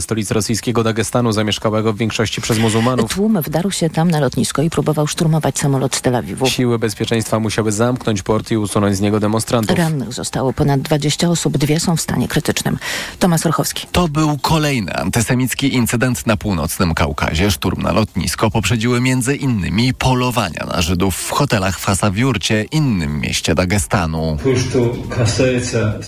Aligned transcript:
stolic 0.00 0.30
rosyjskiego 0.30 0.82
Dagestanu, 0.84 1.32
zamieszkałego 1.32 1.92
w 1.92 1.96
większości 1.96 2.40
przez 2.40 2.58
muzułmanów. 2.58 3.14
Tłum 3.14 3.42
wdarł 3.42 3.70
się 3.70 3.90
tam 3.90 4.10
na 4.10 4.20
lotnisko 4.20 4.62
i 4.62 4.70
próbował 4.70 5.06
szturmować 5.06 5.58
samolot 5.58 5.96
z 5.96 6.02
Tel 6.02 6.16
Awiwu. 6.16 6.46
Siły 6.46 6.78
bezpieczeństwa 6.78 7.38
musiały 7.38 7.72
zamknąć 7.72 8.22
port 8.22 8.50
i 8.50 8.56
usunąć 8.56 8.96
z 8.96 9.00
niego 9.00 9.20
demonstrantów. 9.20 9.78
Rannych 9.78 10.12
zostało 10.12 10.52
ponad 10.52 10.80
20 10.80 11.28
osób, 11.28 11.58
dwie 11.58 11.80
są 11.80 11.96
w 11.96 12.00
stanie 12.00 12.28
krytycznym. 12.28 12.78
Tomasz 13.18 13.46
Orchowski. 13.46 13.86
To 13.92 14.08
był 14.08 14.38
kolejny 14.38 14.94
antysemicki 14.96 15.74
incydent 15.74 16.26
na 16.26 16.36
północnym 16.36 16.94
Kaukazie. 16.94 17.50
Szturm 17.50 17.82
na 17.82 17.92
lotnisko 17.92 18.50
poprzedziły 18.50 19.00
między 19.00 19.36
innymi 19.36 19.94
polowania 19.94 20.66
na 20.74 20.82
Żydów 20.82 21.16
w 21.16 21.30
hotelach 21.30 21.78
w 21.78 21.84
Hasawiurcie, 21.84 22.62
innym 22.62 23.20
mieście 23.20 23.54
Dagestanu. 23.54 24.36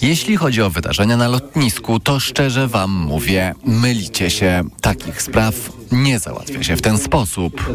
Jeśli 0.02 0.36
chodzi 0.36 0.62
o 0.62 0.70
wydarzenia 0.70 1.16
na 1.16 1.28
lotnisku, 1.28 2.00
to 2.00 2.20
szczerze 2.20 2.68
wam 2.68 2.90
mówię, 2.90 3.54
mylicie 3.80 4.30
się. 4.30 4.64
Takich 4.80 5.22
spraw 5.22 5.54
nie 5.92 6.18
załatwia 6.18 6.62
się 6.62 6.76
w 6.76 6.82
ten 6.82 6.98
sposób. 6.98 7.70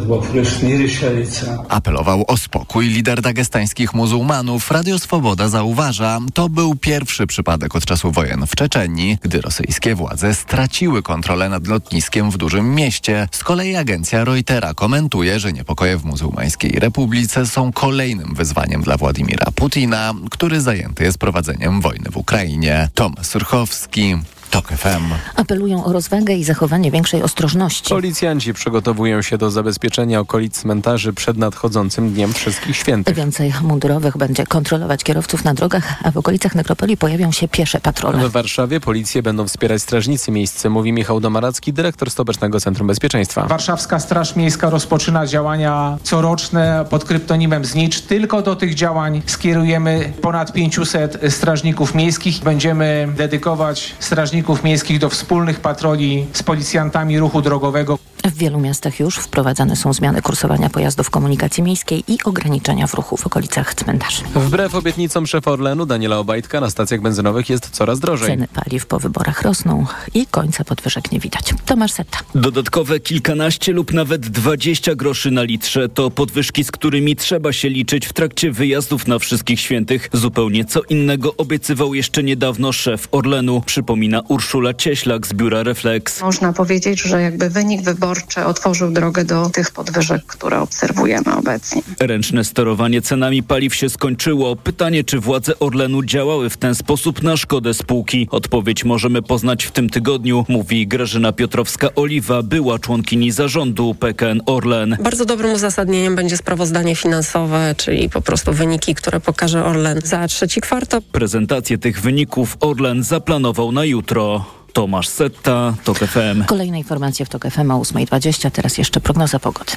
Apelował 1.70 2.24
o 2.28 2.38
spokój 2.38 2.88
lider 2.88 3.22
dagestańskich 3.22 3.94
muzułmanów. 3.94 4.72
Radio 4.72 5.00
Swoboda 5.00 5.50
zauważa, 5.50 6.20
to 6.34 6.50
był 6.50 6.76
pierwszy 6.76 7.28
przypadek 7.28 7.76
od 7.76 7.86
czasu 7.86 8.12
wojen 8.12 8.48
w 8.48 8.56
Czeczenii, 8.56 9.18
gdy 9.22 9.42
rosyjskie 9.42 9.96
władze 9.96 10.34
straciły 10.34 11.04
kontrolę 11.04 11.50
nad 11.50 11.68
lotniskiem 11.68 12.32
w 12.32 12.38
dużym 12.38 12.76
mieście. 12.76 13.28
Z 13.32 13.44
kolei 13.44 13.76
agencja 13.76 14.24
Reutera 14.24 14.74
komentuje, 14.74 15.40
że 15.40 15.54
niepokoje 15.54 15.98
w 15.98 16.06
muzułmańskiej 16.06 16.72
republice 16.72 17.46
są 17.46 17.72
kolejnym 17.72 18.36
wyzwaniem 18.36 18.82
dla 18.82 18.98
Władimira 18.98 19.52
Putina, 19.56 20.14
który 20.32 20.62
zajęty 20.62 21.04
jest 21.04 21.18
prowadzeniem 21.18 21.82
wojny 21.82 22.10
w 22.12 22.18
Ukrainie. 22.18 22.90
Tomasz 22.94 23.28
Surchowski, 23.28 24.16
TOK 24.50 24.68
FM. 24.68 25.04
Apelują 25.36 25.86
o 25.86 25.94
rozwagę 25.94 26.34
i 26.34 26.44
zachowanie 26.44 26.92
większej 26.92 27.24
ostrożności. 27.24 27.90
Policjanci 27.90 28.54
przygotowują 28.54 29.22
się 29.22 29.38
do 29.38 29.52
zabezpieczenia 29.52 30.20
okolic 30.20 30.62
cmentarzy 30.62 31.14
przed 31.14 31.38
nadchodzącym 31.38 32.14
Dniem 32.14 32.34
Wszystkich 32.34 32.76
Świętych. 32.76 33.16
Więcej 33.16 33.54
mundurowych 33.62 34.18
będzie 34.18 34.46
kontrolować 34.46 35.04
kierowców 35.04 35.44
na 35.44 35.54
drogach, 35.54 35.96
a 36.04 36.12
w 36.12 36.18
okolicach 36.18 36.56
nekropolii 36.56 36.98
pojawią 36.98 37.32
się 37.32 37.48
piesze 37.48 37.80
patrole. 37.80 38.30
W 38.30 38.32
Warszawie 38.32 38.80
policję 38.80 39.24
będą 39.24 39.48
wspierać 39.48 39.82
strażnicy 39.82 40.32
miejscy, 40.32 40.70
mówi 40.70 40.94
Michał 40.94 41.20
Domaracki, 41.20 41.74
dyrektor 41.74 42.12
Stołecznego 42.12 42.60
Centrum 42.60 42.88
Bezpieczeństwa. 42.88 43.46
Warszawska 43.46 44.00
Straż 44.00 44.36
Miejska 44.36 44.70
rozpoczyna 44.70 45.28
działania 45.28 45.98
coroczne 46.04 46.86
pod 46.90 47.06
kryptonimem 47.06 47.66
Znicz. 47.66 48.02
Tylko 48.02 48.42
do 48.42 48.56
tych 48.56 48.76
działań 48.76 49.22
skierujemy 49.26 50.14
ponad 50.22 50.54
500 50.54 51.20
strażników 51.30 51.96
miejskich. 51.96 52.40
Będziemy 52.44 53.08
dedykować 53.18 53.96
strażników 54.40 54.64
miejskich 54.64 55.00
do 55.00 55.10
wspólnych 55.10 55.60
patroli 55.60 56.26
z 56.34 56.44
policjantami 56.44 57.20
ruchu 57.20 57.42
drogowego. 57.42 57.98
W 58.24 58.34
wielu 58.38 58.60
miastach 58.60 59.00
już 59.00 59.16
wprowadzane 59.16 59.76
są 59.76 59.94
zmiany 59.94 60.22
kursowania 60.22 60.70
pojazdów 60.70 61.10
komunikacji 61.10 61.64
miejskiej 61.64 62.04
i 62.08 62.18
ograniczenia 62.24 62.88
w 62.88 62.94
ruchu 62.94 63.18
w 63.18 63.28
okolicach 63.28 63.76
cmentarzy. 63.76 64.24
Wbrew 64.36 64.76
obietnicom 64.76 65.28
szefa 65.28 65.52
Orlenu 65.52 65.86
Daniela 65.86 66.18
Obajtka 66.18 66.62
na 66.62 66.70
stacjach 66.70 67.02
benzynowych 67.02 67.50
jest 67.50 67.70
coraz 67.70 68.00
drożej. 68.00 68.28
Ceny 68.28 68.48
paliw 68.48 68.86
po 68.86 69.00
wyborach 69.00 69.42
rosną 69.42 69.86
i 70.14 70.26
końca 70.26 70.64
podwyżek 70.64 71.12
nie 71.12 71.20
widać. 71.20 71.54
Tomasz 71.66 71.92
Setta. 71.92 72.20
Dodatkowe 72.36 73.00
kilkanaście 73.00 73.74
lub 73.74 73.94
nawet 73.94 74.22
20 74.28 74.96
groszy 74.96 75.32
na 75.32 75.44
litrze 75.44 75.90
to 75.90 76.12
podwyżki, 76.12 76.64
z 76.64 76.72
którymi 76.72 77.16
trzeba 77.16 77.54
się 77.54 77.70
liczyć 77.70 78.06
w 78.08 78.14
trakcie 78.14 78.52
wyjazdów 78.52 79.08
na 79.08 79.20
Wszystkich 79.20 79.60
Świętych. 79.60 80.10
Zupełnie 80.14 80.66
co 80.66 80.82
innego 80.82 81.36
obiecywał 81.36 81.94
jeszcze 81.94 82.24
niedawno 82.24 82.72
szef 82.72 83.08
Orlenu, 83.12 83.62
przypomina 83.66 84.22
Urszula 84.28 84.74
Cieślak 84.74 85.28
z 85.28 85.34
biura 85.34 85.64
Reflex. 85.64 86.22
Można 86.22 86.54
powiedzieć, 86.54 87.02
że 87.02 87.22
jakby 87.22 87.50
wynik 87.50 87.82
wyborczy 88.10 88.46
otworzył 88.46 88.92
drogę 88.92 89.26
do 89.26 89.50
tych 89.50 89.72
podwyżek, 89.72 90.26
które 90.28 90.60
obserwujemy 90.60 91.36
obecnie. 91.36 91.82
Ręczne 92.00 92.44
sterowanie 92.44 93.02
cenami 93.02 93.44
paliw 93.44 93.76
się 93.76 93.90
skończyło. 93.90 94.56
Pytanie, 94.56 95.04
czy 95.04 95.20
władze 95.20 95.60
Orlenu 95.60 96.04
działały 96.04 96.50
w 96.50 96.58
ten 96.58 96.76
sposób 96.76 97.24
na 97.24 97.38
szkodę 97.38 97.74
spółki? 97.74 98.28
Odpowiedź 98.32 98.84
możemy 98.84 99.22
poznać 99.22 99.64
w 99.64 99.72
tym 99.72 99.90
tygodniu, 99.90 100.46
mówi 100.50 100.88
Grażyna 100.88 101.32
Piotrowska-Oliwa, 101.32 102.44
była 102.44 102.80
członkini 102.80 103.32
zarządu 103.32 103.96
PKN 103.96 104.42
Orlen. 104.46 104.98
Bardzo 105.04 105.26
dobrym 105.26 105.54
uzasadnieniem 105.54 106.16
będzie 106.16 106.38
sprawozdanie 106.38 106.96
finansowe, 106.96 107.76
czyli 107.78 108.10
po 108.10 108.22
prostu 108.22 108.54
wyniki, 108.54 108.96
które 108.96 109.20
pokaże 109.20 109.66
Orlen 109.66 110.02
za 110.04 110.28
trzeci 110.28 110.62
kwartał. 110.62 111.02
Prezentację 111.02 111.78
tych 111.78 112.02
wyników 112.02 112.58
Orlen 112.60 113.04
zaplanował 113.04 113.72
na 113.72 113.86
jutro. 113.86 114.59
Tomasz 114.74 115.08
Setta, 115.08 115.74
TOK 115.84 115.98
FM. 115.98 116.46
Kolejne 116.46 116.78
informacje 116.78 117.26
w 117.26 117.30
TOK 117.30 117.46
FM 117.50 117.72
o 117.72 117.80
8.20, 117.80 118.52
teraz 118.52 118.78
jeszcze 118.78 119.02
prognoza 119.02 119.40
pogody. 119.40 119.72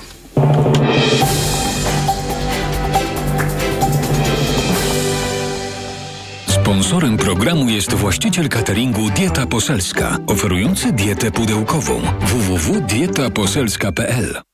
Sponsorem 6.49 7.17
programu 7.17 7.69
jest 7.69 7.95
właściciel 7.95 8.49
cateringu 8.49 9.11
Dieta 9.11 9.47
Poselska, 9.47 10.17
oferujący 10.27 10.93
dietę 10.93 11.31
pudełkową 11.31 12.03
www.dietaposelska.pl. 12.21 14.52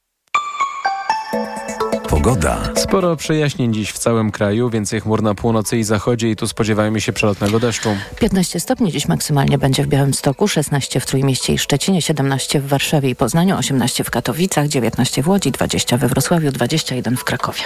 Pogoda. 2.19 2.71
Sporo 2.77 3.17
przejaśnień 3.17 3.75
dziś 3.75 3.93
w 3.93 3.99
całym 3.99 4.31
kraju, 4.31 4.71
więcej 4.71 5.01
chmur 5.01 5.23
na 5.23 5.35
północy 5.35 5.79
i 5.79 5.85
zachodzie 5.85 6.31
i 6.31 6.37
tu 6.37 6.49
spodziewajmy 6.49 7.01
się 7.01 7.13
przelotnego 7.13 7.61
deszczu. 7.61 7.89
15 8.21 8.61
stopni 8.61 8.93
dziś 8.93 9.09
maksymalnie 9.09 9.59
będzie 9.59 9.85
w 9.85 9.87
Białymstoku, 9.87 10.49
16 10.49 11.01
w 11.01 11.07
Trójmieście 11.07 11.53
i 11.53 11.59
Szczecinie, 11.59 12.03
17 12.03 12.61
w 12.61 12.69
Warszawie 12.69 13.11
i 13.11 13.17
Poznaniu, 13.17 13.57
18 13.57 14.05
w 14.05 14.11
Katowicach, 14.11 14.69
19 14.69 15.23
w 15.23 15.29
Łodzi, 15.29 15.51
20 15.51 15.97
we 15.97 16.09
Wrocławiu, 16.09 16.53
21 16.53 17.17
w 17.17 17.25
Krakowie. 17.25 17.61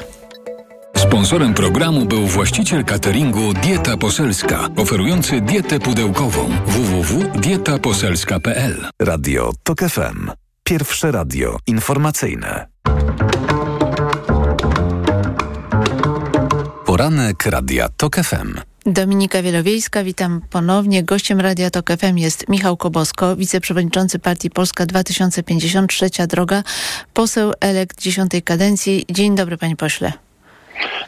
Sponsorem 0.96 1.54
programu 1.54 2.06
był 2.06 2.26
właściciel 2.26 2.84
cateringu 2.84 3.52
Dieta 3.52 3.96
Poselska, 3.96 4.68
oferujący 4.76 5.40
dietę 5.40 5.80
pudełkową 5.80 6.48
www.dietaposelska.pl. 6.66 8.88
Radio 9.02 9.52
TOK 9.62 9.80
FM. 9.80 10.30
Pierwsze 10.64 11.12
radio 11.12 11.56
informacyjne. 11.66 12.66
Poranek 16.92 17.46
Radia 17.46 17.88
TOK 17.88 18.16
FM. 18.16 18.60
Dominika 18.86 19.42
Wielowiejska, 19.42 20.04
witam 20.04 20.40
ponownie. 20.50 21.02
Gościem 21.02 21.40
Radia 21.40 21.70
Tok 21.70 21.90
FM 21.90 22.16
jest 22.18 22.48
Michał 22.48 22.76
Kobosko, 22.76 23.36
wiceprzewodniczący 23.36 24.18
Partii 24.18 24.50
Polska 24.50 24.86
2053 24.86 26.06
Droga, 26.28 26.62
poseł 27.14 27.52
elekt 27.60 28.00
dziesiątej 28.00 28.42
kadencji. 28.42 29.06
Dzień 29.10 29.34
dobry 29.34 29.56
panie 29.56 29.76
pośle. 29.76 30.12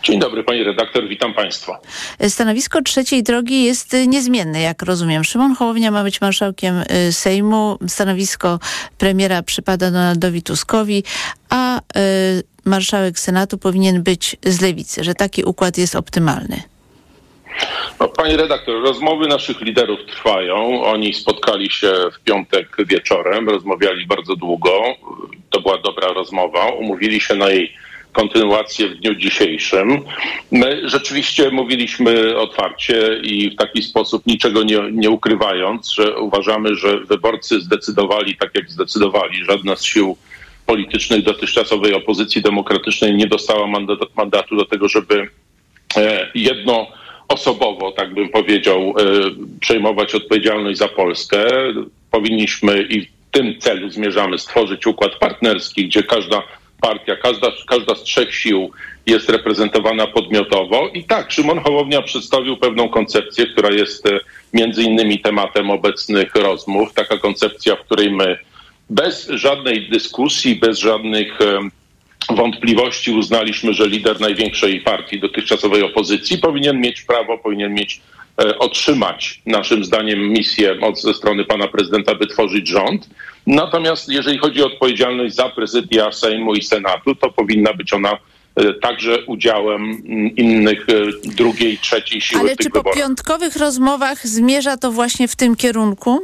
Dzień 0.03 0.21
dobry 0.21 0.45
pani 0.45 0.65
redaktor, 0.65 1.09
witam 1.09 1.35
państwa. 1.35 1.81
Stanowisko 2.29 2.83
trzeciej 2.83 3.23
drogi 3.23 3.65
jest 3.65 3.97
niezmienne, 4.07 4.61
jak 4.61 4.83
rozumiem. 4.83 5.25
Szymon 5.25 5.55
Hołownia 5.55 5.91
ma 5.91 6.03
być 6.03 6.21
marszałkiem 6.21 6.85
y, 7.09 7.13
Sejmu. 7.13 7.79
Stanowisko 7.89 8.59
premiera 8.99 9.43
przypada 9.43 9.91
Donaldowi 9.91 10.43
Tuskowi, 10.43 11.05
a 11.49 11.79
y, 11.79 12.54
marszałek 12.65 13.19
Senatu 13.19 13.59
powinien 13.59 14.03
być 14.03 14.37
z 14.43 14.61
lewicy, 14.61 15.05
że 15.05 15.15
taki 15.15 15.45
układ 15.45 15.79
jest 15.79 15.97
optymalny. 15.97 16.63
No, 18.01 18.09
pani 18.09 18.37
redaktor, 18.37 18.83
rozmowy 18.83 19.29
naszych 19.29 19.61
liderów 19.61 19.99
trwają. 20.07 20.85
Oni 20.85 21.15
spotkali 21.15 21.71
się 21.71 21.93
w 22.13 22.21
piątek 22.21 22.77
wieczorem, 22.87 23.49
rozmawiali 23.49 24.07
bardzo 24.07 24.37
długo. 24.37 24.71
To 25.51 25.61
była 25.61 25.79
dobra 25.79 26.09
rozmowa. 26.09 26.67
Umówili 26.67 27.21
się 27.21 27.35
na 27.35 27.51
jej 27.51 27.73
kontynuację 28.13 28.89
w 28.89 28.95
dniu 28.95 29.15
dzisiejszym. 29.15 30.05
My 30.51 30.89
rzeczywiście 30.89 31.51
mówiliśmy 31.51 32.39
otwarcie 32.39 33.21
i 33.23 33.51
w 33.51 33.57
taki 33.57 33.83
sposób 33.83 34.27
niczego 34.27 34.63
nie, 34.63 34.79
nie 34.93 35.11
ukrywając, 35.11 35.93
że 35.93 36.19
uważamy, 36.19 36.75
że 36.75 37.01
wyborcy 37.01 37.61
zdecydowali 37.61 38.37
tak, 38.37 38.55
jak 38.55 38.71
zdecydowali. 38.71 39.45
Żadna 39.45 39.77
z 39.77 39.85
sił 39.85 40.17
politycznych 40.67 41.23
dotychczasowej 41.23 41.95
opozycji 41.95 42.43
demokratycznej 42.43 43.15
nie 43.15 43.27
dostała 43.27 43.67
mandatu, 44.17 44.57
do 44.57 44.65
tego, 44.65 44.89
żeby 44.89 45.29
e, 45.97 46.31
jedno 46.35 46.87
osobowo, 47.29 47.93
tak 47.93 48.15
bym 48.15 48.29
powiedział, 48.29 48.81
e, 48.81 49.03
przejmować 49.61 50.15
odpowiedzialność 50.15 50.79
za 50.79 50.89
Polskę. 50.89 51.47
Powinniśmy 52.11 52.83
i 52.83 53.01
w 53.07 53.09
tym 53.31 53.61
celu 53.61 53.91
zmierzamy 53.91 54.39
stworzyć 54.39 54.87
układ 54.87 55.13
partnerski, 55.17 55.87
gdzie 55.87 56.03
każda 56.03 56.43
partia, 56.81 57.17
każda, 57.17 57.49
każda 57.69 57.95
z 57.95 58.03
trzech 58.03 58.35
sił 58.35 58.71
jest 59.07 59.29
reprezentowana 59.29 60.07
podmiotowo. 60.07 60.89
I 60.95 61.05
tak, 61.05 61.33
Szymon 61.33 61.61
Hołownia 61.61 62.03
przedstawił 62.03 62.57
pewną 62.57 62.89
koncepcję, 62.89 63.47
która 63.47 63.71
jest 63.71 64.07
e, 64.07 64.21
między 64.53 64.83
innymi 64.83 65.19
tematem 65.19 65.71
obecnych 65.71 66.35
rozmów. 66.35 66.93
Taka 66.95 67.19
koncepcja, 67.19 67.77
w 67.77 67.81
której 67.81 68.11
my 68.11 68.39
bez 68.91 69.29
żadnej 69.29 69.89
dyskusji, 69.91 70.57
bez 70.57 70.79
żadnych 70.79 71.39
wątpliwości 72.31 73.11
uznaliśmy, 73.11 73.73
że 73.73 73.89
lider 73.89 74.21
największej 74.21 74.81
partii 74.81 75.21
dotychczasowej 75.21 75.83
opozycji 75.83 76.39
powinien 76.39 76.81
mieć 76.81 77.03
prawo, 77.03 77.39
powinien 77.39 77.75
mieć 77.75 78.01
e, 78.43 78.59
otrzymać, 78.59 79.43
naszym 79.47 79.85
zdaniem, 79.85 80.29
misję 80.29 80.81
od, 80.81 81.01
ze 81.01 81.15
strony 81.15 81.45
pana 81.45 81.69
prezydenta, 81.69 82.15
by 82.15 82.27
tworzyć 82.27 82.69
rząd. 82.69 83.09
Natomiast 83.47 84.09
jeżeli 84.09 84.39
chodzi 84.39 84.63
o 84.63 84.67
odpowiedzialność 84.67 85.35
za 85.35 85.49
prezydia 85.49 86.13
Sejmu 86.13 86.55
i 86.55 86.63
Senatu, 86.63 87.15
to 87.15 87.31
powinna 87.31 87.73
być 87.73 87.93
ona 87.93 88.19
e, 88.57 88.75
także 88.75 89.25
udziałem 89.27 90.07
innych 90.37 90.87
e, 90.89 90.93
drugiej, 91.35 91.79
trzeciej 91.79 92.21
siły 92.21 92.41
Ale 92.41 92.57
czy 92.57 92.71
po 92.71 92.79
wyborach. 92.79 92.99
piątkowych 92.99 93.57
rozmowach 93.57 94.27
zmierza 94.27 94.77
to 94.77 94.93
właśnie 94.93 95.29
w 95.29 95.37
tym 95.37 95.57
kierunku? 95.57 96.21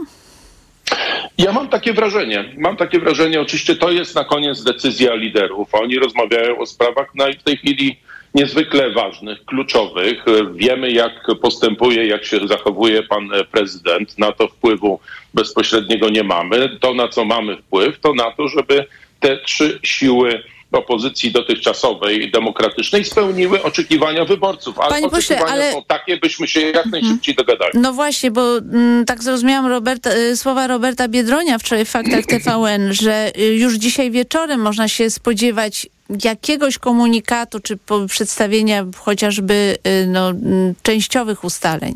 Ja 1.39 1.53
mam 1.53 1.69
takie 1.69 1.93
wrażenie. 1.93 2.45
Mam 2.59 2.77
takie 2.77 2.99
wrażenie, 2.99 3.41
oczywiście 3.41 3.77
to 3.77 3.91
jest 3.91 4.15
na 4.15 4.25
koniec 4.25 4.65
decyzja 4.65 5.15
liderów. 5.15 5.75
Oni 5.75 5.99
rozmawiają 5.99 6.59
o 6.59 6.67
sprawach 6.67 7.11
no, 7.15 7.25
w 7.41 7.43
tej 7.43 7.57
chwili 7.57 7.97
niezwykle 8.35 8.91
ważnych, 8.91 9.45
kluczowych. 9.45 10.25
Wiemy, 10.55 10.91
jak 10.91 11.27
postępuje, 11.43 12.07
jak 12.07 12.25
się 12.25 12.49
zachowuje 12.49 13.03
pan 13.03 13.31
prezydent. 13.51 14.19
Na 14.19 14.33
to 14.33 14.49
wpływu 14.49 15.01
bezpośredniego 15.35 16.09
nie 16.09 16.25
mamy. 16.25 16.79
To, 16.81 16.95
na 16.95 17.09
co 17.09 17.25
mamy 17.25 17.57
wpływ, 17.57 18.01
to 18.01 18.15
na 18.15 18.31
to, 18.31 18.49
żeby 18.49 18.87
te 19.21 19.37
trzy 19.37 19.81
siły 19.83 20.43
opozycji 20.73 21.31
dotychczasowej, 21.31 22.31
demokratycznej 22.31 23.05
spełniły 23.05 23.63
oczekiwania 23.63 24.25
wyborców. 24.25 24.79
A 24.79 24.89
Panie 24.89 25.11
pośle, 25.11 25.37
oczekiwania 25.37 25.63
ale- 25.65 25.73
są 25.73 25.85
takie, 25.85 26.17
byśmy 26.17 26.49
się 26.49 26.61
jak 26.61 26.87
najszybciej 26.87 27.35
dogadali. 27.35 27.71
No 27.75 27.93
właśnie, 27.93 28.31
bo 28.31 28.59
mm, 28.59 29.05
tak 29.05 29.23
zrozumiałam 29.23 29.67
Roberta, 29.67 30.17
y, 30.17 30.37
słowa 30.37 30.67
Roberta 30.67 31.09
Biedronia 31.09 31.59
wczoraj 31.59 31.85
w 31.85 31.89
Faktach 31.89 32.27
TVN, 32.27 32.93
że 33.03 33.33
y, 33.39 33.55
już 33.55 33.75
dzisiaj 33.75 34.11
wieczorem 34.11 34.61
można 34.61 34.89
się 34.89 35.11
spodziewać 35.11 35.87
jakiegoś 36.25 36.79
komunikatu 36.79 37.61
czy 37.61 37.79
przedstawienia 38.09 38.87
chociażby 38.97 39.77
y, 39.87 40.07
no, 40.07 40.31
mm, 40.31 40.75
częściowych 40.83 41.45
ustaleń. 41.45 41.95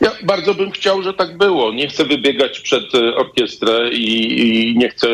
Ja 0.00 0.12
bardzo 0.22 0.54
bym 0.54 0.70
chciał, 0.70 1.02
że 1.02 1.14
tak 1.14 1.36
było. 1.36 1.72
Nie 1.72 1.88
chcę 1.88 2.04
wybiegać 2.04 2.60
przed 2.60 2.94
orkiestrę 3.16 3.90
i, 3.92 4.40
i 4.40 4.78
nie 4.78 4.88
chcę 4.88 5.08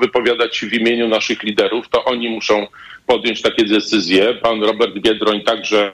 wypowiadać 0.00 0.56
się 0.56 0.66
w 0.66 0.74
imieniu 0.74 1.08
naszych 1.08 1.42
liderów. 1.42 1.88
To 1.88 2.04
oni 2.04 2.28
muszą 2.28 2.66
podjąć 3.06 3.42
takie 3.42 3.64
decyzje. 3.64 4.34
Pan 4.34 4.62
Robert 4.62 4.94
Biedroń 4.94 5.40
także 5.40 5.92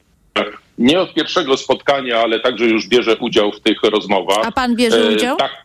nie 0.78 1.00
od 1.00 1.14
pierwszego 1.14 1.56
spotkania, 1.56 2.18
ale 2.20 2.40
także 2.40 2.64
już 2.64 2.86
bierze 2.88 3.16
udział 3.16 3.52
w 3.52 3.60
tych 3.60 3.82
rozmowach. 3.82 4.46
A 4.46 4.52
pan 4.52 4.76
bierze 4.76 5.08
E, 5.08 5.14
udział? 5.14 5.36
Tak. 5.36 5.64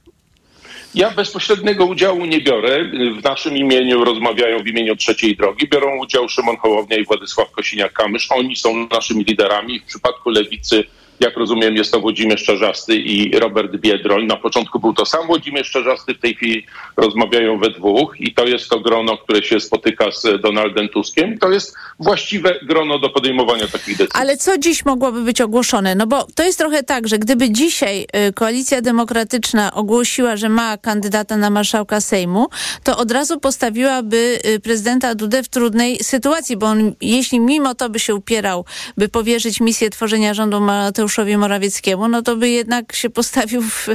Ja 0.96 1.12
bezpośredniego 1.12 1.86
udziału 1.86 2.26
nie 2.26 2.42
biorę. 2.42 2.86
W 3.20 3.24
naszym 3.24 3.58
imieniu 3.58 4.04
rozmawiają 4.04 4.64
w 4.64 4.68
imieniu 4.68 4.96
trzeciej 4.96 5.36
drogi. 5.36 5.68
Biorą 5.68 6.00
udział 6.00 6.30
Szymon 6.30 6.58
Hołownia 6.58 6.98
i 6.98 7.06
Władysław 7.06 7.52
Kosiniak-Kamysz. 7.52 8.28
Oni 8.30 8.56
są 8.56 8.88
naszymi 8.88 9.24
liderami. 9.24 9.80
W 9.80 9.86
przypadku 9.86 10.30
lewicy, 10.30 10.84
jak 11.20 11.38
rozumiem, 11.38 11.76
jest 11.76 11.92
to 11.92 12.00
Włodzimierz 12.00 12.44
Czarzasty 12.44 12.96
i 12.96 13.40
Robert 13.40 13.78
Biedroń. 13.78 14.26
Na 14.26 14.38
początku 14.38 14.80
był 14.80 14.94
to 14.94 15.06
sam 15.06 15.28
Włodzimierz 15.28 15.72
Czarzasty, 15.72 16.14
w 16.14 16.20
tej 16.20 16.36
chwili 16.36 16.66
rozmawiają 16.98 17.60
we 17.60 17.70
dwóch 17.70 18.16
i 18.20 18.34
to 18.34 18.46
jest 18.46 18.70
to 18.70 18.80
grono, 18.80 19.18
które 19.18 19.44
się 19.44 19.60
spotyka 19.60 20.12
z 20.12 20.42
Donaldem 20.42 20.90
Tuskiem. 20.90 21.38
To 21.38 21.52
jest 21.52 21.76
właściwe 22.00 22.60
grono 22.64 23.00
do 23.00 23.10
podejmowania 23.10 23.68
takich 23.68 23.98
decyzji. 23.98 24.22
Ale 24.22 24.38
co 24.38 24.58
dziś 24.58 24.86
mogłoby 24.86 25.22
być 25.24 25.42
ogłoszone? 25.42 25.96
No 25.96 26.08
bo 26.08 26.28
to 26.36 26.44
jest 26.44 26.58
trochę 26.58 26.84
tak, 26.84 27.08
że 27.08 27.20
gdyby 27.20 27.50
dzisiaj 27.50 28.08
y, 28.30 28.34
Koalicja 28.34 28.82
Demokratyczna 28.82 29.74
ogłosiła, 29.74 30.38
że 30.38 30.50
ma 30.50 30.78
kandydata 30.78 31.38
na 31.38 31.50
marszałka 31.50 32.02
Sejmu, 32.02 32.48
to 32.84 32.98
od 32.98 33.12
razu 33.12 33.40
postawiłaby 33.40 34.40
y, 34.46 34.60
prezydenta 34.60 35.16
Dudę 35.16 35.44
w 35.44 35.50
trudnej 35.50 36.04
sytuacji, 36.04 36.58
bo 36.58 36.66
on, 36.66 36.94
jeśli 37.02 37.40
mimo 37.40 37.76
to 37.76 37.90
by 37.90 38.00
się 38.00 38.16
upierał, 38.16 38.66
by 38.98 39.10
powierzyć 39.10 39.60
misję 39.62 39.90
tworzenia 39.90 40.34
rządu 40.34 40.60
Mateuszowi 41.10 41.38
Morawieckiemu, 41.38 42.08
no 42.08 42.22
to 42.22 42.36
by 42.36 42.50
jednak 42.50 42.96
się 42.96 43.10
postawił 43.10 43.62
w, 43.62 43.88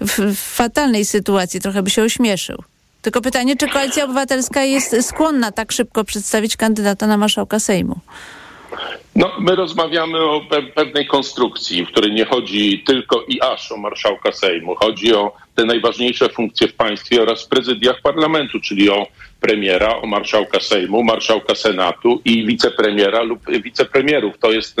w, 0.00 0.18
w 0.34 0.38
fatalnej 0.38 1.04
sytuacji, 1.04 1.60
trochę 1.60 1.82
by 1.82 1.90
się 1.90 2.02
ośmieszył. 2.02 2.62
Tylko 3.02 3.20
pytanie, 3.20 3.56
czy 3.56 3.68
Koalicja 3.68 4.04
Obywatelska 4.04 4.64
jest 4.64 5.06
skłonna 5.06 5.52
tak 5.52 5.72
szybko 5.72 6.04
przedstawić 6.04 6.56
kandydata 6.56 7.06
na 7.06 7.16
marszałka 7.16 7.58
Sejmu? 7.58 8.00
No, 9.16 9.30
my 9.40 9.56
rozmawiamy 9.56 10.18
o 10.18 10.40
pe 10.40 10.62
pewnej 10.62 11.06
konstrukcji, 11.06 11.84
w 11.84 11.88
której 11.88 12.12
nie 12.12 12.24
chodzi 12.24 12.82
tylko 12.86 13.24
i 13.28 13.40
aż 13.40 13.72
o 13.72 13.76
marszałka 13.76 14.32
Sejmu. 14.32 14.74
Chodzi 14.74 15.14
o 15.14 15.32
te 15.54 15.64
najważniejsze 15.64 16.28
funkcje 16.28 16.68
w 16.68 16.74
państwie 16.74 17.22
oraz 17.22 17.44
w 17.44 17.48
prezydiach 17.48 18.00
parlamentu, 18.02 18.60
czyli 18.60 18.90
o 18.90 19.06
premiera, 19.40 19.96
o 19.96 20.06
marszałka 20.06 20.60
Sejmu, 20.60 21.04
marszałka 21.04 21.54
Senatu 21.54 22.20
i 22.24 22.46
wicepremiera 22.46 23.22
lub 23.22 23.40
wicepremierów. 23.64 24.38
To 24.38 24.52
jest 24.52 24.76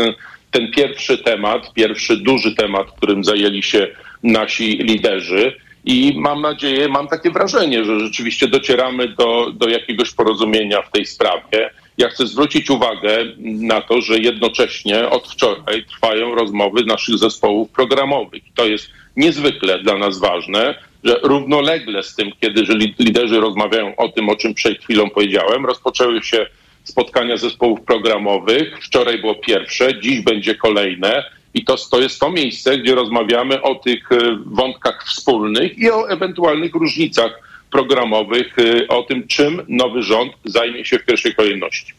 ten, 0.50 0.70
pierwszy 0.70 1.18
temat, 1.18 1.72
pierwszy 1.74 2.16
duży 2.16 2.54
temat, 2.54 2.86
którym 2.96 3.24
zajęli 3.24 3.62
się 3.62 3.88
nasi 4.22 4.76
liderzy. 4.76 5.52
I 5.84 6.14
mam 6.16 6.40
nadzieję, 6.40 6.88
mam 6.88 7.08
takie 7.08 7.30
wrażenie, 7.30 7.84
że 7.84 8.00
rzeczywiście 8.00 8.48
docieramy 8.48 9.08
do, 9.08 9.52
do 9.52 9.68
jakiegoś 9.68 10.14
porozumienia 10.14 10.82
w 10.82 10.90
tej 10.90 11.06
sprawie. 11.06 11.70
Ja 11.98 12.08
chcę 12.08 12.26
zwrócić 12.26 12.70
uwagę 12.70 13.24
na 13.38 13.80
to, 13.80 14.00
że 14.00 14.18
jednocześnie 14.18 15.08
od 15.08 15.28
wczoraj 15.28 15.84
trwają 15.84 16.34
rozmowy 16.34 16.84
naszych 16.84 17.18
zespołów 17.18 17.70
programowych. 17.70 18.42
To 18.54 18.66
jest 18.66 18.90
niezwykle 19.16 19.78
dla 19.78 19.98
nas 19.98 20.18
ważne, 20.18 20.74
że 21.04 21.20
równolegle 21.22 22.02
z 22.02 22.14
tym, 22.14 22.32
kiedy 22.40 22.62
liderzy 22.98 23.40
rozmawiają 23.40 23.96
o 23.96 24.08
tym, 24.08 24.28
o 24.28 24.36
czym 24.36 24.54
przed 24.54 24.82
chwilą 24.82 25.10
powiedziałem, 25.10 25.66
rozpoczęły 25.66 26.22
się 26.22 26.46
spotkania 26.88 27.36
zespołów 27.36 27.80
programowych. 27.80 28.78
Wczoraj 28.84 29.18
było 29.18 29.34
pierwsze, 29.34 30.00
dziś 30.00 30.20
będzie 30.20 30.54
kolejne. 30.54 31.24
I 31.54 31.64
to, 31.64 31.76
to 31.90 32.00
jest 32.00 32.20
to 32.20 32.30
miejsce, 32.30 32.78
gdzie 32.78 32.94
rozmawiamy 32.94 33.62
o 33.62 33.74
tych 33.74 34.12
e, 34.12 34.16
wątkach 34.46 35.04
wspólnych 35.04 35.78
i 35.78 35.90
o 35.90 36.10
ewentualnych 36.10 36.74
różnicach 36.74 37.47
programowych, 37.70 38.58
e, 38.58 38.88
o 38.88 39.02
tym, 39.02 39.28
czym 39.28 39.62
nowy 39.68 40.02
rząd 40.02 40.32
zajmie 40.44 40.84
się 40.84 40.98
w 40.98 41.04
pierwszej 41.04 41.34
kolejności. 41.34 41.92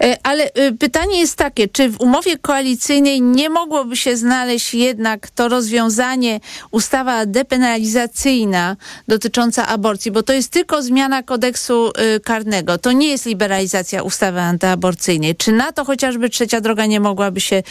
E, 0.00 0.16
Ale 0.22 0.44
e, 0.54 0.72
pytanie 0.72 1.20
jest 1.20 1.38
takie, 1.38 1.68
czy 1.68 1.88
w 1.88 2.00
umowie 2.00 2.38
koalicyjnej 2.38 3.22
nie 3.22 3.50
mogłoby 3.50 3.96
się 3.96 4.16
znaleźć 4.16 4.74
jednak 4.74 5.30
to 5.30 5.48
rozwiązanie, 5.48 6.40
ustawa 6.70 7.26
depenalizacyjna 7.26 8.76
dotycząca 9.08 9.66
aborcji, 9.66 10.10
bo 10.10 10.22
to 10.22 10.32
jest 10.32 10.52
tylko 10.52 10.82
zmiana 10.82 11.22
kodeksu 11.22 11.92
e, 11.94 12.20
karnego, 12.20 12.78
to 12.78 12.92
nie 12.92 13.08
jest 13.08 13.26
liberalizacja 13.26 14.02
ustawy 14.02 14.40
antyaborcyjnej. 14.40 15.36
Czy 15.36 15.52
na 15.52 15.72
to 15.72 15.84
chociażby 15.84 16.30
trzecia 16.30 16.60
droga 16.60 16.86
nie 16.86 17.00
mogłaby 17.00 17.40
się 17.40 17.62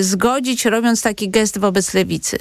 zgodzić, 0.00 0.64
robiąc 0.64 1.02
taki 1.02 1.30
gest 1.30 1.58
wobec 1.58 1.94
lewicy? 1.94 2.38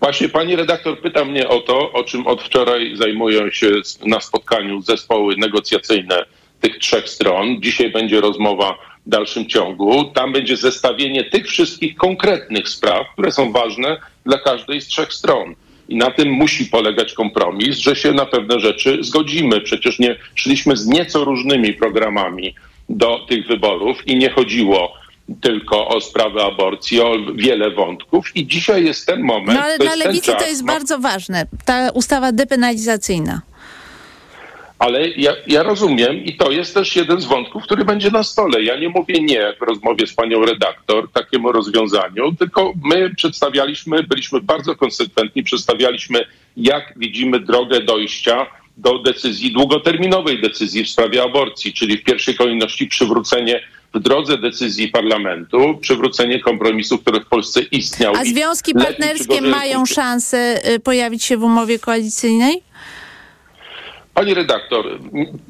Właśnie 0.00 0.28
pani 0.28 0.56
redaktor 0.56 1.00
pyta 1.00 1.24
mnie 1.24 1.48
o 1.48 1.60
to, 1.60 1.92
o 1.92 2.04
czym 2.04 2.26
od 2.26 2.42
wczoraj 2.42 2.96
zajmują 2.96 3.50
się 3.50 3.70
na 4.06 4.20
spotkaniu 4.20 4.82
zespoły 4.82 5.36
negocjacyjne 5.36 6.24
tych 6.60 6.78
trzech 6.78 7.08
stron. 7.08 7.62
Dzisiaj 7.62 7.90
będzie 7.90 8.20
rozmowa 8.20 8.78
w 9.06 9.10
dalszym 9.10 9.48
ciągu. 9.48 10.04
Tam 10.04 10.32
będzie 10.32 10.56
zestawienie 10.56 11.24
tych 11.24 11.48
wszystkich 11.48 11.96
konkretnych 11.96 12.68
spraw, 12.68 13.06
które 13.12 13.32
są 13.32 13.52
ważne 13.52 13.96
dla 14.26 14.38
każdej 14.38 14.80
z 14.80 14.86
trzech 14.86 15.12
stron. 15.12 15.54
I 15.88 15.96
na 15.96 16.10
tym 16.10 16.28
musi 16.28 16.66
polegać 16.66 17.12
kompromis, 17.12 17.78
że 17.78 17.96
się 17.96 18.12
na 18.12 18.26
pewne 18.26 18.60
rzeczy 18.60 18.98
zgodzimy. 19.00 19.60
Przecież 19.60 19.98
nie 19.98 20.16
szliśmy 20.34 20.76
z 20.76 20.86
nieco 20.86 21.24
różnymi 21.24 21.72
programami 21.72 22.54
do 22.88 23.18
tych 23.28 23.46
wyborów 23.46 24.08
i 24.08 24.16
nie 24.16 24.30
chodziło 24.30 24.99
tylko 25.40 25.88
o 25.88 26.00
sprawę 26.00 26.44
aborcji, 26.44 27.00
o 27.00 27.16
wiele 27.34 27.70
wątków. 27.70 28.36
I 28.36 28.46
dzisiaj 28.46 28.84
jest 28.84 29.06
ten 29.06 29.22
moment. 29.22 29.58
No 29.58 29.64
ale 29.64 29.78
dla 29.78 29.94
lewicy 29.94 30.32
to 30.38 30.46
jest 30.46 30.64
no. 30.64 30.72
bardzo 30.72 30.98
ważne, 30.98 31.46
ta 31.64 31.90
ustawa 31.90 32.32
depenalizacyjna. 32.32 33.40
Ale 34.78 35.08
ja, 35.08 35.32
ja 35.46 35.62
rozumiem 35.62 36.24
i 36.24 36.36
to 36.36 36.50
jest 36.50 36.74
też 36.74 36.96
jeden 36.96 37.20
z 37.20 37.24
wątków, 37.24 37.62
który 37.62 37.84
będzie 37.84 38.10
na 38.10 38.22
stole. 38.22 38.62
Ja 38.62 38.76
nie 38.76 38.88
mówię 38.88 39.20
nie 39.20 39.54
w 39.60 39.62
rozmowie 39.62 40.06
z 40.06 40.14
panią 40.14 40.44
redaktor 40.44 41.12
takiemu 41.12 41.52
rozwiązaniu, 41.52 42.34
tylko 42.38 42.72
my 42.84 43.14
przedstawialiśmy, 43.14 44.02
byliśmy 44.02 44.40
bardzo 44.40 44.76
konsekwentni, 44.76 45.42
przedstawialiśmy, 45.42 46.24
jak 46.56 46.94
widzimy 46.96 47.40
drogę 47.40 47.80
dojścia 47.80 48.46
do 48.76 48.98
decyzji, 48.98 49.52
długoterminowej 49.52 50.40
decyzji 50.40 50.84
w 50.84 50.90
sprawie 50.90 51.22
aborcji, 51.22 51.72
czyli 51.72 51.98
w 51.98 52.04
pierwszej 52.04 52.34
kolejności 52.34 52.86
przywrócenie 52.86 53.60
w 53.94 54.00
drodze 54.00 54.38
decyzji 54.38 54.88
parlamentu, 54.88 55.78
przywrócenie 55.80 56.40
kompromisu, 56.40 56.98
który 56.98 57.20
w 57.20 57.26
Polsce 57.26 57.60
istniał. 57.60 58.14
A 58.16 58.24
związki 58.24 58.74
partnerskie 58.74 59.40
mają 59.40 59.86
szansę 59.86 60.60
y, 60.74 60.80
pojawić 60.80 61.24
się 61.24 61.36
w 61.36 61.42
umowie 61.42 61.78
koalicyjnej? 61.78 62.62
Pani 64.14 64.34
redaktor, 64.34 64.98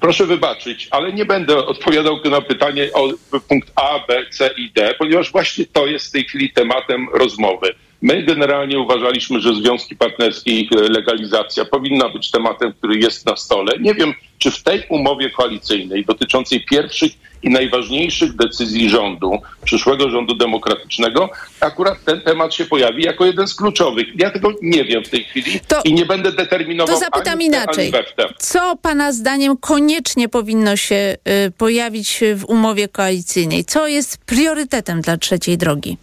proszę 0.00 0.26
wybaczyć, 0.26 0.88
ale 0.90 1.12
nie 1.12 1.24
będę 1.24 1.66
odpowiadał 1.66 2.20
na 2.30 2.40
pytanie 2.40 2.90
o 2.92 3.08
punkt 3.48 3.72
A, 3.76 4.06
B, 4.08 4.26
C 4.30 4.50
i 4.56 4.70
D, 4.70 4.94
ponieważ 4.98 5.32
właśnie 5.32 5.64
to 5.66 5.86
jest 5.86 6.08
w 6.08 6.12
tej 6.12 6.24
chwili 6.24 6.52
tematem 6.52 7.08
rozmowy. 7.12 7.74
My 8.02 8.22
generalnie 8.22 8.78
uważaliśmy, 8.78 9.40
że 9.40 9.54
związki 9.54 9.96
partnerskie 9.96 10.50
i 10.50 10.64
ich 10.64 10.70
legalizacja 10.70 11.64
powinna 11.64 12.08
być 12.08 12.30
tematem, 12.30 12.72
który 12.72 12.98
jest 12.98 13.26
na 13.26 13.36
stole. 13.36 13.72
Nie 13.80 13.94
wiem, 13.94 14.14
czy 14.38 14.50
w 14.50 14.62
tej 14.62 14.82
umowie 14.88 15.30
koalicyjnej 15.30 16.04
dotyczącej 16.04 16.64
pierwszych 16.64 17.12
i 17.42 17.50
najważniejszych 17.50 18.36
decyzji 18.36 18.90
rządu, 18.90 19.38
przyszłego 19.64 20.10
rządu 20.10 20.34
demokratycznego, 20.34 21.30
akurat 21.60 22.04
ten 22.04 22.20
temat 22.20 22.54
się 22.54 22.64
pojawi 22.64 23.02
jako 23.02 23.24
jeden 23.24 23.48
z 23.48 23.54
kluczowych. 23.54 24.06
Ja 24.14 24.30
tego 24.30 24.52
nie 24.62 24.84
wiem 24.84 25.04
w 25.04 25.08
tej 25.08 25.24
chwili 25.24 25.60
to, 25.68 25.80
i 25.84 25.94
nie 25.94 26.06
będę 26.06 26.32
determinował. 26.32 26.94
To 26.94 27.00
zapytam 27.00 27.34
ani 27.34 27.44
inaczej. 27.44 27.92
Ani 27.94 28.28
Co 28.38 28.76
pana 28.82 29.12
zdaniem 29.12 29.56
koniecznie 29.56 30.28
powinno 30.28 30.76
się 30.76 31.16
y, 31.46 31.50
pojawić 31.50 32.20
w 32.36 32.44
umowie 32.44 32.88
koalicyjnej? 32.88 33.64
Co 33.64 33.86
jest 33.86 34.24
priorytetem 34.24 35.00
dla 35.00 35.16
trzeciej 35.16 35.58
drogi? 35.58 35.96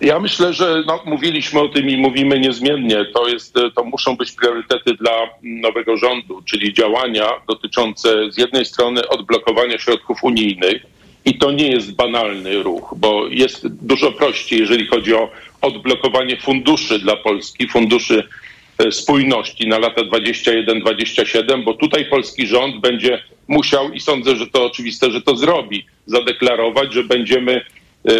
Ja 0.00 0.20
myślę, 0.20 0.52
że 0.52 0.82
no, 0.86 1.02
mówiliśmy 1.04 1.60
o 1.60 1.68
tym 1.68 1.90
i 1.90 1.96
mówimy 1.96 2.40
niezmiennie. 2.40 3.04
To, 3.14 3.28
jest, 3.28 3.54
to 3.76 3.84
muszą 3.84 4.16
być 4.16 4.32
priorytety 4.32 4.94
dla 4.94 5.12
nowego 5.42 5.96
rządu, 5.96 6.42
czyli 6.44 6.74
działania 6.74 7.28
dotyczące 7.48 8.32
z 8.32 8.38
jednej 8.38 8.64
strony 8.64 9.08
odblokowania 9.08 9.78
środków 9.78 10.24
unijnych, 10.24 10.86
i 11.24 11.38
to 11.38 11.52
nie 11.52 11.68
jest 11.68 11.94
banalny 11.94 12.62
ruch, 12.62 12.94
bo 12.96 13.26
jest 13.28 13.68
dużo 13.68 14.12
prościej, 14.12 14.60
jeżeli 14.60 14.86
chodzi 14.86 15.14
o 15.14 15.30
odblokowanie 15.60 16.36
funduszy 16.36 16.98
dla 16.98 17.16
Polski, 17.16 17.68
funduszy 17.68 18.28
e, 18.78 18.92
spójności 18.92 19.68
na 19.68 19.78
lata 19.78 20.02
21-27, 20.02 21.64
bo 21.64 21.74
tutaj 21.74 22.04
polski 22.04 22.46
rząd 22.46 22.80
będzie 22.80 23.22
musiał, 23.48 23.92
i 23.92 24.00
sądzę, 24.00 24.36
że 24.36 24.46
to 24.46 24.66
oczywiste, 24.66 25.10
że 25.10 25.22
to 25.22 25.36
zrobi, 25.36 25.86
zadeklarować, 26.06 26.92
że 26.92 27.04
będziemy 27.04 27.64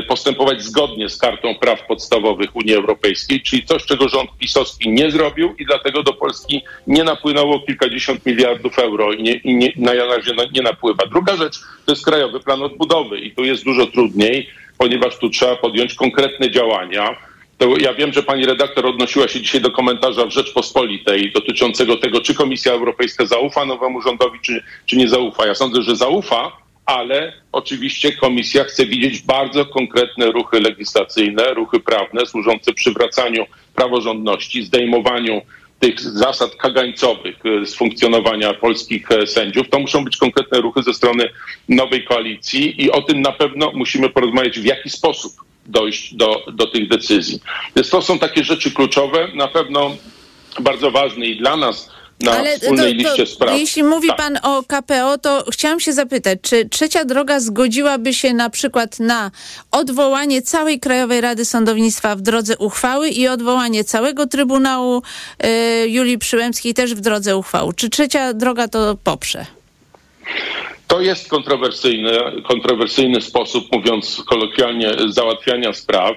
postępować 0.09 0.63
zgodnie 0.63 1.09
z 1.09 1.17
Kartą 1.17 1.55
Praw 1.55 1.87
Podstawowych 1.87 2.57
Unii 2.57 2.75
Europejskiej, 2.75 3.43
czyli 3.43 3.65
coś, 3.65 3.85
czego 3.85 4.09
rząd 4.09 4.31
pisowski 4.39 4.91
nie 4.91 5.11
zrobił 5.11 5.55
i 5.59 5.67
dlatego 5.67 6.03
do 6.03 6.13
Polski 6.13 6.63
nie 6.87 7.05
napłynęło 7.05 7.61
kilkadziesiąt 7.61 8.27
miliardów 8.27 8.79
euro 8.79 9.13
i, 9.13 9.23
nie, 9.23 9.35
i 9.35 9.55
nie, 9.55 9.73
na 9.77 9.95
razie 9.95 10.33
nie 10.55 10.63
napływa. 10.63 11.07
Druga 11.07 11.37
rzecz 11.37 11.61
to 11.87 11.93
jest 11.93 12.05
Krajowy 12.05 12.41
Plan 12.41 12.63
Odbudowy 12.63 13.19
i 13.19 13.35
tu 13.35 13.45
jest 13.45 13.65
dużo 13.65 13.87
trudniej, 13.87 14.51
ponieważ 14.79 15.19
tu 15.19 15.31
trzeba 15.31 15.57
podjąć 15.57 15.95
konkretne 15.95 16.51
działania. 16.51 17.17
To 17.59 17.77
ja 17.79 17.95
wiem, 17.95 18.13
że 18.13 18.23
pani 18.23 18.47
redaktor 18.47 18.87
odnosiła 18.87 19.29
się 19.29 19.41
dzisiaj 19.41 19.61
do 19.61 19.71
komentarza 19.71 20.27
w 20.27 20.31
Rzeczpospolitej 20.31 21.33
dotyczącego 21.33 21.97
tego, 21.97 22.21
czy 22.21 22.35
Komisja 22.35 22.73
Europejska 22.73 23.27
zaufa 23.27 23.65
nowemu 23.65 24.03
rządowi, 24.03 24.39
czy, 24.43 24.63
czy 24.87 24.97
nie 24.97 25.09
zaufa. 25.09 25.47
Ja 25.47 25.55
sądzę, 25.55 25.83
że 25.83 25.97
zaufa, 25.97 26.64
ale 26.87 27.33
oczywiście 27.53 28.13
komisja 28.13 28.65
chce 28.65 28.87
widzieć 28.87 29.23
bardzo 29.23 29.67
konkretne 29.67 30.33
ruchy 30.33 30.61
legislacyjne, 30.61 31.55
ruchy 31.55 31.81
prawne 31.81 32.27
służące 32.27 32.73
przywracaniu 32.73 33.47
praworządności, 33.75 34.65
zdejmowaniu 34.65 35.43
tych 35.81 36.01
zasad 36.01 36.55
kagańcowych 36.55 37.37
e, 37.47 37.67
z 37.67 37.75
funkcjonowania 37.75 38.55
polskich 38.55 39.11
e, 39.11 39.27
sędziów. 39.27 39.69
To 39.71 39.79
muszą 39.79 40.05
być 40.05 40.17
konkretne 40.17 40.61
ruchy 40.61 40.83
ze 40.83 40.95
strony 40.95 41.31
nowej 41.69 42.05
koalicji 42.05 42.85
i 42.85 42.91
o 42.91 43.03
tym 43.03 43.21
na 43.21 43.33
pewno 43.33 43.73
musimy 43.75 44.11
porozmawiać, 44.11 44.61
w 44.61 44.65
jaki 44.65 44.91
sposób 44.91 45.33
dojść 45.67 46.15
do, 46.15 46.45
do 46.53 46.67
tych 46.67 46.89
decyzji. 46.89 47.41
Więc 47.77 47.91
to 47.91 48.03
są 48.03 48.19
takie 48.19 48.45
rzeczy 48.45 48.71
kluczowe, 48.71 49.29
na 49.35 49.49
pewno 49.49 49.97
bardzo 50.61 50.91
ważne 50.91 51.27
i 51.27 51.37
dla 51.37 51.57
nas, 51.57 51.91
na 52.21 52.33
Ale 52.33 52.59
wspólnej 52.59 53.03
to, 53.03 53.09
liście 53.09 53.27
spraw. 53.27 53.59
Jeśli 53.59 53.83
mówi 53.83 54.09
tak. 54.09 54.17
pan 54.17 54.39
o 54.43 54.63
KPO, 54.63 55.19
to 55.19 55.45
chciałam 55.53 55.81
się 55.81 55.93
zapytać, 55.93 56.39
czy 56.43 56.69
trzecia 56.69 57.05
droga 57.05 57.41
zgodziłaby 57.41 58.15
się 58.15 58.35
na 58.35 58.51
przykład 58.51 59.01
na 59.01 59.31
odwołanie 59.71 60.43
całej 60.43 60.81
Krajowej 60.81 61.21
Rady 61.21 61.45
Sądownictwa 61.45 62.17
w 62.17 62.21
drodze 62.21 62.59
uchwały 62.59 63.09
i 63.09 63.29
odwołanie 63.29 63.85
całego 63.85 64.27
Trybunału 64.27 65.03
y, 65.45 65.89
Julii 65.89 66.19
Przyłębskiej 66.19 66.75
też 66.75 66.95
w 66.95 67.01
drodze 67.01 67.37
uchwały? 67.37 67.75
Czy 67.75 67.91
trzecia 67.91 68.33
droga 68.33 68.69
to 68.69 68.97
poprze? 69.05 69.47
To 70.89 71.01
jest 71.01 71.31
kontrowersyjny, 71.31 72.11
kontrowersyjny 72.49 73.21
sposób, 73.21 73.65
mówiąc 73.73 74.23
kolokwialnie, 74.27 74.91
załatwiania 75.09 75.73
spraw, 75.73 76.17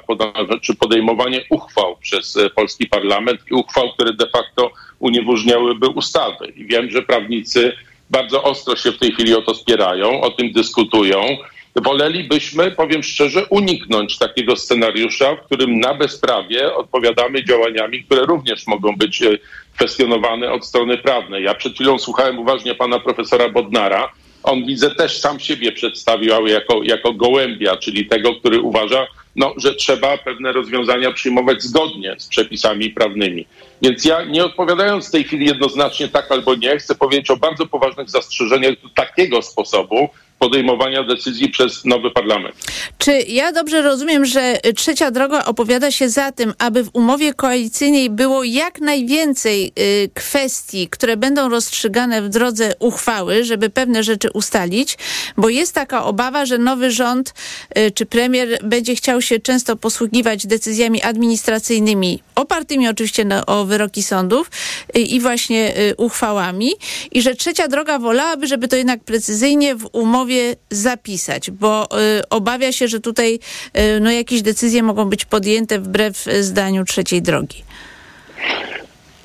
czy 0.61 0.75
podejmowanie 0.75 1.41
uchwał 1.49 1.97
przez 1.97 2.37
e, 2.37 2.49
polski 2.49 2.87
parlament 2.87 3.39
i 3.51 3.53
uchwał, 3.53 3.93
które 3.93 4.13
de 4.13 4.29
facto 4.29 4.71
unieważniałyby 4.99 5.87
ustawy. 5.87 6.47
I 6.55 6.65
wiem, 6.65 6.91
że 6.91 7.01
prawnicy 7.01 7.73
bardzo 8.09 8.43
ostro 8.43 8.75
się 8.75 8.91
w 8.91 8.99
tej 8.99 9.11
chwili 9.11 9.35
o 9.35 9.41
to 9.41 9.55
spierają, 9.55 10.21
o 10.21 10.31
tym 10.31 10.51
dyskutują. 10.51 11.37
Wolelibyśmy, 11.75 12.71
powiem 12.71 13.03
szczerze, 13.03 13.45
uniknąć 13.45 14.17
takiego 14.17 14.55
scenariusza, 14.55 15.35
w 15.35 15.45
którym 15.45 15.79
na 15.79 15.93
bezprawie 15.93 16.75
odpowiadamy 16.75 17.43
działaniami, 17.43 18.03
które 18.03 18.21
również 18.21 18.67
mogą 18.67 18.95
być 18.95 19.21
e, 19.21 19.37
kwestionowane 19.75 20.51
od 20.51 20.65
strony 20.65 20.97
prawnej. 20.97 21.43
Ja 21.43 21.55
przed 21.55 21.73
chwilą 21.73 21.99
słuchałem 21.99 22.39
uważnie 22.39 22.75
pana 22.75 22.99
profesora 22.99 23.49
Bodnara, 23.49 24.11
on 24.43 24.65
widzę 24.65 24.95
też 24.95 25.19
sam 25.19 25.39
siebie 25.39 25.71
przedstawił 25.71 26.47
jako, 26.47 26.83
jako 26.83 27.13
gołębia, 27.13 27.77
czyli 27.77 28.05
tego, 28.05 28.35
który 28.35 28.61
uważa, 28.61 29.07
no, 29.35 29.53
że 29.57 29.75
trzeba 29.75 30.17
pewne 30.17 30.51
rozwiązania 30.51 31.11
przyjmować 31.11 31.63
zgodnie 31.63 32.15
z 32.17 32.27
przepisami 32.27 32.89
prawnymi. 32.89 33.45
Więc 33.81 34.05
ja 34.05 34.23
nie 34.23 34.45
odpowiadając 34.45 35.07
w 35.07 35.11
tej 35.11 35.23
chwili 35.23 35.45
jednoznacznie 35.45 36.07
tak 36.07 36.31
albo 36.31 36.55
nie, 36.55 36.77
chcę 36.77 36.95
powiedzieć 36.95 37.29
o 37.29 37.37
bardzo 37.37 37.65
poważnych 37.65 38.09
zastrzeżeniach 38.09 38.81
do 38.81 38.89
takiego 38.89 39.41
sposobu, 39.41 40.09
podejmowania 40.39 41.03
decyzji 41.03 41.49
przez 41.49 41.85
nowy 41.85 42.11
parlament. 42.11 42.55
Czy 42.97 43.11
ja 43.11 43.51
dobrze 43.51 43.81
rozumiem, 43.81 44.25
że 44.25 44.57
trzecia 44.75 45.11
droga 45.11 45.45
opowiada 45.45 45.91
się 45.91 46.09
za 46.09 46.31
tym, 46.31 46.53
aby 46.59 46.83
w 46.83 46.89
umowie 46.93 47.33
koalicyjnej 47.33 48.09
było 48.09 48.43
jak 48.43 48.81
najwięcej 48.81 49.71
y, 49.79 50.09
kwestii, 50.13 50.87
które 50.87 51.17
będą 51.17 51.49
rozstrzygane 51.49 52.21
w 52.21 52.29
drodze 52.29 52.73
uchwały, 52.79 53.43
żeby 53.43 53.69
pewne 53.69 54.03
rzeczy 54.03 54.31
ustalić, 54.33 54.97
bo 55.37 55.49
jest 55.49 55.75
taka 55.75 56.03
obawa, 56.03 56.45
że 56.45 56.57
nowy 56.57 56.91
rząd 56.91 57.33
y, 57.77 57.91
czy 57.91 58.05
premier 58.05 58.59
będzie 58.63 58.95
chciał 58.95 59.21
się 59.21 59.39
często 59.39 59.75
posługiwać 59.75 60.47
decyzjami 60.47 61.03
administracyjnymi, 61.03 62.19
opartymi 62.35 62.87
oczywiście 62.87 63.25
na, 63.25 63.45
o 63.45 63.65
wyroki 63.65 64.03
sądów 64.03 64.51
y, 64.97 64.99
i 64.99 65.19
właśnie 65.19 65.77
y, 65.77 65.95
uchwałami 65.97 66.71
i 67.11 67.21
że 67.21 67.35
trzecia 67.35 67.67
droga 67.67 67.99
wolałaby, 67.99 68.47
żeby 68.47 68.67
to 68.67 68.75
jednak 68.75 69.03
precyzyjnie 69.03 69.75
w 69.75 69.89
umowie 69.91 70.26
zapisać, 70.69 71.51
bo 71.51 71.85
y, 71.85 72.29
obawia 72.29 72.71
się, 72.71 72.87
że 72.87 72.99
tutaj 72.99 73.39
y, 73.77 73.99
no, 73.99 74.11
jakieś 74.11 74.41
decyzje 74.41 74.83
mogą 74.83 75.05
być 75.05 75.25
podjęte 75.25 75.79
wbrew 75.79 76.25
zdaniu 76.39 76.85
trzeciej 76.85 77.21
drogi. 77.21 77.63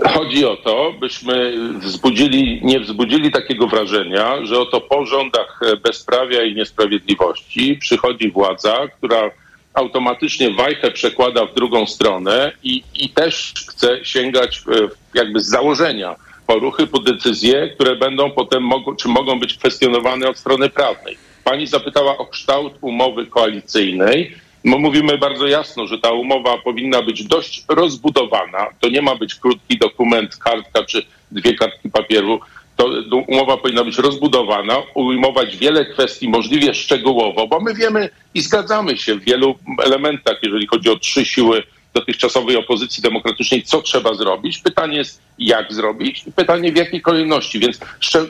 Chodzi 0.09 0.45
o 0.45 0.57
to, 0.57 0.93
byśmy 1.01 1.55
wzbudzili, 1.79 2.61
nie 2.65 2.81
wzbudzili 2.81 3.33
takiego 3.33 3.67
wrażenia, 3.67 4.47
że 4.47 4.61
oto 4.61 4.81
po 4.81 5.07
rządach 5.07 5.61
bezprawia 5.83 6.43
i 6.43 6.55
niesprawiedliwości 6.55 7.79
przychodzi 7.81 8.31
władza, 8.31 8.89
która 8.99 9.31
automatycznie 9.75 10.51
wajchę 10.51 10.91
przekłada 10.91 11.47
w 11.47 11.55
drugą 11.55 11.87
stronę 11.87 12.53
i, 12.63 12.83
i 12.95 13.09
też 13.09 13.55
chce 13.69 14.05
sięgać 14.05 14.59
e, 14.59 14.89
jakby 15.15 15.41
z 15.41 15.47
założenia 15.47 16.17
po 16.47 16.55
ruchy, 16.55 16.87
po 16.87 16.99
decyzje, 16.99 17.69
które 17.75 17.97
będą 17.97 18.31
potem 18.31 18.63
mogą, 18.63 18.97
czy 18.97 19.09
mogą 19.09 19.41
być 19.41 19.55
kwestionowane 19.55 20.29
od 20.29 20.39
strony 20.39 20.71
prawnej. 20.71 21.17
Pani 21.45 21.67
zapytała 21.67 22.19
o 22.19 22.27
kształt 22.27 22.73
umowy 22.81 23.27
koalicyjnej. 23.27 24.35
No, 24.65 24.79
mówimy 24.79 25.19
bardzo 25.19 25.47
jasno, 25.47 25.87
że 25.87 25.99
ta 25.99 26.13
umowa 26.13 26.59
powinna 26.59 27.03
być 27.03 27.25
dość 27.25 27.65
rozbudowana. 27.69 28.67
To 28.81 28.89
nie 28.89 29.03
ma 29.03 29.17
być 29.17 29.35
krótki 29.35 29.79
dokument, 29.79 30.37
kartka 30.37 30.85
czy 30.85 31.03
dwie 31.31 31.55
kartki 31.55 31.91
papieru. 31.91 32.41
To 32.77 32.87
umowa 33.27 33.57
powinna 33.57 33.85
być 33.85 33.99
rozbudowana, 33.99 34.77
ujmować 34.95 35.57
wiele 35.57 35.87
kwestii 35.87 36.29
możliwie 36.29 36.75
szczegółowo, 36.75 37.47
bo 37.47 37.61
my 37.61 37.75
wiemy 37.75 38.11
i 38.35 38.41
zgadzamy 38.41 38.97
się 38.97 39.15
w 39.15 39.25
wielu 39.25 39.55
elementach, 39.85 40.39
jeżeli 40.43 40.67
chodzi 40.67 40.91
o 40.91 40.97
trzy 40.97 41.25
siły 41.25 41.63
dotychczasowej 41.95 42.57
opozycji 42.57 43.03
demokratycznej, 43.03 43.63
co 43.63 43.83
trzeba 43.83 44.15
zrobić. 44.15 44.59
Pytanie 44.59 44.97
jest, 44.97 45.23
jak 45.39 45.73
zrobić 45.73 46.25
i 46.27 46.33
pytanie 46.33 46.73
w 46.73 46.77
jakiej 46.77 47.01
kolejności. 47.01 47.59
Więc 47.59 47.81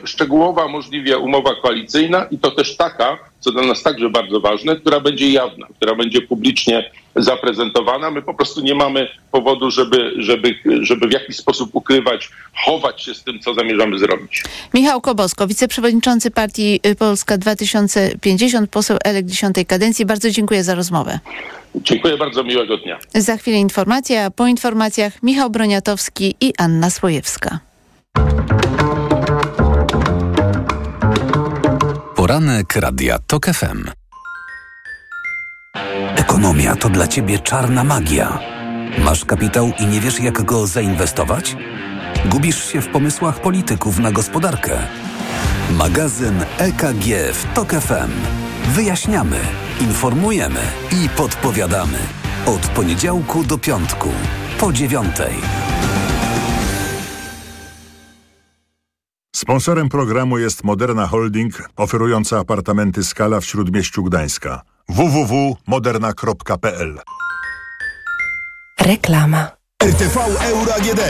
szczegółowa 0.05 0.67
możliwie 0.67 1.17
umowa 1.17 1.55
koalicyjna 1.55 2.25
i 2.31 2.37
to 2.37 2.51
też 2.51 2.77
taka, 2.77 3.19
co 3.39 3.51
dla 3.51 3.63
nas 3.63 3.83
także 3.83 4.09
bardzo 4.09 4.39
ważne, 4.39 4.75
która 4.75 4.99
będzie 4.99 5.29
jawna, 5.29 5.67
która 5.75 5.95
będzie 5.95 6.21
publicznie 6.21 6.91
zaprezentowana. 7.15 8.11
My 8.11 8.21
po 8.21 8.33
prostu 8.33 8.61
nie 8.61 8.75
mamy 8.75 9.07
powodu, 9.31 9.71
żeby, 9.71 10.13
żeby, 10.17 10.55
żeby 10.81 11.07
w 11.07 11.11
jakiś 11.11 11.37
sposób 11.37 11.69
ukrywać, 11.73 12.29
chować 12.65 13.01
się 13.03 13.13
z 13.13 13.23
tym, 13.23 13.39
co 13.39 13.53
zamierzamy 13.53 13.99
zrobić. 13.99 14.43
Michał 14.73 15.01
Kobosko, 15.01 15.47
wiceprzewodniczący 15.47 16.31
partii 16.31 16.79
Polska 16.99 17.37
2050, 17.37 18.69
poseł 18.69 18.97
elek 19.03 19.25
10 19.25 19.55
kadencji. 19.67 20.05
Bardzo 20.05 20.29
dziękuję 20.29 20.63
za 20.63 20.75
rozmowę. 20.75 21.19
Dziękuję 21.75 22.17
bardzo, 22.17 22.43
miłego 22.43 22.77
dnia. 22.77 22.99
Za 23.15 23.37
chwilę 23.37 23.57
informacja, 23.57 24.25
a 24.25 24.31
po 24.31 24.47
informacjach 24.47 25.23
Michał 25.23 25.49
Broniatowski 25.49 26.35
i 26.41 26.53
Anna 26.57 26.89
Swojewska. 26.89 27.59
Poranek 32.15 32.75
Radia 32.75 33.19
TOK 33.27 33.45
FM. 33.45 34.02
Ekonomia 36.15 36.75
to 36.75 36.89
dla 36.89 37.07
Ciebie 37.07 37.39
czarna 37.39 37.83
magia. 37.83 38.39
Masz 38.97 39.25
kapitał 39.25 39.71
i 39.79 39.85
nie 39.85 39.99
wiesz, 39.99 40.19
jak 40.19 40.43
go 40.43 40.67
zainwestować? 40.67 41.57
Gubisz 42.25 42.71
się 42.71 42.81
w 42.81 42.87
pomysłach 42.87 43.41
polityków 43.41 43.99
na 43.99 44.11
gospodarkę? 44.11 44.77
Magazyn 45.71 46.45
EKG 46.57 47.33
w 47.33 47.53
TOK 47.53 47.71
FM. 47.71 48.11
Wyjaśniamy, 48.75 49.39
informujemy 49.81 50.59
i 50.91 51.09
podpowiadamy. 51.09 51.97
Od 52.45 52.67
poniedziałku 52.67 53.43
do 53.43 53.57
piątku, 53.57 54.09
po 54.59 54.73
dziewiątej. 54.73 55.33
Sponsorem 59.35 59.89
programu 59.89 60.37
jest 60.37 60.63
Moderna 60.63 61.07
Holding, 61.07 61.69
oferująca 61.75 62.39
apartamenty 62.39 63.03
Skala 63.03 63.39
w 63.39 63.45
Śródmieściu 63.45 64.03
Gdańska. 64.03 64.61
www.moderna.pl 64.89 66.99
Reklama. 68.77 69.51
RTV 69.83 70.17
Euro 70.41 70.75
AGD. 70.75 71.01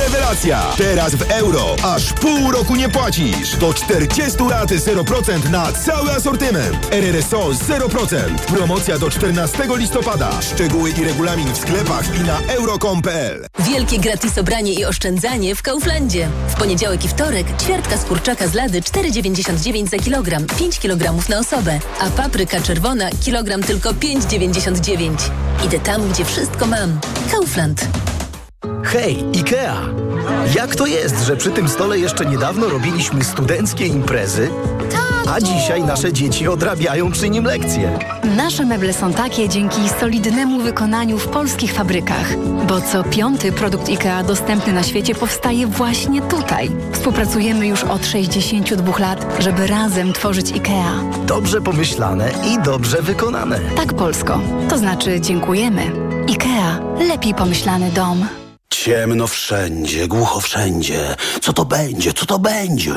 Rewelacja! 0.00 0.72
Teraz 0.76 1.14
w 1.14 1.30
euro. 1.30 1.76
Aż 1.82 2.12
pół 2.12 2.50
roku 2.50 2.76
nie 2.76 2.88
płacisz. 2.88 3.56
Do 3.56 3.74
40 3.74 4.42
lat 4.50 4.70
0% 4.70 5.50
na 5.50 5.72
cały 5.72 6.10
asortyment. 6.10 6.88
RRSO 6.90 7.50
0%. 7.50 8.38
Promocja 8.38 8.98
do 8.98 9.10
14 9.10 9.58
listopada. 9.76 10.42
Szczegóły 10.42 10.90
i 10.90 11.04
regulamin 11.04 11.52
w 11.52 11.58
sklepach 11.58 12.20
i 12.20 12.20
na 12.20 12.38
euro.com.pl. 12.40 13.46
Wielkie 13.58 13.98
gratis 13.98 14.38
obranie 14.38 14.72
i 14.72 14.84
oszczędzanie 14.84 15.54
w 15.54 15.62
Kauflandzie. 15.62 16.28
W 16.48 16.54
poniedziałek 16.54 17.04
i 17.04 17.08
wtorek 17.08 17.46
ćwiartka 17.62 17.96
z 17.96 18.04
kurczaka 18.04 18.48
z 18.48 18.54
lady 18.54 18.80
4,99 18.80 19.88
za 19.88 19.98
kilogram, 19.98 20.46
5 20.58 20.78
kg 20.78 21.28
na 21.28 21.38
osobę, 21.38 21.80
a 22.00 22.10
papryka 22.10 22.60
czerwona 22.60 23.10
kilogram 23.24 23.62
tylko 23.62 23.90
5,99. 23.90 25.10
Idę 25.66 25.78
tam, 25.78 26.08
gdzie 26.08 26.24
wszystko 26.24 26.66
mam. 26.66 27.00
Kaufland. 27.30 27.88
Hej, 28.84 29.24
IKEA! 29.34 29.74
Jak 30.54 30.76
to 30.76 30.86
jest, 30.86 31.26
że 31.26 31.36
przy 31.36 31.50
tym 31.50 31.68
stole 31.68 31.98
jeszcze 31.98 32.26
niedawno 32.26 32.68
robiliśmy 32.68 33.24
studenckie 33.24 33.86
imprezy, 33.86 34.50
a 35.34 35.40
dzisiaj 35.40 35.82
nasze 35.82 36.12
dzieci 36.12 36.48
odrabiają 36.48 37.12
przy 37.12 37.30
nim 37.30 37.44
lekcje? 37.44 37.98
Nasze 38.36 38.64
meble 38.64 38.92
są 38.92 39.12
takie 39.12 39.48
dzięki 39.48 39.88
solidnemu 40.00 40.60
wykonaniu 40.60 41.18
w 41.18 41.28
polskich 41.28 41.72
fabrykach, 41.72 42.36
bo 42.68 42.80
co 42.80 43.04
piąty 43.04 43.52
produkt 43.52 43.88
IKEA 43.88 44.24
dostępny 44.26 44.72
na 44.72 44.82
świecie 44.82 45.14
powstaje 45.14 45.66
właśnie 45.66 46.22
tutaj. 46.22 46.70
Współpracujemy 46.92 47.66
już 47.66 47.84
od 47.84 48.06
62 48.06 48.98
lat, 48.98 49.26
żeby 49.38 49.66
razem 49.66 50.12
tworzyć 50.12 50.52
IKEA. 50.52 51.24
Dobrze 51.26 51.60
pomyślane 51.60 52.30
i 52.46 52.62
dobrze 52.62 53.02
wykonane. 53.02 53.60
Tak, 53.76 53.94
Polsko. 53.94 54.40
To 54.68 54.78
znaczy 54.78 55.20
dziękujemy. 55.20 55.82
IKEA. 56.28 56.78
Lepiej 57.08 57.34
pomyślany 57.34 57.90
dom. 57.90 58.41
Ciemno 58.84 59.26
wszędzie, 59.26 60.08
głucho 60.08 60.40
wszędzie. 60.40 61.16
Co 61.40 61.52
to 61.52 61.64
będzie? 61.64 62.12
Co 62.12 62.26
to 62.26 62.38
będzie? 62.38 62.94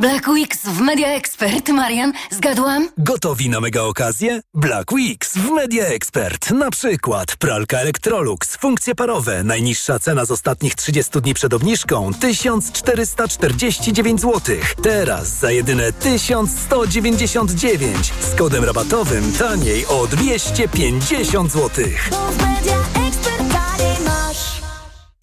Black 0.00 0.28
Weeks 0.28 0.58
w 0.64 0.80
Media 0.80 1.08
Expert. 1.08 1.68
Marian, 1.68 2.12
zgadłam? 2.30 2.88
Gotowi 2.98 3.48
na 3.48 3.60
mega 3.60 3.82
okazję? 3.82 4.40
Black 4.54 4.92
Weeks 4.92 5.34
w 5.34 5.50
Media 5.50 5.86
Expert. 5.86 6.50
Na 6.50 6.70
przykład 6.70 7.36
pralka 7.36 7.78
Electrolux, 7.78 8.56
funkcje 8.56 8.94
parowe. 8.94 9.44
Najniższa 9.44 9.98
cena 9.98 10.24
z 10.24 10.30
ostatnich 10.30 10.74
30 10.74 11.20
dni 11.20 11.34
przed 11.34 11.54
obniżką 11.54 12.10
1449 12.20 14.20
zł. 14.20 14.56
Teraz 14.82 15.28
za 15.28 15.50
jedyne 15.50 15.92
1199. 15.92 18.12
Z 18.20 18.34
kodem 18.34 18.64
rabatowym 18.64 19.32
taniej 19.32 19.86
o 19.86 20.06
250 20.06 21.52
zł. 21.52 21.84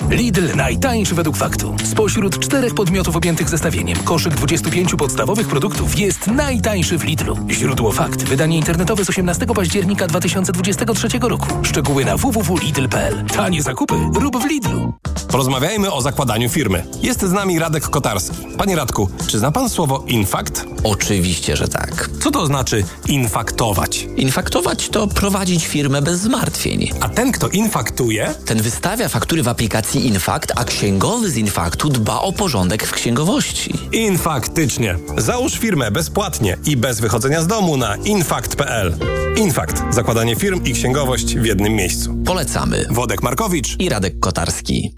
Lidl 0.10 0.56
najtańszy 0.56 1.16
według 1.16 1.38
faktu. 1.38 1.76
Spośród 1.84 2.40
czterech 2.40 2.74
podmiotów 2.74 3.16
objętych 3.16 3.50
zestawieniem 3.50 3.98
koszyk 3.98 4.36
25 4.36 4.96
podstawowych 4.96 5.48
produktów 5.48 6.00
jest 6.00 6.28
najtańszy 6.28 6.98
w 6.98 7.04
Lidlu. 7.04 7.38
Źródło 7.50 7.92
fakt. 7.92 8.24
Wydanie 8.24 8.58
internetowe 8.58 9.06
z 9.06 9.10
18 9.10 9.46
października 9.46 10.08
2023 10.08 11.08
roku. 11.22 11.48
Szczegóły 11.64 12.06
na 12.06 12.18
www.lidl.pl. 12.18 13.26
Tanie 13.26 13.64
zakupy 13.64 13.96
rób 14.16 14.38
w 14.38 14.46
Lidlu. 14.46 14.94
Porozmawiajmy 15.28 15.92
o 15.92 16.02
zakładaniu 16.02 16.50
firmy. 16.50 16.86
Jest 17.02 17.22
z 17.22 17.32
nami 17.32 17.60
Radek 17.60 17.84
Kotarski. 17.84 18.38
Panie 18.58 18.76
Radku, 18.76 19.10
czy 19.28 19.40
zna 19.40 19.52
pan 19.52 19.70
słowo 19.70 20.04
infakt? 20.08 20.66
Oczywiście, 20.84 21.58
że 21.58 21.68
tak. 21.68 22.10
Co 22.24 22.32
to 22.32 22.46
znaczy 22.46 22.84
infaktować? 23.08 24.08
Infaktować 24.18 24.90
to 24.90 25.08
prowadzić 25.08 25.68
firmę 25.68 26.02
bez 26.02 26.20
zmartwień. 26.20 26.90
A 27.00 27.10
ten, 27.10 27.32
kto 27.32 27.48
infaktuje? 27.50 28.34
Ten 28.46 28.62
wystawia 28.62 29.10
faktury 29.10 29.44
w 29.44 29.48
aplikacji 29.48 29.93
Infakt, 30.00 30.52
a 30.56 30.64
księgowy 30.64 31.30
z 31.30 31.38
Infaktu 31.38 31.90
dba 31.90 32.22
o 32.22 32.34
porządek 32.34 32.88
w 32.88 32.92
księgowości. 32.92 33.74
Infaktycznie. 33.92 34.96
Załóż 35.18 35.54
firmę 35.54 35.92
bezpłatnie 35.92 36.58
i 36.66 36.78
bez 36.78 37.00
wychodzenia 37.00 37.42
z 37.42 37.48
domu 37.48 37.78
na 37.78 37.96
infakt.pl. 37.96 38.98
Infakt. 39.38 39.84
Zakładanie 39.90 40.36
firm 40.36 40.64
i 40.66 40.74
księgowość 40.74 41.36
w 41.36 41.46
jednym 41.46 41.74
miejscu. 41.74 42.16
Polecamy. 42.26 42.86
Wodek 42.90 43.24
Markowicz 43.24 43.76
i 43.80 43.90
Radek 43.90 44.20
Kotarski. 44.20 44.96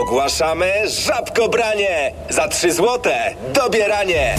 Ogłaszamy 0.00 0.72
żabkobranie! 1.06 2.12
Za 2.30 2.48
3 2.48 2.72
złote 2.72 3.34
dobieranie! 3.54 4.36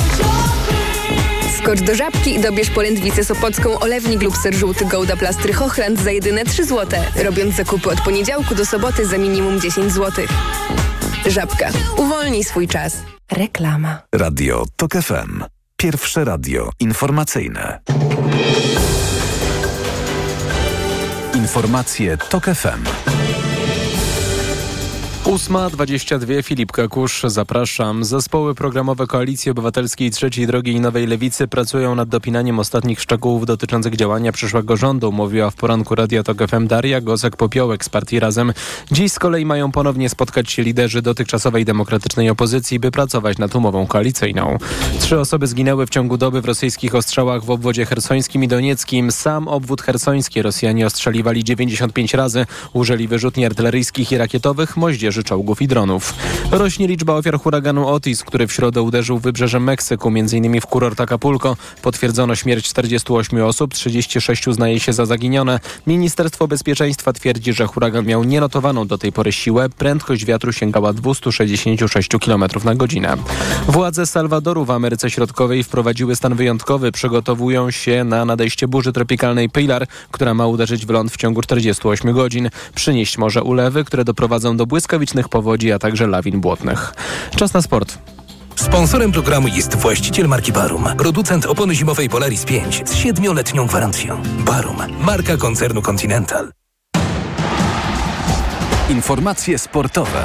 Skocz 1.58 1.82
do 1.82 1.96
żabki 1.96 2.36
i 2.36 2.42
dobierz 2.42 2.70
polędwicę 2.70 3.24
sopocką, 3.24 3.80
olewnik 3.80 4.22
lub 4.22 4.38
ser 4.38 4.56
żółty 4.56 4.86
Gouda 4.86 5.18
Plastry 5.18 5.54
Hochland 5.54 6.00
za 6.00 6.12
jedyne 6.12 6.46
3 6.46 6.66
zł. 6.66 7.00
Robiąc 7.24 7.56
zakupy 7.56 7.90
od 7.90 8.02
poniedziałku 8.02 8.56
do 8.56 8.66
soboty 8.66 9.06
za 9.06 9.18
minimum 9.18 9.62
10 9.62 9.94
zł. 9.94 10.26
Żabka. 11.28 11.70
Uwolnij 11.98 12.44
swój 12.44 12.68
czas. 12.68 12.98
Reklama. 13.32 14.02
Radio 14.16 14.66
TOK 14.76 14.92
FM. 14.92 15.44
Pierwsze 15.78 16.26
radio 16.26 16.70
informacyjne. 16.80 17.80
Informacje 21.36 22.18
TOK 22.18 22.46
FM. 22.46 22.84
8.22 25.28 26.44
Filip 26.44 26.72
Kakusz, 26.72 27.22
zapraszam. 27.26 28.04
Zespoły 28.04 28.56
programowe 28.56 29.08
Koalicji 29.08 29.52
Obywatelskiej 29.52 30.12
Trzeciej 30.12 30.48
Drogi 30.48 30.72
i 30.72 30.80
Nowej 30.80 31.08
Lewicy 31.08 31.48
pracują 31.48 31.96
nad 31.96 32.10
dopinaniem 32.10 32.60
ostatnich 32.60 33.02
szczegółów 33.02 33.46
dotyczących 33.46 33.96
działania 33.96 34.32
przyszłego 34.32 34.78
rządu, 34.78 35.12
mówiła 35.12 35.50
w 35.50 35.56
poranku 35.56 35.96
Radia 35.96 36.24
Tok 36.24 36.38
FM 36.48 36.68
Daria 36.68 37.02
Gosek-Popiołek 37.02 37.84
z 37.84 37.90
partii 37.90 38.20
Razem. 38.20 38.54
Dziś 38.92 39.12
z 39.12 39.20
kolei 39.20 39.46
mają 39.46 39.72
ponownie 39.72 40.10
spotkać 40.10 40.52
się 40.52 40.64
liderzy 40.64 41.02
dotychczasowej 41.02 41.66
demokratycznej 41.66 42.30
opozycji, 42.30 42.80
by 42.80 42.92
pracować 42.92 43.38
nad 43.38 43.56
umową 43.56 43.88
koalicyjną. 43.88 44.58
Trzy 45.00 45.20
osoby 45.20 45.48
zginęły 45.48 45.86
w 45.86 45.90
ciągu 45.90 46.18
doby 46.18 46.42
w 46.42 46.46
rosyjskich 46.46 46.96
ostrzałach 46.96 47.44
w 47.44 47.50
obwodzie 47.50 47.86
hersońskim 47.86 48.44
i 48.44 48.48
donieckim. 48.48 49.12
Sam 49.12 49.48
obwód 49.48 49.82
hersoński 49.82 50.42
Rosjanie 50.42 50.86
ostrzeliwali 50.86 51.44
95 51.44 52.14
razy, 52.14 52.46
użyli 52.74 53.08
wyrzutni 53.08 53.46
artyleryjskich 53.46 54.12
i 54.12 54.18
rakietowych, 54.18 54.78
moździerzy 54.78 55.17
czołgów 55.24 55.62
i 55.62 55.68
dronów. 55.68 56.14
Rośnie 56.52 56.88
liczba 56.88 57.14
ofiar 57.14 57.40
huraganu 57.40 57.88
Otis, 57.88 58.24
który 58.24 58.48
w 58.48 58.54
środę 58.54 58.82
uderzył 58.82 59.20
wybrzeżem 59.20 59.64
Meksyku, 59.64 60.08
m.in. 60.08 60.62
w 60.62 60.66
kurort 60.66 61.02
Acapulco. 61.02 61.56
Potwierdzono 61.82 62.36
śmierć 62.36 62.66
48 62.66 63.44
osób, 63.44 63.74
36 63.74 64.48
uznaje 64.48 64.80
się 64.80 64.94
za 64.94 65.06
zaginione. 65.06 65.60
Ministerstwo 65.88 66.48
Bezpieczeństwa 66.48 67.14
twierdzi, 67.14 67.54
że 67.54 67.68
huragan 67.68 68.06
miał 68.06 68.24
nienotowaną 68.24 68.88
do 68.88 68.98
tej 68.98 69.12
pory 69.12 69.32
siłę. 69.32 69.70
Prędkość 69.70 70.26
wiatru 70.26 70.54
sięgała 70.54 70.94
266 70.94 72.10
km 72.26 72.46
na 72.64 72.76
godzinę. 72.76 73.18
Władze 73.68 74.06
Salwadoru 74.06 74.66
w 74.66 74.72
Ameryce 74.72 75.10
Środkowej 75.10 75.64
wprowadziły 75.64 76.16
stan 76.16 76.36
wyjątkowy. 76.36 76.92
Przygotowują 76.92 77.72
się 77.72 78.04
na 78.04 78.26
nadejście 78.26 78.68
burzy 78.68 78.94
tropikalnej 78.94 79.50
Pilar, 79.50 79.88
która 80.12 80.34
ma 80.34 80.48
uderzyć 80.48 80.86
w 80.86 80.90
ląd 80.90 81.12
w 81.12 81.18
ciągu 81.18 81.42
48 81.42 82.14
godzin. 82.14 82.50
Przynieść 82.76 83.18
może 83.18 83.44
ulewy, 83.44 83.84
które 83.84 84.04
doprowadzą 84.04 84.58
do 84.58 84.66
błyskawicznych 84.66 85.07
powodzi, 85.30 85.72
a 85.72 85.80
także 85.80 86.08
lawin 86.08 86.42
błotnych. 86.42 86.94
Czas 87.36 87.54
na 87.54 87.62
sport. 87.62 87.98
Sponsorem 88.56 89.12
programu 89.12 89.48
jest 89.48 89.76
właściciel 89.76 90.28
marki 90.28 90.52
Barum, 90.52 90.86
producent 90.98 91.46
opony 91.46 91.76
zimowej 91.76 92.10
Polaris 92.10 92.46
5 92.46 92.84
z 92.86 92.96
siedmioletnią 92.96 93.68
gwarancją. 93.68 94.22
Barum, 94.46 94.78
marka 95.02 95.38
koncernu 95.38 95.82
Continental. 95.82 96.52
Informacje 98.90 99.58
sportowe. 99.58 100.24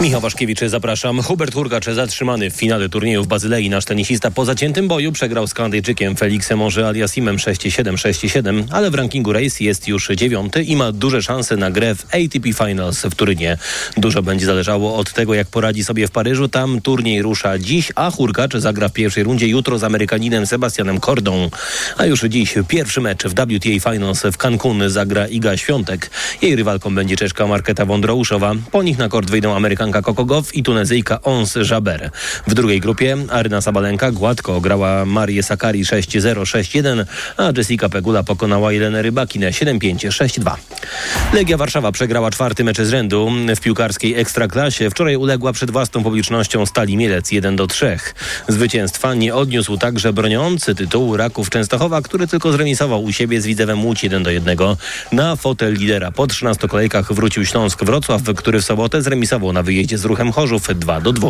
Michał 0.00 0.20
Waszkiewicz, 0.20 0.60
zapraszam. 0.66 1.22
Hubert 1.22 1.54
Hurkacz 1.54 1.86
zatrzymany 1.86 2.50
w 2.50 2.54
finale 2.54 2.88
turnieju 2.88 3.24
w 3.24 3.26
Bazylei. 3.26 3.70
Nasz 3.70 3.84
tenisista 3.84 4.30
po 4.30 4.44
zaciętym 4.44 4.88
boju 4.88 5.12
przegrał 5.12 5.46
z 5.46 5.54
Kanadyjczykiem 5.54 6.16
Felixem 6.16 6.58
Może 6.58 6.88
Aliasimem 6.88 7.36
6-7, 7.36 7.94
6-7, 7.94 8.64
ale 8.70 8.90
w 8.90 8.94
rankingu 8.94 9.32
race 9.32 9.64
jest 9.64 9.88
już 9.88 10.08
dziewiąty 10.08 10.62
i 10.62 10.76
ma 10.76 10.92
duże 10.92 11.22
szanse 11.22 11.56
na 11.56 11.70
grę 11.70 11.94
w 11.94 12.04
ATP 12.04 12.52
Finals 12.52 13.02
w 13.02 13.14
Turynie. 13.14 13.58
Dużo 13.96 14.22
będzie 14.22 14.46
zależało 14.46 14.96
od 14.96 15.12
tego, 15.12 15.34
jak 15.34 15.48
poradzi 15.48 15.84
sobie 15.84 16.06
w 16.06 16.10
Paryżu. 16.10 16.48
Tam 16.48 16.80
turniej 16.80 17.22
rusza 17.22 17.58
dziś, 17.58 17.92
a 17.94 18.10
Hurkacz 18.10 18.56
zagra 18.56 18.88
w 18.88 18.92
pierwszej 18.92 19.24
rundzie 19.24 19.46
jutro 19.46 19.78
z 19.78 19.84
Amerykaninem 19.84 20.46
Sebastianem 20.46 21.00
Kordą. 21.00 21.50
A 21.96 22.06
już 22.06 22.20
dziś 22.20 22.54
pierwszy 22.68 23.00
mecz 23.00 23.24
w 23.24 23.30
WTA 23.30 23.90
Finals 23.90 24.22
w 24.22 24.36
Cancun 24.36 24.90
zagra 24.90 25.26
Iga 25.26 25.56
Świątek. 25.56 26.10
Jej 26.42 26.56
rywalką 26.56 26.94
będzie 26.94 27.16
Czeszka 27.16 27.46
Marketa 27.46 27.84
Wondrouszowa. 27.84 28.54
Po 28.72 28.82
nich 28.82 28.98
na 28.98 29.08
kort 29.08 29.30
wyjdą 29.30 29.54
Amerykanka 29.88 30.02
Kokogow 30.02 30.54
i 30.54 30.62
Tunezyjka 30.62 31.22
Ons 31.22 31.54
Jaber. 31.70 32.10
W 32.46 32.54
drugiej 32.54 32.80
grupie 32.80 33.16
Aryna 33.30 33.60
Sabalenka 33.60 34.12
gładko 34.12 34.60
grała 34.60 35.04
Marię 35.04 35.42
Sakari 35.42 35.84
6-0, 35.84 36.42
6-1, 36.42 37.04
a 37.36 37.52
Jessica 37.56 37.88
Pegula 37.88 38.22
pokonała 38.22 38.72
Jelenę 38.72 39.02
Rybakinę 39.02 39.50
7-5, 39.50 40.08
6-2. 40.08 40.54
Legia 41.32 41.56
Warszawa 41.56 41.92
przegrała 41.92 42.30
czwarty 42.30 42.64
mecz 42.64 42.80
z 42.80 42.90
rzędu 42.90 43.30
w 43.56 43.60
piłkarskiej 43.60 44.14
Ekstraklasie. 44.14 44.90
Wczoraj 44.90 45.16
uległa 45.16 45.52
przed 45.52 45.70
własną 45.70 46.02
publicznością 46.02 46.66
Stali 46.66 46.96
Mielec 46.96 47.30
1-3. 47.30 47.98
Zwycięstwa 48.48 49.14
nie 49.14 49.34
odniósł 49.34 49.76
także 49.76 50.12
broniący 50.12 50.74
tytułu 50.74 51.16
Raków 51.16 51.50
Częstochowa, 51.50 52.02
który 52.02 52.26
tylko 52.26 52.52
zremisował 52.52 53.04
u 53.04 53.12
siebie 53.12 53.40
z 53.40 53.46
Widzewem 53.46 53.84
Łódź 53.84 54.04
1-1. 54.04 54.76
Na 55.12 55.36
fotel 55.36 55.74
lidera 55.74 56.10
po 56.10 56.26
13 56.26 56.68
kolejkach 56.68 57.12
wrócił 57.12 57.44
Śląsk 57.44 57.84
Wrocław, 57.84 58.22
który 58.36 58.60
w 58.60 58.64
sobotę 58.64 59.02
zremisował 59.02 59.52
na 59.52 59.62
wyjeździe 59.62 59.77
z 59.94 60.04
ruchem 60.04 60.32
Chorzów 60.32 60.68
2 60.74 61.00
do 61.00 61.12
2. 61.12 61.28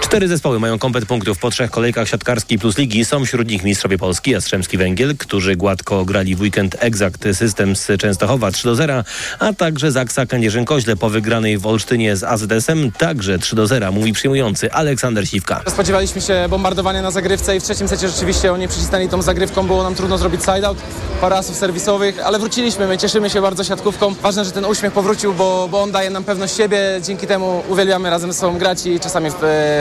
Cztery 0.00 0.28
zespoły 0.28 0.60
mają 0.60 0.78
komplet 0.78 1.06
punktów 1.06 1.38
po 1.38 1.50
trzech 1.50 1.70
kolejkach 1.70 2.08
siatkarskiej 2.08 2.58
plus 2.58 2.78
ligi. 2.78 3.04
Są 3.04 3.24
wśród 3.24 3.48
nich 3.48 3.64
mistrzowie 3.64 3.98
Polski, 3.98 4.30
Jastrzębski 4.30 4.78
Węgiel, 4.78 5.16
którzy 5.16 5.56
gładko 5.56 6.04
grali 6.04 6.36
w 6.36 6.40
weekend 6.40 6.76
Exact 6.78 7.24
System 7.32 7.76
z 7.76 7.86
Częstochowa 8.00 8.50
3 8.50 8.64
do 8.64 8.74
0, 8.74 9.04
a 9.38 9.52
także 9.52 9.92
Zaksa 9.92 10.26
Kędzierzyn-Koźle 10.26 10.96
po 10.96 11.10
wygranej 11.10 11.58
w 11.58 11.66
Olsztynie 11.66 12.16
z 12.16 12.24
AZS-em 12.24 12.92
także 12.92 13.38
3 13.38 13.56
do 13.56 13.66
0, 13.66 13.92
mówi 13.92 14.12
przyjmujący 14.12 14.72
Aleksander 14.72 15.28
Siwka. 15.28 15.62
Spodziewaliśmy 15.68 16.20
się 16.20 16.46
bombardowania 16.50 17.02
na 17.02 17.10
zagrywce 17.10 17.56
i 17.56 17.60
w 17.60 17.62
trzecim 17.62 17.88
secie 17.88 18.08
rzeczywiście 18.08 18.52
oni 18.52 18.68
przycisnęli 18.68 19.08
tą 19.08 19.22
zagrywką, 19.22 19.66
było 19.66 19.82
nam 19.82 19.94
trudno 19.94 20.18
zrobić 20.18 20.40
side-out, 20.40 20.78
parę 21.20 21.36
asów 21.36 21.56
serwisowych, 21.56 22.18
ale 22.24 22.38
wróciliśmy, 22.38 22.86
my 22.86 22.98
cieszymy 22.98 23.30
się 23.30 23.42
bardzo 23.42 23.64
siatkówką. 23.64 24.14
Ważne, 24.22 24.44
że 24.44 24.52
ten 24.52 24.64
uśmiech 24.64 24.92
powrócił, 24.92 25.34
bo, 25.34 25.68
bo 25.70 25.82
on 25.82 25.92
daje 25.92 26.10
nam 26.10 26.24
pewność 26.24 26.56
siebie, 26.56 26.78
dzięki 27.02 27.26
temu 27.26 27.49
uwielbiamy 27.68 28.10
razem 28.10 28.32
ze 28.32 28.38
sobą 28.38 28.58
grać 28.58 28.86
i 28.86 29.00
czasami 29.00 29.30
w, 29.30 29.34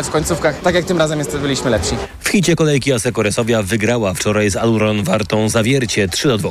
w 0.03 0.09
końcówkach, 0.09 0.61
tak 0.61 0.75
jak 0.75 0.85
tym 0.85 0.97
razem 0.97 1.19
jest, 1.19 1.37
byliśmy 1.37 1.69
lepsi. 1.69 1.95
W 2.19 2.29
hicie 2.29 2.55
kolejki 2.55 2.91
Resowia 3.17 3.63
wygrała 3.63 4.13
wczoraj 4.13 4.49
z 4.49 4.55
Aluron 4.55 5.03
Wartą 5.03 5.49
Zawiercie 5.49 6.07
3 6.07 6.27
do 6.27 6.37
2. 6.37 6.49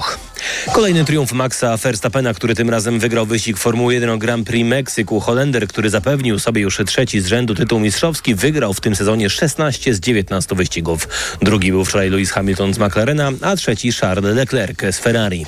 Kolejny 0.72 1.04
triumf 1.04 1.32
Maxa 1.32 1.76
Verstappena, 1.76 2.34
który 2.34 2.54
tym 2.54 2.70
razem 2.70 2.98
wygrał 2.98 3.26
wyścig 3.26 3.58
Formuły 3.58 3.94
1 3.94 4.18
Grand 4.18 4.46
Prix 4.46 4.68
Meksyku. 4.68 5.20
Holender, 5.20 5.68
który 5.68 5.90
zapewnił 5.90 6.38
sobie 6.38 6.62
już 6.62 6.78
trzeci 6.86 7.20
z 7.20 7.26
rzędu 7.26 7.54
tytuł 7.54 7.80
mistrzowski, 7.80 8.34
wygrał 8.34 8.74
w 8.74 8.80
tym 8.80 8.96
sezonie 8.96 9.30
16 9.30 9.94
z 9.94 10.00
19 10.00 10.54
wyścigów. 10.54 11.08
Drugi 11.42 11.70
był 11.70 11.84
wczoraj 11.84 12.10
Lewis 12.10 12.30
Hamilton 12.30 12.74
z 12.74 12.78
McLarena, 12.78 13.30
a 13.42 13.56
trzeci 13.56 13.92
Charles 13.92 14.36
Leclerc 14.36 14.80
z 14.90 14.98
Ferrari. 14.98 15.46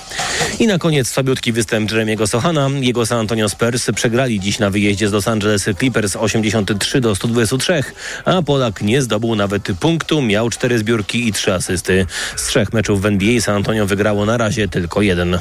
I 0.59 0.67
na 0.67 0.79
koniec 0.79 1.09
słabiutki 1.09 1.53
występ 1.53 1.91
Jeremiego 1.91 2.27
Sohana. 2.27 2.71
Jego 2.81 3.07
San 3.07 3.19
Antonio 3.19 3.49
Spurs 3.49 3.87
przegrali 3.95 4.41
dziś 4.41 4.59
na 4.59 4.71
wyjeździe 4.71 5.09
z 5.09 5.13
Los 5.13 5.29
Angeles 5.29 5.60
Clippers 5.79 6.17
83 6.17 7.01
do 7.01 7.15
123, 7.15 7.85
a 8.25 8.43
Polak 8.43 8.83
nie 8.83 9.03
zdobył 9.03 9.35
nawet 9.35 9.63
punktu, 9.81 10.23
miał 10.23 10.51
cztery 10.51 10.79
zbiórki 10.79 11.29
i 11.29 11.33
trzy 11.33 11.55
asysty. 11.55 12.07
Z 12.37 12.47
trzech 12.47 12.73
meczów 12.73 13.03
w 13.03 13.07
NBA 13.07 13.41
San 13.41 13.57
Antonio 13.57 13.87
wygrało 13.87 14.27
na 14.27 14.37
razie 14.37 14.69
tylko 14.69 15.03
jeden. 15.03 15.39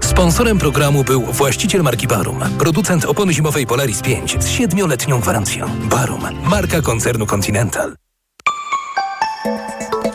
Sponsorem 0.00 0.58
programu 0.58 1.04
był 1.04 1.22
właściciel 1.22 1.82
marki 1.82 2.06
Barum, 2.06 2.40
producent 2.58 3.04
opony 3.04 3.32
zimowej 3.32 3.66
Polaris 3.66 4.02
5 4.02 4.36
z 4.40 4.48
siedmioletnią 4.48 5.20
gwarancją. 5.20 5.70
Barum, 5.90 6.22
marka 6.50 6.82
koncernu 6.82 7.26
Continental. 7.26 8.03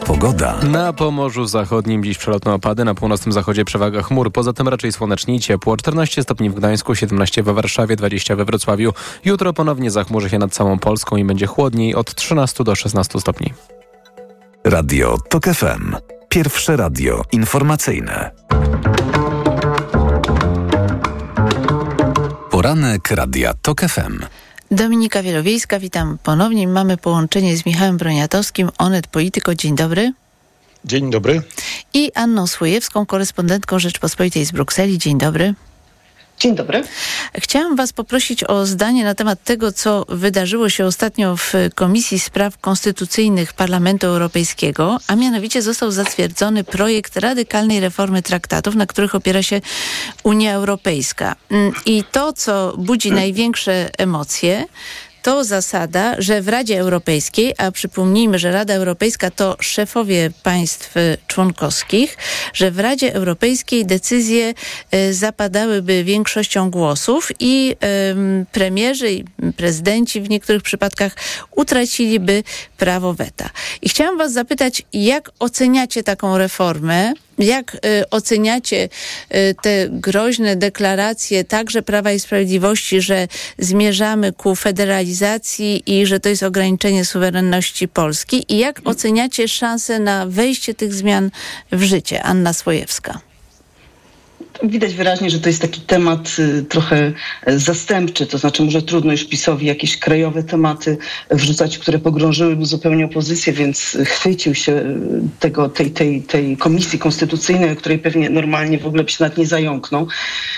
Pogoda. 0.10 0.58
Na 0.63 0.93
Pomorzu 0.93 1.45
Zachodnim 1.45 2.04
dziś 2.04 2.17
przelotne 2.17 2.54
opady, 2.54 2.86
na 2.86 2.95
północnym 2.95 3.34
zachodzie 3.34 3.65
przewaga 3.65 4.02
chmur. 4.02 4.32
Poza 4.32 4.54
tym 4.54 4.67
raczej 4.67 4.91
słonecznie 4.91 5.36
i 5.36 5.39
ciepło. 5.39 5.78
14 5.78 6.24
stopni 6.24 6.50
w 6.50 6.54
Gdańsku, 6.54 6.95
17 6.95 7.43
we 7.43 7.54
Warszawie, 7.54 7.95
20 7.95 8.36
we 8.36 8.45
Wrocławiu. 8.45 8.93
Jutro 9.26 9.54
ponownie 9.54 9.91
zachmurzy 9.91 10.30
się 10.30 10.39
nad 10.39 10.52
całą 10.52 10.80
Polską 10.80 11.17
i 11.17 11.24
będzie 11.24 11.45
chłodniej 11.45 11.95
od 11.95 12.15
13 12.15 12.63
do 12.63 12.76
16 12.76 13.19
stopni. 13.19 13.54
Radio 14.63 15.17
TOK 15.30 15.45
FM. 15.45 15.95
Pierwsze 16.30 16.78
radio 16.78 17.22
informacyjne. 17.32 18.32
Poranek 22.50 23.12
Radia 23.12 23.54
TOK 23.54 23.82
FM. 23.82 24.19
Dominika 24.72 25.24
Wielowiejska, 25.24 25.80
witam 25.80 26.18
ponownie. 26.24 26.68
Mamy 26.68 26.98
połączenie 26.98 27.58
z 27.58 27.66
Michałem 27.66 27.98
Broniatowskim, 27.98 28.70
Onet 28.78 29.08
Polityko. 29.08 29.56
Dzień 29.56 29.76
dobry. 29.76 30.14
Dzień 30.86 31.12
dobry. 31.12 31.42
I 31.94 32.12
Anną 32.16 32.48
Słojewską, 32.48 33.06
korespondentką 33.06 33.80
Rzeczpospolitej 33.80 34.46
z 34.46 34.52
Brukseli. 34.52 34.98
Dzień 34.98 35.18
dobry. 35.18 35.54
Dzień 36.39 36.56
dobry. 36.56 36.84
Chciałam 37.36 37.75
Was 37.75 37.93
poprosić 37.93 38.43
o 38.43 38.65
zdanie 38.65 39.04
na 39.04 39.15
temat 39.15 39.43
tego, 39.43 39.71
co 39.71 40.06
wydarzyło 40.10 40.69
się 40.69 40.86
ostatnio 40.86 41.38
w 41.38 41.54
Komisji 41.75 42.19
Spraw 42.19 42.58
Konstytucyjnych 42.58 43.54
Parlamentu 43.54 44.08
Europejskiego, 44.08 44.97
a 45.08 45.15
mianowicie 45.15 45.62
został 45.62 45.91
zatwierdzony 45.91 46.63
projekt 46.63 47.17
radykalnej 47.17 47.80
reformy 47.80 48.21
traktatów, 48.21 48.75
na 48.75 48.86
których 48.86 49.15
opiera 49.15 49.43
się 49.43 49.62
Unia 50.23 50.54
Europejska. 50.54 51.36
I 51.86 52.04
to, 52.12 52.34
co 52.34 52.73
budzi 52.78 53.12
największe 53.12 53.89
emocje, 53.97 54.65
to 55.22 55.44
zasada, 55.44 56.16
że 56.18 56.42
w 56.42 56.48
Radzie 56.48 56.80
Europejskiej, 56.80 57.54
a 57.58 57.72
przypomnijmy, 57.72 58.40
że 58.40 58.52
Rada 58.52 58.74
Europejska 58.74 59.32
to 59.32 59.56
szefowie 59.60 60.32
państw 60.44 60.94
członkowskich, 61.28 62.18
że 62.54 62.72
w 62.72 62.80
Radzie 62.80 63.14
Europejskiej 63.14 63.86
decyzje 63.86 64.54
y, 64.94 65.14
zapadałyby 65.14 66.04
większością 66.04 66.70
głosów 66.72 67.30
i 67.40 67.76
y, 68.42 68.46
premierzy 68.52 69.12
i 69.12 69.24
prezydenci 69.58 70.22
w 70.22 70.30
niektórych 70.30 70.64
przypadkach 70.64 71.16
utraciliby 71.56 72.44
prawo 72.78 73.14
weta. 73.14 73.50
I 73.82 73.90
chciałam 73.90 74.18
was 74.18 74.34
zapytać, 74.34 74.82
jak 74.94 75.32
oceniacie 75.40 76.04
taką 76.04 76.38
reformę? 76.38 77.14
Jak 77.39 77.75
y, 77.75 78.10
oceniacie 78.10 78.89
y, 79.36 79.56
te 79.62 79.88
groźne 79.89 80.56
deklaracje 80.56 81.43
także 81.43 81.82
Prawa 81.82 82.12
i 82.12 82.19
Sprawiedliwości, 82.19 83.02
że 83.02 83.28
zmierzamy 83.58 84.34
ku 84.34 84.56
federalizacji 84.56 85.84
i 85.86 86.06
że 86.06 86.19
to 86.19 86.30
jest 86.30 86.43
ograniczenie 86.43 87.06
suwerenności 87.06 87.88
Polski? 87.88 88.45
I 88.54 88.58
jak 88.58 88.82
oceniacie 88.86 89.47
szanse 89.47 89.99
na 89.99 90.25
wejście 90.25 90.73
tych 90.73 90.93
zmian 90.93 91.32
w 91.71 91.82
życie? 91.82 92.23
Anna 92.23 92.54
Swojewska. 92.54 93.29
Widać 94.63 94.95
wyraźnie, 94.95 95.30
że 95.30 95.39
to 95.39 95.50
jest 95.50 95.62
taki 95.62 95.82
temat 95.82 96.36
y, 96.39 96.63
trochę 96.63 97.12
zastępczy, 97.48 98.26
to 98.26 98.38
znaczy 98.38 98.63
może 98.63 98.82
trudno 98.82 99.12
już 99.12 99.24
PiSowi 99.24 99.65
jakieś 99.65 100.00
krajowe 100.00 100.43
tematy 100.43 100.98
wrzucać, 101.32 101.78
które 101.78 102.00
pogrążyłyby 102.00 102.65
zupełnie 102.65 103.06
opozycję, 103.06 103.54
więc 103.54 103.98
chwycił 104.06 104.56
się 104.56 104.72
y, 104.74 104.95
tego, 105.39 105.69
tej, 105.69 105.91
tej, 105.91 106.22
tej 106.22 106.58
komisji 106.58 107.00
konstytucyjnej, 107.00 107.72
o 107.72 107.76
której 107.76 108.00
pewnie 108.00 108.30
normalnie 108.30 108.78
w 108.78 108.88
ogóle 108.88 109.04
by 109.04 109.12
się 109.12 109.24
nawet 109.24 109.38
nie 109.38 109.45
zająknął. 109.45 110.08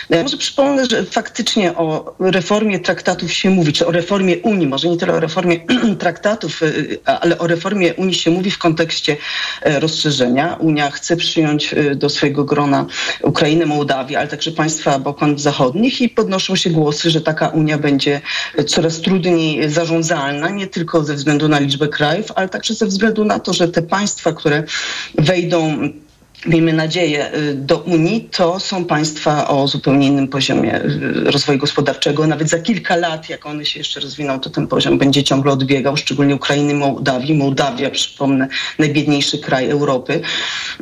Ja 0.09 0.23
może 0.23 0.37
przypomnę, 0.37 0.85
że 0.85 1.05
faktycznie 1.05 1.75
o 1.75 2.15
reformie 2.19 2.79
traktatów 2.79 3.33
się 3.33 3.49
mówi, 3.49 3.73
czy 3.73 3.87
o 3.87 3.91
reformie 3.91 4.37
Unii, 4.37 4.67
może 4.67 4.87
nie 4.89 4.97
tyle 4.97 5.13
o 5.13 5.19
reformie 5.19 5.59
traktatów, 5.99 6.63
y, 6.63 6.99
ale 7.05 7.37
o 7.37 7.47
reformie 7.47 7.93
Unii 7.93 8.15
się 8.15 8.31
mówi 8.31 8.51
w 8.51 8.57
kontekście 8.57 9.17
e, 9.61 9.79
rozszerzenia. 9.79 10.55
Unia 10.59 10.91
chce 10.91 11.17
przyjąć 11.17 11.75
do 11.95 12.09
swojego 12.09 12.43
grona 12.43 12.85
Ukrainę, 13.23 13.65
Mołdawię, 13.65 13.90
Mołdawii, 13.91 14.15
ale 14.15 14.27
także 14.27 14.51
państwa 14.51 14.99
Bałkanów 14.99 15.41
Zachodnich 15.41 16.01
i 16.01 16.10
podnoszą 16.10 16.56
się 16.56 16.69
głosy, 16.69 17.10
że 17.10 17.21
taka 17.21 17.47
Unia 17.47 17.77
będzie 17.77 18.21
coraz 18.67 19.01
trudniej 19.01 19.69
zarządzalna, 19.69 20.49
nie 20.49 20.67
tylko 20.67 21.04
ze 21.04 21.15
względu 21.15 21.47
na 21.47 21.60
liczbę 21.60 21.88
krajów, 21.88 22.32
ale 22.36 22.49
także 22.49 22.73
ze 22.73 22.86
względu 22.86 23.25
na 23.25 23.39
to, 23.39 23.54
że 23.54 23.67
te 23.67 23.82
państwa, 23.82 24.34
które 24.34 24.63
wejdą 25.15 25.89
miejmy 26.45 26.73
nadzieję, 26.73 27.36
y, 27.36 27.54
do 27.56 27.77
Unii, 27.77 28.30
to 28.32 28.60
są 28.60 28.86
państwa 28.86 29.47
o 29.47 29.67
zupełnie 29.67 30.08
innym 30.08 30.27
poziomie 30.27 30.82
y, 30.84 31.32
rozwoju 31.32 31.60
gospodarczego. 31.60 32.27
Nawet 32.27 32.49
za 32.49 32.60
kilka 32.60 32.95
lat, 32.95 33.30
jak 33.30 33.45
one 33.45 33.65
się 33.65 33.80
jeszcze 33.80 33.99
rozwiną, 33.99 34.39
to 34.39 34.49
ten 34.49 34.67
poziom 34.67 34.97
będzie 34.97 35.23
ciągle 35.23 35.51
odbiegał, 35.51 35.97
szczególnie 35.97 36.36
Ukrainy, 36.36 36.73
Mołdawii. 36.73 37.36
Mołdawia, 37.36 37.89
przypomnę, 37.89 38.47
najbiedniejszy 38.80 39.38
kraj 39.39 39.69
Europy. 39.69 40.21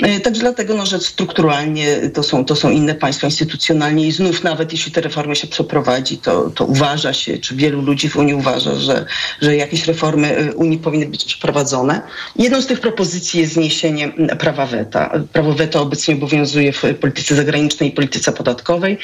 Y, 0.07 0.19
Także 0.19 0.41
dlatego, 0.41 0.75
no, 0.75 0.85
że 0.85 0.99
strukturalnie 0.99 2.09
to 2.13 2.23
są, 2.23 2.45
to 2.45 2.55
są 2.55 2.69
inne 2.69 2.95
państwa 2.95 3.27
instytucjonalnie 3.27 4.07
i 4.07 4.11
znów 4.11 4.43
nawet 4.43 4.71
jeśli 4.71 4.91
te 4.91 5.01
reformy 5.01 5.35
się 5.35 5.47
przeprowadzi, 5.47 6.17
to, 6.17 6.49
to 6.49 6.65
uważa 6.65 7.13
się, 7.13 7.37
czy 7.37 7.55
wielu 7.55 7.81
ludzi 7.81 8.09
w 8.09 8.17
Unii 8.17 8.33
uważa, 8.33 8.75
że, 8.75 9.05
że 9.41 9.55
jakieś 9.55 9.87
reformy 9.87 10.53
Unii 10.55 10.77
powinny 10.77 11.05
być 11.05 11.25
przeprowadzone. 11.25 12.01
Jedną 12.35 12.61
z 12.61 12.67
tych 12.67 12.79
propozycji 12.79 13.39
jest 13.39 13.53
zniesienie 13.53 14.05
mm, 14.05 14.37
prawa 14.37 14.65
weta. 14.65 15.11
Prawo 15.33 15.48
weta 15.53 15.79
obecnie 15.79 16.15
obowiązuje 16.15 16.71
w 16.71 16.83
polityce 17.01 17.35
zagranicznej 17.35 17.89
i 17.89 17.91
polityce 17.91 18.31
podatkowej 18.31 18.97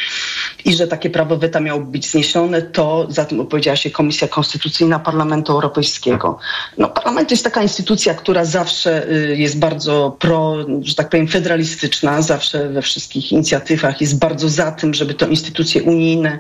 i 0.66 0.74
że 0.74 0.88
takie 0.88 1.10
prawo 1.10 1.38
weta 1.38 1.60
miało 1.60 1.82
być 1.82 2.12
zniesione, 2.12 2.62
to 2.62 3.08
za 3.10 3.26
tym 3.26 3.40
opowiedziała 3.40 3.78
się 3.78 3.92
Komisja 3.92 4.28
Konstytucyjna 4.28 5.00
Parlamentu 5.00 5.54
Europejskiego. 5.54 6.40
No, 6.78 6.90
parlament 6.90 7.30
to 7.30 7.34
jest 7.34 7.44
taka 7.44 7.62
instytucja, 7.62 8.14
która 8.14 8.46
zawsze 8.46 9.12
y, 9.12 9.36
jest 9.38 9.60
bardzo 9.60 10.18
pro, 10.20 10.56
że 10.82 10.96
tak 10.96 11.10
powiem, 11.10 11.28
federalistyczna, 11.28 12.22
zawsze 12.22 12.70
we 12.70 12.82
wszystkich 12.82 13.32
inicjatywach 13.32 14.02
jest 14.02 14.20
bardzo 14.20 14.50
za 14.50 14.72
tym, 14.72 14.94
żeby 14.94 15.14
to 15.14 15.28
instytucje 15.28 15.84
unijne 15.84 16.40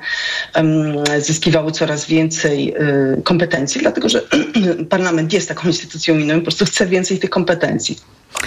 zyskiwały 1.19 1.71
coraz 1.71 2.05
więcej 2.05 2.75
y, 3.17 3.21
kompetencji, 3.23 3.81
dlatego 3.81 4.09
że 4.09 4.21
parlament 4.89 5.33
jest 5.33 5.47
taką 5.47 5.67
instytucją 5.67 6.15
unijną 6.15 6.35
po 6.35 6.41
prostu 6.41 6.65
chce 6.65 6.87
więcej 6.87 7.19
tych 7.19 7.29
kompetencji. 7.29 7.97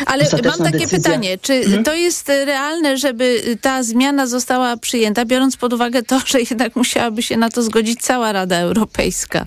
Ale 0.06 0.24
mam 0.44 0.58
takie 0.58 0.78
decyzja. 0.78 0.98
pytanie, 0.98 1.38
czy 1.38 1.82
to 1.84 1.94
jest 1.94 2.28
realne, 2.28 2.98
żeby 2.98 3.56
ta 3.60 3.82
zmiana 3.82 4.26
została 4.26 4.76
przyjęta, 4.76 5.24
biorąc 5.24 5.56
pod 5.56 5.72
uwagę 5.72 6.02
to, 6.02 6.20
że 6.26 6.40
jednak 6.40 6.76
musiałaby 6.76 7.22
się 7.22 7.36
na 7.36 7.50
to 7.50 7.62
zgodzić 7.62 8.00
cała 8.00 8.32
Rada 8.32 8.56
Europejska? 8.56 9.46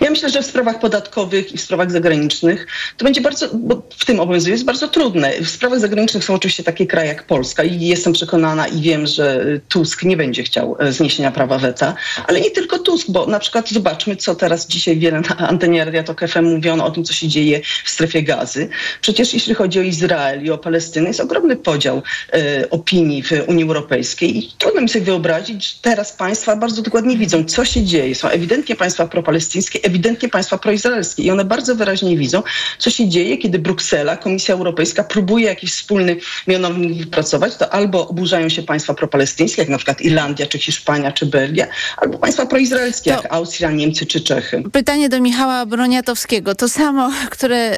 Ja 0.00 0.10
myślę, 0.10 0.30
że 0.30 0.42
w 0.42 0.46
sprawach 0.46 0.80
podatkowych 0.80 1.52
i 1.52 1.58
w 1.58 1.60
sprawach 1.60 1.90
zagranicznych 1.90 2.66
to 2.96 3.04
będzie 3.04 3.20
bardzo, 3.20 3.48
bo 3.54 3.82
w 3.96 4.04
tym 4.04 4.20
obowiązuje 4.20 4.52
jest 4.52 4.64
bardzo 4.64 4.88
trudne. 4.88 5.32
W 5.40 5.48
sprawach 5.50 5.80
zagranicznych 5.80 6.24
są 6.24 6.34
oczywiście 6.34 6.62
takie 6.62 6.86
kraje 6.86 7.08
jak 7.08 7.26
Polska 7.26 7.64
i 7.64 7.80
jestem 7.80 8.12
przekonana 8.12 8.68
i 8.68 8.80
wiem, 8.80 9.06
że 9.06 9.44
Tusk 9.68 10.02
nie 10.02 10.16
będzie 10.16 10.42
chciał 10.42 10.76
e, 10.78 10.92
zniesienia 10.92 11.30
prawa 11.30 11.58
weta, 11.58 11.94
ale 12.26 12.40
nie 12.40 12.50
tylko 12.50 12.78
Tusk, 12.78 13.06
bo 13.10 13.26
na 13.26 13.38
przykład 13.38 13.68
zobaczmy, 13.68 14.16
co 14.16 14.34
teraz 14.34 14.66
dzisiaj 14.66 14.98
wiele 14.98 15.20
na 15.20 15.36
antenie 15.52 15.84
Radia 15.84 16.04
FM 16.28 16.44
mówiono 16.44 16.84
o 16.84 16.90
tym, 16.90 17.04
co 17.04 17.12
się 17.12 17.28
dzieje 17.28 17.60
w 17.84 17.90
strefie 17.90 18.22
gazy. 18.22 18.68
Przecież 19.00 19.34
jeśli 19.34 19.54
chodzi 19.54 19.78
o 19.78 19.82
Izrael 19.82 20.44
i 20.44 20.50
o 20.50 20.58
Palestynę, 20.58 21.08
jest 21.08 21.20
ogromny 21.20 21.56
podział 21.56 22.02
e, 22.32 22.70
opinii 22.70 23.22
w 23.22 23.32
Unii 23.46 23.64
Europejskiej 23.64 24.38
i 24.38 24.52
trudno 24.58 24.80
mi 24.80 24.88
sobie 24.88 25.04
wyobrazić, 25.04 25.64
że 25.68 25.74
teraz 25.82 26.12
państwa 26.12 26.56
bardzo 26.56 26.82
dokładnie 26.82 27.16
widzą, 27.16 27.44
co 27.44 27.64
się 27.64 27.82
dzieje. 27.82 28.14
Są 28.14 28.28
ewidentnie 28.28 28.76
państwa 28.76 29.06
propalestyńskie, 29.06 29.57
ewidentnie 29.82 30.28
państwa 30.28 30.58
proizraelskie 30.58 31.22
i 31.22 31.30
one 31.30 31.44
bardzo 31.44 31.74
wyraźnie 31.74 32.16
widzą, 32.16 32.42
co 32.78 32.90
się 32.90 33.08
dzieje, 33.08 33.38
kiedy 33.38 33.58
Bruksela, 33.58 34.16
Komisja 34.16 34.54
Europejska 34.54 35.04
próbuje 35.04 35.46
jakiś 35.46 35.72
wspólny 35.72 36.16
mianownik 36.46 36.98
wypracować, 36.98 37.56
to 37.56 37.72
albo 37.72 38.08
oburzają 38.08 38.48
się 38.48 38.62
państwa 38.62 38.94
propalestyńskie, 38.94 39.62
jak 39.62 39.68
na 39.68 39.76
przykład 39.76 40.00
Irlandia, 40.00 40.46
czy 40.46 40.58
Hiszpania, 40.58 41.12
czy 41.12 41.26
Belgia, 41.26 41.66
albo 41.96 42.18
państwa 42.18 42.46
proizraelskie, 42.46 43.10
jak 43.10 43.32
Austria, 43.32 43.70
Niemcy, 43.70 44.06
czy 44.06 44.20
Czechy. 44.20 44.62
Pytanie 44.72 45.08
do 45.08 45.20
Michała 45.20 45.66
Broniatowskiego. 45.66 46.54
To 46.54 46.68
samo, 46.68 47.10
które 47.30 47.76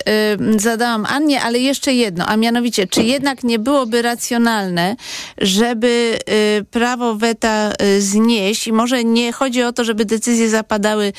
y, 0.57 0.61
zadałam 0.61 1.07
Annie, 1.07 1.43
ale 1.43 1.59
jeszcze 1.59 1.93
jedno, 1.93 2.27
a 2.27 2.37
mianowicie, 2.37 2.87
czy 2.87 3.03
jednak 3.03 3.45
nie 3.45 3.59
byłoby 3.59 4.03
racjonalne, 4.03 4.97
żeby 5.39 6.19
y, 6.61 6.65
prawo 6.65 7.15
weta 7.15 7.73
y, 7.83 8.03
znieść 8.03 8.67
i 8.67 8.73
może 8.73 9.05
nie 9.05 9.33
chodzi 9.33 9.63
o 9.63 9.73
to, 9.73 9.85
żeby 9.85 10.05
decyzje 10.05 10.49
zapadały 10.49 11.13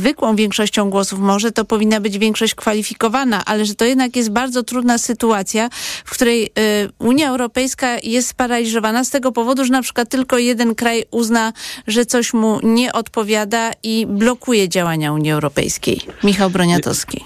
zwykłą 0.00 0.36
większością 0.36 0.90
głosów, 0.90 1.18
może 1.18 1.52
to 1.52 1.64
powinna 1.64 2.00
być 2.00 2.18
większość 2.18 2.54
kwalifikowana, 2.54 3.44
ale 3.44 3.66
że 3.66 3.74
to 3.74 3.84
jednak 3.84 4.16
jest 4.16 4.30
bardzo 4.30 4.62
trudna 4.62 4.98
sytuacja, 4.98 5.68
w 6.04 6.10
której 6.10 6.44
y, 6.44 6.50
Unia 6.98 7.28
Europejska 7.28 7.96
jest 8.02 8.28
sparaliżowana 8.28 9.04
z 9.04 9.10
tego 9.10 9.32
powodu, 9.32 9.64
że 9.64 9.72
na 9.72 9.82
przykład 9.82 10.08
tylko 10.08 10.38
jeden 10.38 10.74
kraj 10.74 11.04
uzna, 11.10 11.52
że 11.86 12.06
coś 12.06 12.32
mu 12.32 12.60
nie 12.62 12.92
odpowiada 12.92 13.70
i 13.82 14.06
blokuje 14.06 14.68
działania 14.68 15.12
Unii 15.12 15.30
Europejskiej. 15.32 16.00
Michał 16.24 16.50
Broniatowski. 16.50 17.24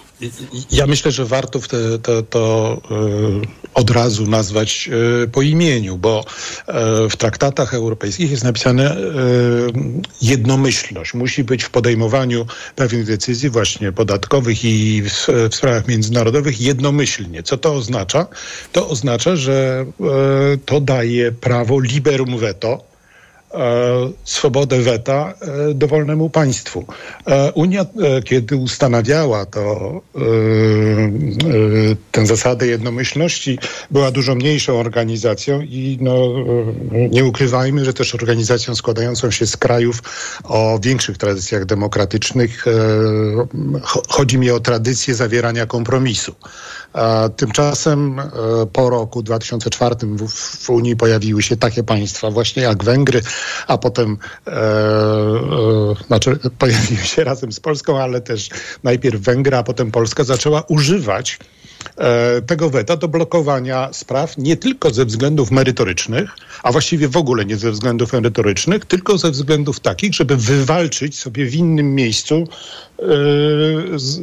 Ja 0.71 0.87
myślę, 0.87 1.13
że 1.13 1.25
warto 1.25 1.61
te, 2.03 2.23
to, 2.23 2.81
y, 3.43 3.47
od 3.75 3.91
razu 3.91 4.27
nazwać 4.27 4.91
y, 5.25 5.29
po 5.29 5.43
imieniu, 5.43 5.97
bo 5.97 6.25
y, 6.25 6.73
w 7.11 7.17
traktatach 7.17 7.75
europejskich 7.75 8.31
jest 8.31 8.45
napisane 8.45 8.97
jednomyślność. 10.23 11.15
Musi 11.15 11.45
być 11.45 11.65
w 11.65 11.71
podejmowaniu 11.71 12.47
pewnych 12.77 13.07
decyzji 13.07 13.51
właśnie 13.51 13.93
podatkowych 13.93 14.65
i 14.65 15.03
w 15.03 15.55
sprawach 15.55 15.89
międzynarodowych 15.89 16.61
jednomyślnie. 16.61 17.43
Co 17.43 17.59
to 17.59 17.75
oznacza? 17.75 18.27
To 18.73 18.89
oznacza, 18.89 19.37
że 19.37 19.87
to 20.67 20.81
daje 20.81 21.33
prawo 21.33 21.81
liberum 21.81 22.39
veto, 22.39 22.94
swobodę 24.25 24.81
weta 24.81 25.35
e, 25.41 25.75
dowolnemu 25.75 26.31
państwu. 26.31 26.87
E, 27.27 27.53
Unia, 27.53 27.81
e, 27.83 28.23
kiedy 28.23 28.57
ustanawiała 28.57 29.47
to, 29.47 30.01
tę 32.13 32.27
zasadę 32.27 32.67
jednomyślności, 32.67 33.59
była 33.91 34.11
dużo 34.11 34.35
mniejszą 34.35 34.79
organizacją 34.79 35.61
i 35.61 35.99
no, 36.01 36.29
nie 37.11 37.25
ukrywajmy, 37.25 37.85
że 37.85 37.95
też 37.95 38.15
organizacją 38.15 38.75
składającą 38.75 39.31
się 39.31 39.47
z 39.47 39.57
krajów 39.57 40.03
o 40.45 40.79
większych 40.83 41.19
tradycjach 41.19 41.65
demokratycznych. 41.65 42.65
Chodzi 44.09 44.39
mi 44.39 44.51
o 44.51 44.61
tradycję 44.61 45.15
zawierania 45.15 45.67
kompromisu. 45.67 46.35
Tymczasem 47.37 48.21
po 48.73 48.91
roku 48.91 49.23
2004 49.23 49.97
w, 50.03 50.29
w 50.65 50.71
Unii 50.71 50.97
pojawiły 50.97 51.43
się 51.43 51.57
takie 51.57 51.83
państwa 51.83 52.31
właśnie 52.31 52.63
jak 52.63 52.85
Węgry, 52.85 53.21
a 53.67 53.79
potem 53.79 54.19
e, 54.47 54.51
e, 54.51 54.55
znaczy 56.07 56.39
pojawiły 56.59 57.03
się 57.03 57.25
razem 57.25 57.53
z 57.53 57.61
Polską, 57.61 58.01
ale 58.01 58.21
też 58.21 58.49
najpierw 58.83 59.21
Węgry, 59.21 59.57
a 59.57 59.63
potem 59.63 59.91
Polska 59.91 60.25
zaczęła 60.25 60.63
używać 60.69 61.39
e, 61.41 61.64
tego 62.47 62.71
weta 62.71 62.97
do 62.97 63.09
blokowania 63.09 63.89
spraw 63.93 64.39
nie 64.39 64.57
tylko 64.57 64.91
ze 64.91 65.05
względów 65.05 65.51
merytorycznych, 65.51 66.31
a 66.63 66.73
właściwie 66.73 67.09
w 67.09 67.17
ogóle 67.17 67.45
nie 67.45 67.57
ze 67.57 67.71
względów 67.71 68.13
merytorycznych, 68.13 68.85
tylko 68.85 69.19
ze 69.19 69.31
względów 69.31 69.81
takich, 69.81 70.15
żeby 70.15 70.37
wywalczyć 70.37 71.19
sobie 71.19 71.47
w 71.47 71.55
innym 71.55 71.95
miejscu 71.95 72.49
e, 72.99 73.05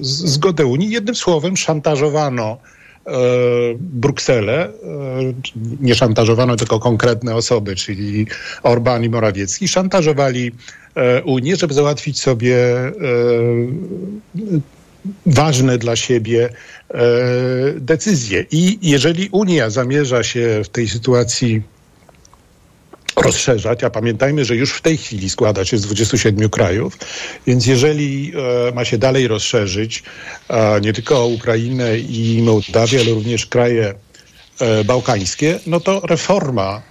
zgodę 0.01 0.65
Unii. 0.65 0.89
Jednym 0.89 1.15
słowem 1.15 1.57
szantażowano 1.57 2.57
e, 3.07 3.11
Brukselę, 3.79 4.65
e, 4.65 4.71
nie 5.81 5.95
szantażowano 5.95 6.55
tylko 6.55 6.79
konkretne 6.79 7.35
osoby, 7.35 7.75
czyli 7.75 8.27
Orban 8.63 9.03
i 9.03 9.09
Morawiecki, 9.09 9.67
szantażowali 9.67 10.51
e, 10.95 11.23
Unię, 11.23 11.55
żeby 11.55 11.73
załatwić 11.73 12.19
sobie 12.19 12.57
e, 12.57 12.91
ważne 15.25 15.77
dla 15.77 15.95
siebie 15.95 16.45
e, 16.45 16.53
decyzje. 17.75 18.45
I 18.51 18.79
jeżeli 18.81 19.29
Unia 19.31 19.69
zamierza 19.69 20.23
się 20.23 20.61
w 20.63 20.69
tej 20.69 20.87
sytuacji 20.87 21.61
rozszerzać, 23.15 23.83
a 23.83 23.89
pamiętajmy, 23.89 24.45
że 24.45 24.55
już 24.55 24.73
w 24.73 24.81
tej 24.81 24.97
chwili 24.97 25.29
składa 25.29 25.65
się 25.65 25.77
z 25.77 25.81
27 25.81 26.49
krajów, 26.49 26.97
więc 27.47 27.65
jeżeli 27.65 28.33
e, 28.69 28.71
ma 28.71 28.85
się 28.85 28.97
dalej 28.97 29.27
rozszerzyć, 29.27 30.03
e, 30.49 30.81
nie 30.81 30.93
tylko 30.93 31.23
o 31.23 31.27
Ukrainę 31.27 31.99
i 31.99 32.41
Mołdawię, 32.43 32.99
ale 32.99 33.09
również 33.09 33.45
kraje 33.45 33.93
e, 34.59 34.83
bałkańskie, 34.83 35.59
no 35.67 35.79
to 35.79 35.99
reforma 35.99 36.81
e, 36.87 36.90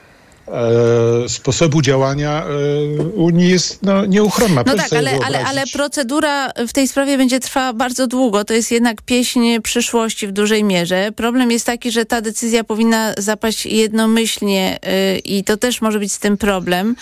sposobu 1.28 1.82
działania 1.82 2.44
e, 2.44 3.02
Unii 3.02 3.50
jest 3.50 3.82
no, 3.82 4.06
nieuchronna. 4.06 4.62
No 4.66 4.74
tak, 4.74 4.92
ale, 4.92 5.18
ale, 5.26 5.44
ale 5.44 5.64
procedura 5.72 6.50
w 6.68 6.72
tej 6.72 6.88
sprawie 6.88 7.18
będzie 7.18 7.40
trwała 7.40 7.72
bardzo 7.72 8.06
długo. 8.06 8.44
To 8.44 8.54
jest 8.54 8.70
jednak 8.70 9.02
pieśń 9.02 9.60
przyszłości 9.62 10.26
w 10.26 10.32
dużej 10.32 10.64
mierze. 10.64 11.12
Problem 11.16 11.50
jest 11.50 11.66
taki, 11.66 11.90
że 11.90 12.04
ta 12.04 12.20
decyzja 12.20 12.64
powinna 12.64 13.14
zapaść 13.18 13.66
jednomyślnie 13.66 14.78
y, 15.16 15.18
i 15.18 15.44
to 15.44 15.56
też 15.56 15.80
może 15.80 15.98
być 15.98 16.12
z 16.12 16.18
tym 16.18 16.36
problem. 16.36 16.96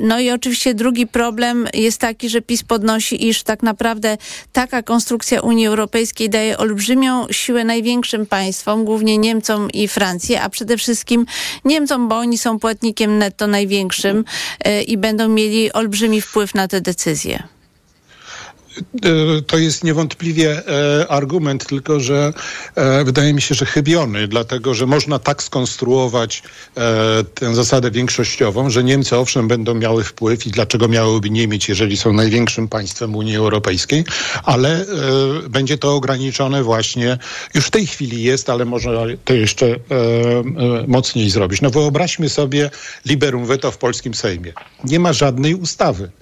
No 0.00 0.20
i 0.20 0.30
oczywiście 0.30 0.74
drugi 0.74 1.06
problem 1.06 1.68
jest 1.74 1.98
taki, 1.98 2.28
że 2.28 2.40
PiS 2.40 2.62
podnosi, 2.62 3.28
iż 3.28 3.42
tak 3.42 3.62
naprawdę 3.62 4.18
taka 4.52 4.82
konstrukcja 4.82 5.40
Unii 5.40 5.66
Europejskiej 5.66 6.30
daje 6.30 6.58
olbrzymią 6.58 7.26
siłę 7.30 7.64
największym 7.64 8.26
państwom, 8.26 8.84
głównie 8.84 9.18
Niemcom 9.18 9.70
i 9.70 9.88
Francji, 9.88 10.36
a 10.36 10.48
przede 10.48 10.76
wszystkim 10.76 11.26
Niemcom, 11.64 12.08
bo 12.08 12.16
oni 12.16 12.38
są 12.38 12.58
płatnikiem 12.72 13.18
netto 13.18 13.46
największym 13.46 14.24
y, 14.66 14.82
i 14.82 14.96
będą 14.96 15.28
mieli 15.28 15.72
olbrzymi 15.72 16.20
wpływ 16.20 16.54
na 16.54 16.68
te 16.68 16.80
decyzje. 16.80 17.42
To 19.46 19.58
jest 19.58 19.84
niewątpliwie 19.84 20.62
e, 20.68 21.08
argument, 21.08 21.66
tylko 21.66 22.00
że 22.00 22.32
e, 22.74 23.04
wydaje 23.04 23.34
mi 23.34 23.42
się, 23.42 23.54
że 23.54 23.66
chybiony, 23.66 24.28
dlatego 24.28 24.74
że 24.74 24.86
można 24.86 25.18
tak 25.18 25.42
skonstruować 25.42 26.42
e, 26.76 27.24
tę 27.34 27.54
zasadę 27.54 27.90
większościową, 27.90 28.70
że 28.70 28.84
Niemcy 28.84 29.16
owszem 29.16 29.48
będą 29.48 29.74
miały 29.74 30.04
wpływ 30.04 30.46
i 30.46 30.50
dlaczego 30.50 30.88
miałyby 30.88 31.30
nie 31.30 31.48
mieć, 31.48 31.68
jeżeli 31.68 31.96
są 31.96 32.12
największym 32.12 32.68
państwem 32.68 33.16
Unii 33.16 33.36
Europejskiej, 33.36 34.04
ale 34.44 34.86
będzie 35.48 35.78
to 35.78 35.94
ograniczone 35.94 36.62
właśnie, 36.62 37.18
już 37.54 37.66
w 37.66 37.70
tej 37.70 37.86
chwili 37.86 38.22
jest, 38.22 38.50
ale 38.50 38.64
można 38.64 38.92
to 39.24 39.34
jeszcze 39.34 39.76
mocniej 40.86 41.30
zrobić. 41.30 41.60
No 41.60 41.70
wyobraźmy 41.70 42.28
sobie 42.28 42.70
liberum 43.06 43.46
veto 43.46 43.70
w 43.70 43.78
polskim 43.78 44.14
Sejmie. 44.14 44.52
Nie 44.84 45.00
ma 45.00 45.12
żadnej 45.12 45.54
ustawy 45.54 46.10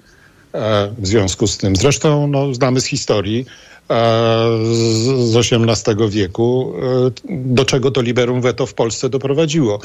w 0.97 1.07
związku 1.07 1.47
z 1.47 1.57
tym. 1.57 1.75
Zresztą 1.75 2.27
no, 2.27 2.53
znamy 2.53 2.81
z 2.81 2.85
historii 2.85 3.45
e, 3.89 3.93
z 5.25 5.35
XVIII 5.35 6.09
wieku, 6.09 6.73
e, 6.75 7.11
do 7.29 7.65
czego 7.65 7.91
to 7.91 8.01
liberum 8.01 8.41
veto 8.41 8.65
w 8.65 8.73
Polsce 8.73 9.09
doprowadziło. 9.09 9.79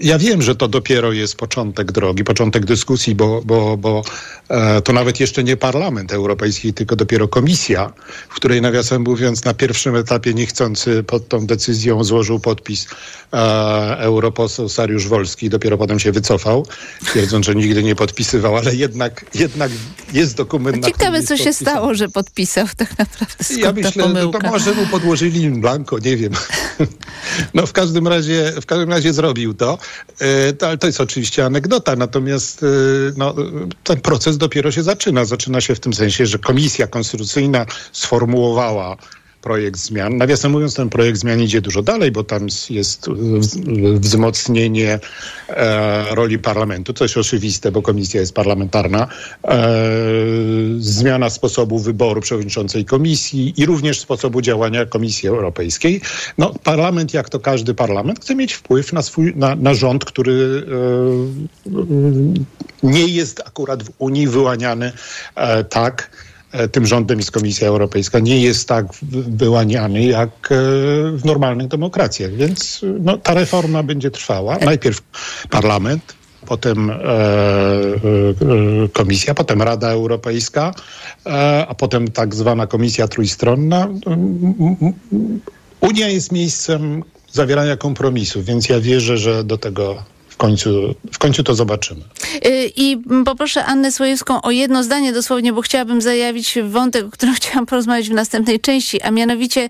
Ja 0.00 0.18
wiem, 0.18 0.42
że 0.42 0.56
to 0.56 0.68
dopiero 0.68 1.12
jest 1.12 1.36
początek 1.36 1.92
drogi, 1.92 2.24
początek 2.24 2.64
dyskusji, 2.66 3.14
bo, 3.14 3.42
bo, 3.44 3.76
bo 3.76 4.02
e, 4.48 4.82
to 4.82 4.92
nawet 4.92 5.20
jeszcze 5.20 5.44
nie 5.44 5.56
Parlament 5.56 6.12
Europejski, 6.12 6.74
tylko 6.74 6.96
dopiero 6.96 7.28
Komisja, 7.28 7.92
w 8.28 8.34
której 8.34 8.62
nawiasem 8.62 9.02
mówiąc 9.02 9.44
na 9.44 9.54
pierwszym 9.54 9.96
etapie 9.96 10.34
niechcący 10.34 11.02
pod 11.02 11.28
tą 11.28 11.46
decyzją 11.46 12.04
złożył 12.04 12.40
podpis 12.40 12.86
e, 13.32 13.36
europoseł 13.98 14.68
Sariusz 14.68 15.08
Wolski, 15.08 15.50
dopiero 15.50 15.78
potem 15.78 15.98
się 15.98 16.12
wycofał, 16.12 16.66
twierdząc, 17.06 17.46
że 17.46 17.54
nigdy 17.54 17.82
nie 17.82 17.96
podpisywał, 17.96 18.56
ale 18.56 18.74
jednak, 18.74 19.24
jednak 19.34 19.70
jest 20.12 20.36
dokument. 20.36 20.86
Ciekawe, 20.86 21.22
co 21.22 21.36
się 21.36 21.52
stało, 21.52 21.94
że 21.94 22.08
podpisał 22.08 22.66
tak 22.76 22.98
naprawdę. 22.98 23.44
Skąd 23.44 23.60
ja 23.60 23.72
myślę, 23.72 24.02
pomyłka? 24.02 24.38
to 24.38 24.50
może 24.50 24.72
mu 24.72 24.86
podłożyli 24.86 25.50
blanko, 25.50 25.98
nie 25.98 26.16
wiem. 26.16 26.32
no 27.54 27.66
w 27.66 27.72
każdym 27.72 28.08
razie, 28.08 28.52
w 28.62 28.66
każdym 28.66 28.90
razie 28.90 29.12
zrobił 29.12 29.30
zrobił 29.30 29.54
to, 29.54 29.78
e, 30.20 30.52
to 30.52 30.68
ale 30.68 30.78
to 30.78 30.86
jest 30.86 31.00
oczywiście 31.00 31.44
anegdota, 31.44 31.96
natomiast 31.96 32.62
e, 32.62 32.66
no, 33.16 33.34
ten 33.84 34.00
proces 34.00 34.38
dopiero 34.38 34.72
się 34.72 34.82
zaczyna. 34.82 35.24
Zaczyna 35.24 35.60
się 35.60 35.74
w 35.74 35.80
tym 35.80 35.94
sensie, 35.94 36.26
że 36.26 36.38
Komisja 36.38 36.86
Konstytucyjna 36.86 37.66
sformułowała 37.92 38.96
projekt 39.42 39.78
zmian. 39.78 40.16
Nawiasem 40.16 40.52
mówiąc, 40.52 40.74
ten 40.74 40.90
projekt 40.90 41.18
zmian 41.18 41.40
idzie 41.40 41.60
dużo 41.60 41.82
dalej, 41.82 42.10
bo 42.12 42.24
tam 42.24 42.46
jest 42.70 43.08
wzmocnienie 43.94 44.98
e, 45.48 46.14
roli 46.14 46.38
parlamentu, 46.38 46.92
co 46.92 47.04
jest 47.04 47.16
oczywiste, 47.16 47.72
bo 47.72 47.82
komisja 47.82 48.20
jest 48.20 48.34
parlamentarna, 48.34 49.08
e, 49.44 49.58
zmiana 50.78 51.30
sposobu 51.30 51.78
wyboru 51.78 52.20
przewodniczącej 52.20 52.84
komisji 52.84 53.54
i 53.56 53.66
również 53.66 54.00
sposobu 54.00 54.40
działania 54.40 54.86
Komisji 54.86 55.28
Europejskiej. 55.28 56.00
No, 56.38 56.54
parlament, 56.64 57.14
jak 57.14 57.28
to 57.28 57.40
każdy 57.40 57.74
parlament, 57.74 58.20
chce 58.20 58.34
mieć 58.34 58.52
wpływ 58.52 58.92
na, 58.92 59.02
swój, 59.02 59.32
na, 59.36 59.54
na 59.54 59.74
rząd, 59.74 60.04
który 60.04 60.66
e, 61.66 61.80
nie 62.82 63.06
jest 63.06 63.40
akurat 63.46 63.82
w 63.82 63.90
Unii 63.98 64.26
wyłaniany 64.26 64.92
e, 65.34 65.64
tak, 65.64 66.10
tym 66.72 66.86
rządem 66.86 67.18
jest 67.18 67.30
Komisja 67.30 67.68
Europejska, 67.68 68.18
nie 68.18 68.40
jest 68.40 68.68
tak 68.68 68.86
wyłaniany 69.28 70.04
jak 70.04 70.28
e, 70.28 70.56
w 71.12 71.20
normalnych 71.24 71.68
demokracjach. 71.68 72.32
Więc 72.32 72.80
no, 73.00 73.18
ta 73.18 73.34
reforma 73.34 73.82
będzie 73.82 74.10
trwała. 74.10 74.58
Najpierw 74.58 75.02
parlament, 75.50 76.14
potem 76.46 76.90
e, 76.90 76.94
e, 76.94 78.88
Komisja, 78.92 79.34
potem 79.34 79.62
Rada 79.62 79.90
Europejska, 79.90 80.74
e, 81.26 81.66
a 81.68 81.74
potem 81.74 82.10
tak 82.10 82.34
zwana 82.34 82.66
Komisja 82.66 83.08
Trójstronna. 83.08 83.88
Unia 85.80 86.08
jest 86.08 86.32
miejscem 86.32 87.02
zawierania 87.32 87.76
kompromisów, 87.76 88.44
więc 88.44 88.68
ja 88.68 88.80
wierzę, 88.80 89.18
że 89.18 89.44
do 89.44 89.58
tego 89.58 90.02
końcu, 90.40 90.94
w 91.12 91.18
końcu 91.18 91.42
to 91.42 91.54
zobaczymy. 91.54 92.00
Y, 92.46 92.72
I 92.76 92.98
poproszę 93.24 93.64
Annę 93.64 93.92
Słojewską 93.92 94.42
o 94.42 94.50
jedno 94.50 94.82
zdanie 94.82 95.12
dosłownie, 95.12 95.52
bo 95.52 95.62
chciałabym 95.62 96.00
zajawić 96.00 96.58
wątek, 96.64 97.06
o 97.06 97.10
którym 97.10 97.34
chciałam 97.40 97.66
porozmawiać 97.66 98.08
w 98.08 98.12
następnej 98.12 98.60
części, 98.60 99.02
a 99.02 99.10
mianowicie 99.10 99.68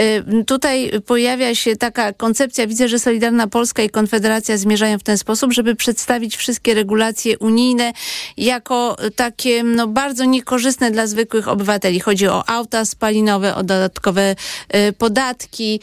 y, 0.00 0.44
tutaj 0.44 0.90
pojawia 1.06 1.54
się 1.54 1.76
taka 1.76 2.12
koncepcja, 2.12 2.66
widzę, 2.66 2.88
że 2.88 2.98
Solidarna 2.98 3.46
Polska 3.46 3.82
i 3.82 3.90
Konfederacja 3.90 4.56
zmierzają 4.56 4.98
w 4.98 5.02
ten 5.02 5.18
sposób, 5.18 5.52
żeby 5.52 5.74
przedstawić 5.74 6.36
wszystkie 6.36 6.74
regulacje 6.74 7.38
unijne 7.38 7.92
jako 8.36 8.96
takie 9.16 9.62
no, 9.62 9.86
bardzo 9.86 10.24
niekorzystne 10.24 10.90
dla 10.90 11.06
zwykłych 11.06 11.48
obywateli. 11.48 12.00
Chodzi 12.00 12.28
o 12.28 12.48
auta 12.48 12.84
spalinowe, 12.84 13.54
o 13.54 13.62
dodatkowe 13.62 14.36
y, 14.74 14.92
podatki, 14.92 15.80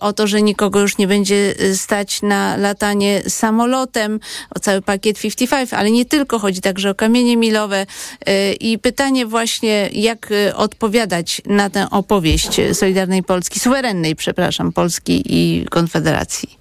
o 0.00 0.12
to, 0.12 0.26
że 0.26 0.42
nikogo 0.42 0.80
już 0.80 0.98
nie 0.98 1.06
będzie 1.06 1.54
stać 1.74 2.22
na 2.22 2.56
latanie 2.56 3.22
samolotem, 3.28 3.73
samolotem, 3.74 4.20
o 4.56 4.60
cały 4.60 4.82
pakiet 4.82 5.18
55, 5.18 5.72
ale 5.72 5.90
nie 5.90 6.04
tylko, 6.04 6.38
chodzi 6.38 6.60
także 6.60 6.90
o 6.90 6.94
kamienie 6.94 7.36
milowe. 7.36 7.86
Y, 8.28 8.52
I 8.60 8.78
pytanie 8.78 9.26
właśnie, 9.26 9.88
jak 9.92 10.30
y, 10.30 10.56
odpowiadać 10.56 11.42
na 11.46 11.70
tę 11.70 11.90
opowieść 11.90 12.60
Solidarnej 12.72 13.22
Polski, 13.22 13.60
suwerennej, 13.60 14.16
przepraszam, 14.16 14.72
Polski 14.72 15.22
i 15.26 15.66
Konfederacji. 15.70 16.58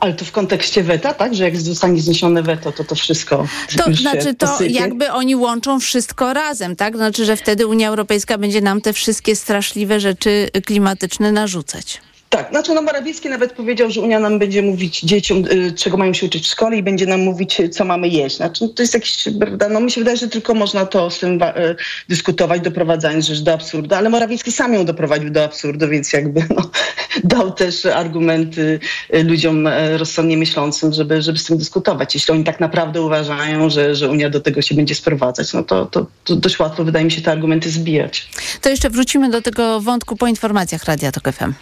Ale 0.00 0.12
to 0.12 0.24
w 0.24 0.32
kontekście 0.32 0.82
weta, 0.82 1.14
tak? 1.14 1.34
Że 1.34 1.44
jak 1.44 1.56
zostanie 1.56 2.00
zniesione 2.00 2.42
weto, 2.42 2.72
to 2.72 2.84
to 2.84 2.94
wszystko. 2.94 3.46
To 3.76 3.94
znaczy, 3.94 4.34
to 4.34 4.46
posypie. 4.46 4.72
jakby 4.72 5.12
oni 5.12 5.36
łączą 5.36 5.80
wszystko 5.80 6.32
razem, 6.32 6.76
tak? 6.76 6.96
Znaczy, 6.96 7.24
że 7.24 7.36
wtedy 7.36 7.66
Unia 7.66 7.88
Europejska 7.88 8.38
będzie 8.38 8.60
nam 8.60 8.80
te 8.80 8.92
wszystkie 8.92 9.36
straszliwe 9.36 10.00
rzeczy 10.00 10.48
klimatyczne 10.66 11.32
narzucać. 11.32 12.00
Tak, 12.34 12.50
znaczy 12.50 12.74
no 12.74 12.82
Morawiecki 12.82 13.28
nawet 13.28 13.52
powiedział, 13.52 13.90
że 13.90 14.00
Unia 14.00 14.20
nam 14.20 14.38
będzie 14.38 14.62
mówić 14.62 15.00
dzieciom, 15.00 15.44
y, 15.52 15.72
czego 15.72 15.96
mają 15.96 16.14
się 16.14 16.26
uczyć 16.26 16.44
w 16.44 16.50
szkole 16.50 16.76
i 16.76 16.82
będzie 16.82 17.06
nam 17.06 17.20
mówić, 17.20 17.62
co 17.72 17.84
mamy 17.84 18.08
jeść. 18.08 18.36
Znaczy 18.36 18.64
no, 18.64 18.68
to 18.68 18.82
jest 18.82 18.94
jakiś, 18.94 19.28
prawda, 19.40 19.68
no 19.68 19.80
mi 19.80 19.90
się 19.90 20.00
wydaje, 20.00 20.16
że 20.16 20.28
tylko 20.28 20.54
można 20.54 20.86
to 20.86 21.10
z 21.10 21.18
tym 21.18 21.42
y, 21.42 21.76
dyskutować, 22.08 22.60
doprowadzając 22.60 23.26
rzecz 23.26 23.40
do 23.40 23.52
absurdu, 23.52 23.94
ale 23.94 24.10
Morawiecki 24.10 24.52
sam 24.52 24.74
ją 24.74 24.84
doprowadził 24.84 25.30
do 25.30 25.44
absurdu, 25.44 25.88
więc 25.88 26.12
jakby 26.12 26.46
no, 26.56 26.70
dał 27.24 27.52
też 27.52 27.86
argumenty 27.86 28.80
y, 29.14 29.24
ludziom 29.24 29.66
y, 29.66 29.98
rozsądnie 29.98 30.36
myślącym, 30.36 30.92
żeby, 30.92 31.22
żeby 31.22 31.38
z 31.38 31.44
tym 31.44 31.58
dyskutować. 31.58 32.14
Jeśli 32.14 32.34
oni 32.34 32.44
tak 32.44 32.60
naprawdę 32.60 33.02
uważają, 33.02 33.70
że, 33.70 33.94
że 33.94 34.10
Unia 34.10 34.30
do 34.30 34.40
tego 34.40 34.62
się 34.62 34.74
będzie 34.74 34.94
sprowadzać, 34.94 35.52
no 35.52 35.62
to, 35.62 35.86
to, 35.86 36.06
to 36.24 36.36
dość 36.36 36.58
łatwo 36.58 36.84
wydaje 36.84 37.04
mi 37.04 37.10
się 37.10 37.22
te 37.22 37.32
argumenty 37.32 37.70
zbijać. 37.70 38.28
To 38.60 38.68
jeszcze 38.68 38.90
wrócimy 38.90 39.30
do 39.30 39.42
tego 39.42 39.80
wątku 39.80 40.16
po 40.16 40.26
informacjach 40.26 40.84
Radia 40.84 41.12
Tok 41.12 41.32
FM. 41.32 41.52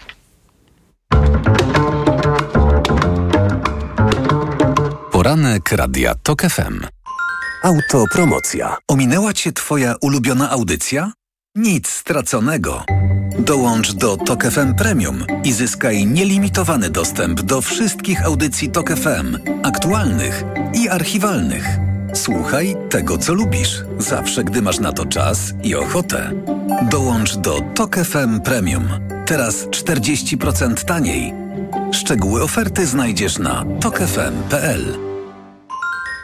Poranek 5.11 5.72
Radia 5.72 6.14
TOK 6.14 6.42
FM. 6.42 6.87
Autopromocja. 7.62 8.77
Ominęła 8.88 9.33
Cię 9.33 9.53
Twoja 9.53 9.94
ulubiona 10.01 10.51
audycja? 10.51 11.12
Nic 11.55 11.88
straconego. 11.88 12.85
Dołącz 13.38 13.92
do 13.92 14.16
TOK 14.16 14.44
FM 14.44 14.75
Premium 14.75 15.25
i 15.44 15.53
zyskaj 15.53 16.07
nielimitowany 16.07 16.90
dostęp 16.90 17.40
do 17.40 17.61
wszystkich 17.61 18.25
audycji 18.25 18.70
TOK 18.70 18.90
FM, 18.90 19.38
aktualnych 19.62 20.44
i 20.75 20.88
archiwalnych. 20.88 21.91
Słuchaj 22.12 22.77
tego, 22.90 23.18
co 23.18 23.35
lubisz, 23.35 23.85
zawsze 23.98 24.44
gdy 24.44 24.62
masz 24.62 24.79
na 24.79 24.92
to 24.92 25.07
czas 25.07 25.53
i 25.62 25.75
ochotę. 25.75 26.31
Dołącz 26.90 27.37
do 27.37 27.61
TOK 27.75 27.96
FM 27.96 28.40
Premium. 28.40 28.88
Teraz 29.27 29.66
40% 29.66 30.85
taniej. 30.85 31.35
Szczegóły 31.92 32.42
oferty 32.42 32.87
znajdziesz 32.87 33.38
na 33.38 33.64
tokefm.pl. 33.81 34.98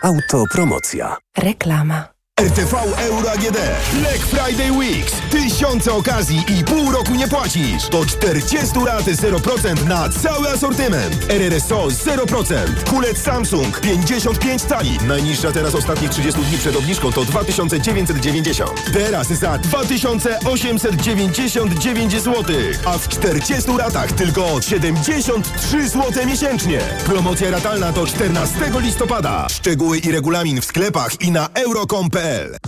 Autopromocja. 0.03 1.17
Reklama. 1.39 2.18
RTV 2.39 2.75
Euro 2.99 3.31
AGD. 3.31 3.59
Black 3.93 4.19
Friday 4.19 4.73
Weeks. 4.73 5.13
Tysiące 5.31 5.93
okazji 5.93 6.45
i 6.59 6.65
pół 6.65 6.93
roku 6.93 7.15
nie 7.15 7.29
płacisz. 7.29 7.89
To 7.91 8.07
40 8.07 8.79
lat 8.87 9.05
0% 9.05 9.87
na 9.87 10.09
cały 10.09 10.49
asortyment. 10.49 11.27
RRSO 11.29 11.87
0%. 11.87 12.55
Kulec 12.91 13.23
Samsung 13.23 13.81
55 13.81 14.63
cali. 14.63 14.99
Najniższa 15.09 15.53
teraz 15.53 15.75
ostatnich 15.75 16.11
30 16.11 16.41
dni 16.41 16.59
przed 16.59 16.77
obniżką 16.77 17.13
to 17.13 17.25
2990. 17.25 18.93
Teraz 18.93 19.29
za 19.29 19.59
2899 19.59 22.13
zł. 22.13 22.45
A 22.85 22.99
w 22.99 23.09
40 23.09 23.71
latach 23.79 24.13
tylko 24.13 24.61
73 24.61 25.89
zł 25.89 26.27
miesięcznie. 26.27 26.81
Promocja 27.07 27.51
ratalna 27.51 27.93
do 27.93 28.07
14 28.07 28.57
listopada. 28.81 29.47
Szczegóły 29.49 29.99
i 29.99 30.13
regulamin 30.13 30.61
w 30.61 30.65
sklepach 30.65 31.21
i 31.21 31.31
na 31.31 31.49
euro.com.pl 31.55 32.28
PL. 32.29 32.68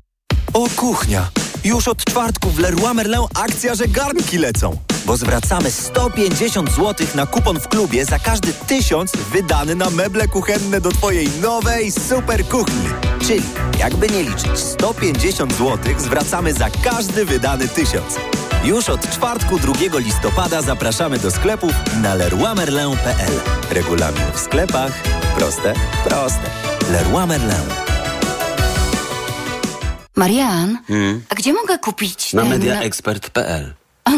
O 0.53 0.67
kuchnia! 0.75 1.29
Już 1.63 1.87
od 1.87 2.05
czwartku 2.05 2.49
w 2.49 2.59
Leroy 2.59 2.93
Merlin 2.93 3.21
akcja, 3.35 3.75
że 3.75 3.87
garnki 3.87 4.37
lecą. 4.37 4.77
Bo 5.05 5.17
zwracamy 5.17 5.71
150 5.71 6.69
zł 6.71 7.07
na 7.15 7.25
kupon 7.25 7.59
w 7.59 7.67
klubie 7.67 8.05
za 8.05 8.19
każdy 8.19 8.53
tysiąc 8.53 9.11
wydany 9.31 9.75
na 9.75 9.89
meble 9.89 10.27
kuchenne 10.27 10.81
do 10.81 10.91
Twojej 10.91 11.29
nowej 11.41 11.91
super 11.91 12.45
kuchni. 12.45 12.89
Czyli, 13.27 13.43
jakby 13.79 14.09
nie 14.09 14.23
liczyć, 14.23 14.59
150 14.59 15.53
zł 15.53 15.77
zwracamy 15.97 16.53
za 16.53 16.69
każdy 16.69 17.25
wydany 17.25 17.67
tysiąc. 17.67 18.15
Już 18.63 18.89
od 18.89 19.09
czwartku 19.09 19.59
2 19.59 19.73
listopada 19.99 20.61
zapraszamy 20.61 21.19
do 21.19 21.31
sklepów 21.31 21.73
na 22.01 22.15
leroymerlin.pl. 22.15 23.33
Regulamin 23.69 24.31
w 24.33 24.39
sklepach. 24.39 24.91
Proste, 25.37 25.73
proste. 26.03 26.49
Leroy 26.91 27.27
Merlin. 27.27 27.90
Marian, 30.15 30.77
Hmm? 30.87 31.21
a 31.29 31.35
gdzie 31.35 31.53
mogę 31.53 31.77
kupić 31.79 32.33
Na 32.33 32.41
ten... 32.41 32.49
mediaexpert.pl. 32.51 33.73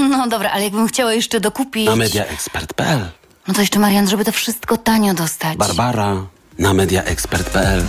No 0.09 0.27
dobra, 0.27 0.49
ale 0.51 0.63
jakbym 0.63 0.87
chciała 0.87 1.13
jeszcze 1.13 1.39
dokupić... 1.39 1.85
Na 1.89 1.95
mediaexpert.pl. 1.95 2.99
No 3.47 3.53
to 3.53 3.61
jeszcze 3.61 3.79
Marian, 3.79 4.07
żeby 4.09 4.25
to 4.25 4.31
wszystko 4.31 4.77
tanio 4.77 5.13
dostać. 5.13 5.57
Barbara. 5.57 6.15
Na 6.59 6.73
mediaexpert.pl. 6.73 7.83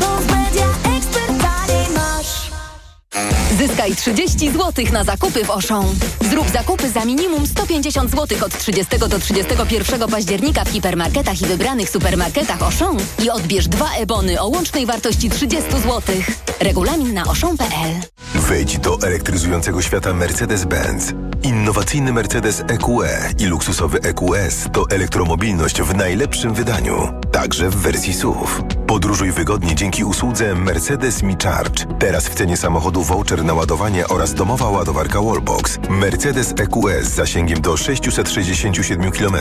Zyskaj 3.59 3.97
30 3.97 4.51
zł 4.51 4.85
na 4.93 5.05
zakupy 5.05 5.45
w 5.45 5.51
Auchan. 5.51 5.85
Zrób 6.31 6.51
zakupy 6.51 6.91
za 6.91 7.05
minimum 7.05 7.47
150 7.47 8.11
zł 8.11 8.39
od 8.45 8.59
30 8.59 8.99
do 8.99 9.19
31 9.19 10.11
października 10.11 10.65
w 10.65 10.69
hipermarketach 10.69 11.43
i 11.43 11.47
wybranych 11.47 11.91
supermarketach 11.91 12.63
Auchan 12.63 12.97
i 13.25 13.31
odbierz 13.31 13.69
dwa 13.69 13.91
ebony 13.95 14.41
o 14.41 14.49
łącznej 14.49 14.87
wartości 14.87 15.31
30 15.31 15.71
zł. 15.71 16.03
Regulamin 16.61 17.15
na 17.15 17.23
auchan.pl 17.23 17.95
Wejdź 18.35 18.79
do 18.79 18.99
elektryzującego 19.03 19.83
świata 19.83 20.11
Mercedes-Benz. 20.11 21.13
Innowacyjny 21.43 22.13
Mercedes 22.13 22.61
EQE 22.61 23.33
i 23.39 23.45
luksusowy 23.47 23.99
EQS 24.01 24.67
to 24.73 24.85
elektromobilność 24.91 25.83
w 25.83 25.95
najlepszym 25.95 26.55
wydaniu, 26.55 27.13
także 27.33 27.71
w 27.71 27.77
wersji 27.77 28.15
SUV. 28.15 28.84
Podróżuj 28.95 29.33
wygodnie 29.33 29.75
dzięki 29.75 30.05
usłudze 30.05 30.55
Mercedes 30.55 31.23
Me 31.23 31.35
Charge. 31.43 31.85
Teraz 31.99 32.29
w 32.29 32.35
cenie 32.35 32.57
samochodu 32.57 33.03
voucher 33.03 33.45
na 33.45 33.55
ładowanie 33.55 34.09
oraz 34.09 34.35
domowa 34.35 34.69
ładowarka 34.71 35.21
Wallbox. 35.21 35.79
Mercedes 35.89 36.55
EQS 36.59 37.07
z 37.07 37.15
zasięgiem 37.15 37.61
do 37.61 37.77
667 37.77 39.13
km 39.13 39.37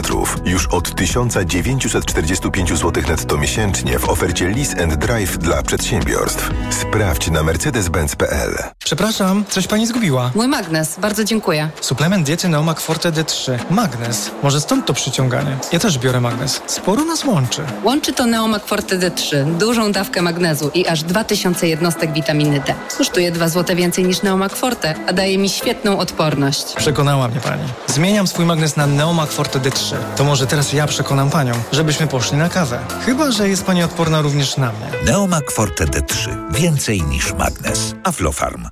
już 0.45 0.67
od 0.67 0.95
1945 0.95 2.69
zł 2.69 3.03
netto 3.07 3.37
miesięcznie 3.37 3.99
w 3.99 4.09
ofercie 4.09 4.49
Lease 4.49 4.83
and 4.83 4.95
Drive 4.95 5.37
dla 5.37 5.63
przedsiębiorstw. 5.63 6.49
Sprawdź 6.69 7.31
na 7.31 7.43
mercedes-benz.pl. 7.43 8.57
Przepraszam, 8.83 9.45
coś 9.49 9.67
pani 9.67 9.87
zgubiła. 9.87 10.31
Mój 10.35 10.47
magnes, 10.47 10.99
bardzo 10.99 11.23
dziękuję. 11.23 11.69
Suplement 11.81 12.25
diety 12.25 12.49
Neomak 12.49 12.79
Forte 12.79 13.11
D3. 13.11 13.59
Magnes. 13.69 14.31
Może 14.43 14.61
stąd 14.61 14.85
to 14.85 14.93
przyciąganie. 14.93 15.57
Ja 15.71 15.79
też 15.79 15.99
biorę 15.99 16.21
magnes. 16.21 16.61
Sporo 16.65 17.05
nas 17.05 17.25
łączy. 17.25 17.61
Łączy 17.83 18.13
to 18.13 18.25
Neomak 18.25 18.65
Forte 18.65 18.97
D3, 18.97 19.42
dużą 19.45 19.91
dawkę 19.91 20.21
magnezu 20.21 20.71
i 20.73 20.87
aż 20.87 21.03
2000 21.03 21.67
jednostek 21.67 22.13
witaminy 22.13 22.59
D. 22.67 22.73
Kosztuje 22.97 23.31
2 23.31 23.49
zł 23.49 23.75
więcej 23.75 24.05
niż 24.05 24.21
Neomak 24.21 24.55
Forte, 24.55 24.95
a 25.07 25.13
daje 25.13 25.37
mi 25.37 25.49
świetną 25.49 25.99
odporność. 25.99 26.73
Przekonała 26.73 27.27
mnie 27.27 27.39
pani. 27.39 27.63
Zmieniam 27.87 28.27
swój 28.27 28.45
magnes 28.45 28.77
na 28.77 28.87
Neomak 28.87 29.29
Forte 29.29 29.59
D3. 29.59 29.95
To 30.15 30.23
może 30.23 30.47
teraz 30.47 30.73
ja 30.73 30.87
przekonam 30.87 31.29
panią, 31.29 31.53
żebyśmy 31.71 32.07
poszli 32.07 32.37
na 32.37 32.49
kawę. 32.49 32.79
Chyba, 33.05 33.31
że 33.31 33.49
jest 33.49 33.65
pani 33.65 33.83
odporna 33.83 34.21
również 34.21 34.57
na 34.57 34.71
mnie. 34.71 35.05
Neomak 35.05 35.51
Forte 35.51 35.85
D3. 35.85 36.29
Więcej 36.51 37.01
niż 37.01 37.33
magnes. 37.33 37.95
Aflofarm. 38.03 38.67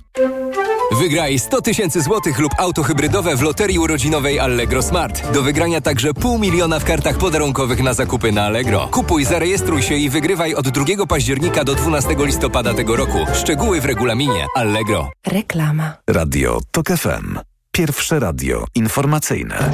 Wygraj 0.98 1.38
100 1.38 1.62
tysięcy 1.62 2.02
złotych 2.02 2.38
lub 2.38 2.52
auto 2.58 2.82
hybrydowe 2.82 3.36
w 3.36 3.42
loterii 3.42 3.78
urodzinowej 3.78 4.38
Allegro 4.40 4.82
Smart. 4.82 5.32
Do 5.32 5.42
wygrania 5.42 5.80
także 5.80 6.14
pół 6.14 6.38
miliona 6.38 6.78
w 6.78 6.84
kartach 6.84 7.18
podarunkowych 7.18 7.82
na 7.82 7.94
zakupy 7.94 8.32
na 8.32 8.44
Allegro. 8.44 8.88
Kupuj, 8.90 9.24
zarejestruj 9.24 9.82
się 9.82 9.94
i 9.94 10.10
wygrywaj 10.10 10.54
od 10.54 10.68
2 10.68 11.06
października 11.06 11.64
do 11.64 11.74
12 11.74 12.16
listopada 12.18 12.74
tego 12.74 12.96
roku. 12.96 13.18
Szczegóły 13.34 13.80
w 13.80 13.84
regulaminie 13.84 14.46
Allegro. 14.56 15.10
Reklama. 15.26 15.92
Radio 16.10 16.60
TOK 16.70 16.86
FM. 16.86 17.38
Pierwsze 17.72 18.20
radio 18.20 18.64
informacyjne. 18.74 19.70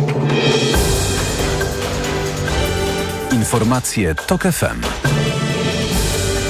Informacje 3.33 4.15
TOK 4.15 4.43
FM. 4.43 4.81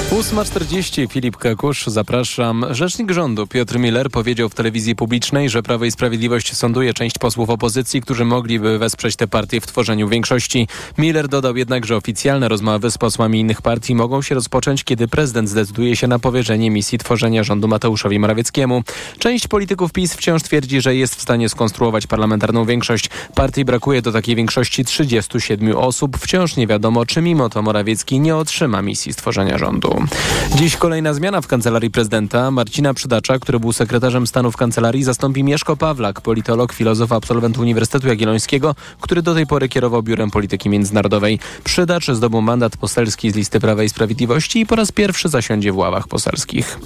8.40 0.09 1.11
Filip 1.11 1.37
Kakusz, 1.37 1.87
zapraszam. 1.87 2.65
Rzecznik 2.71 3.11
rządu 3.11 3.47
Piotr 3.47 3.79
Miller 3.79 4.09
powiedział 4.09 4.49
w 4.49 4.55
telewizji 4.55 4.95
publicznej, 4.95 5.49
że 5.49 5.63
Prawo 5.63 5.85
i 5.85 5.91
Sprawiedliwość 5.91 6.55
sąduje 6.55 6.93
część 6.93 7.17
posłów 7.17 7.49
opozycji, 7.49 8.01
którzy 8.01 8.25
mogliby 8.25 8.79
wesprzeć 8.79 9.15
tę 9.15 9.27
partię 9.27 9.61
w 9.61 9.67
tworzeniu 9.67 10.07
większości. 10.07 10.67
Miller 10.97 11.27
dodał 11.27 11.57
jednak, 11.57 11.85
że 11.85 11.97
oficjalne 11.97 12.47
rozmowy 12.47 12.91
z 12.91 12.97
posłami 12.97 13.39
innych 13.39 13.61
partii 13.61 13.95
mogą 13.95 14.21
się 14.21 14.35
rozpocząć, 14.35 14.83
kiedy 14.83 15.07
prezydent 15.07 15.49
zdecyduje 15.49 15.95
się 15.95 16.07
na 16.07 16.19
powierzenie 16.19 16.71
misji 16.71 16.97
tworzenia 16.97 17.43
rządu 17.43 17.67
Mateuszowi 17.67 18.19
Morawieckiemu. 18.19 18.83
Część 19.19 19.47
polityków 19.47 19.91
PiS 19.91 20.13
wciąż 20.13 20.43
twierdzi, 20.43 20.81
że 20.81 20.95
jest 20.95 21.15
w 21.15 21.21
stanie 21.21 21.49
skonstruować 21.49 22.07
parlamentarną 22.07 22.65
większość. 22.65 23.09
Partii 23.35 23.65
brakuje 23.65 24.01
do 24.01 24.11
takiej 24.11 24.35
większości 24.35 24.85
37 24.85 25.77
osób. 25.77 26.17
Wciąż 26.17 26.55
nie 26.55 26.67
wiadomo, 26.67 27.05
czy 27.05 27.21
mimo 27.21 27.49
to 27.49 27.61
Morawiecki 27.61 28.19
nie 28.19 28.35
otrzyma 28.35 28.81
misji 28.81 29.13
stworzenia 29.13 29.57
rządu. 29.57 29.98
Dziś 30.55 30.75
kolejna 30.75 31.13
zmiana 31.13 31.41
w 31.41 31.47
kancelarii 31.47 31.91
prezydenta. 31.91 32.51
Marcina 32.51 32.93
Przydacza, 32.93 33.39
który 33.39 33.59
był 33.59 33.73
sekretarzem 33.73 34.27
stanu 34.27 34.51
w 34.51 34.57
kancelarii, 34.57 35.03
zastąpi 35.03 35.43
Mieszko 35.43 35.77
Pawlak, 35.77 36.21
politolog, 36.21 36.73
filozof, 36.73 37.11
absolwent 37.11 37.57
Uniwersytetu 37.57 38.07
Jagiellońskiego, 38.07 38.75
który 39.01 39.21
do 39.21 39.33
tej 39.33 39.47
pory 39.47 39.69
kierował 39.69 40.03
Biurem 40.03 40.31
Polityki 40.31 40.69
Międzynarodowej. 40.69 41.39
Przydacz 41.63 42.11
zdobył 42.11 42.41
mandat 42.41 42.77
poselski 42.77 43.31
z 43.31 43.35
listy 43.35 43.59
Prawa 43.59 43.83
i 43.83 43.89
Sprawiedliwości 43.89 44.59
i 44.59 44.65
po 44.65 44.75
raz 44.75 44.91
pierwszy 44.91 45.29
zasiądzie 45.29 45.71
w 45.71 45.77
ławach 45.77 46.07
poselskich. 46.07 46.79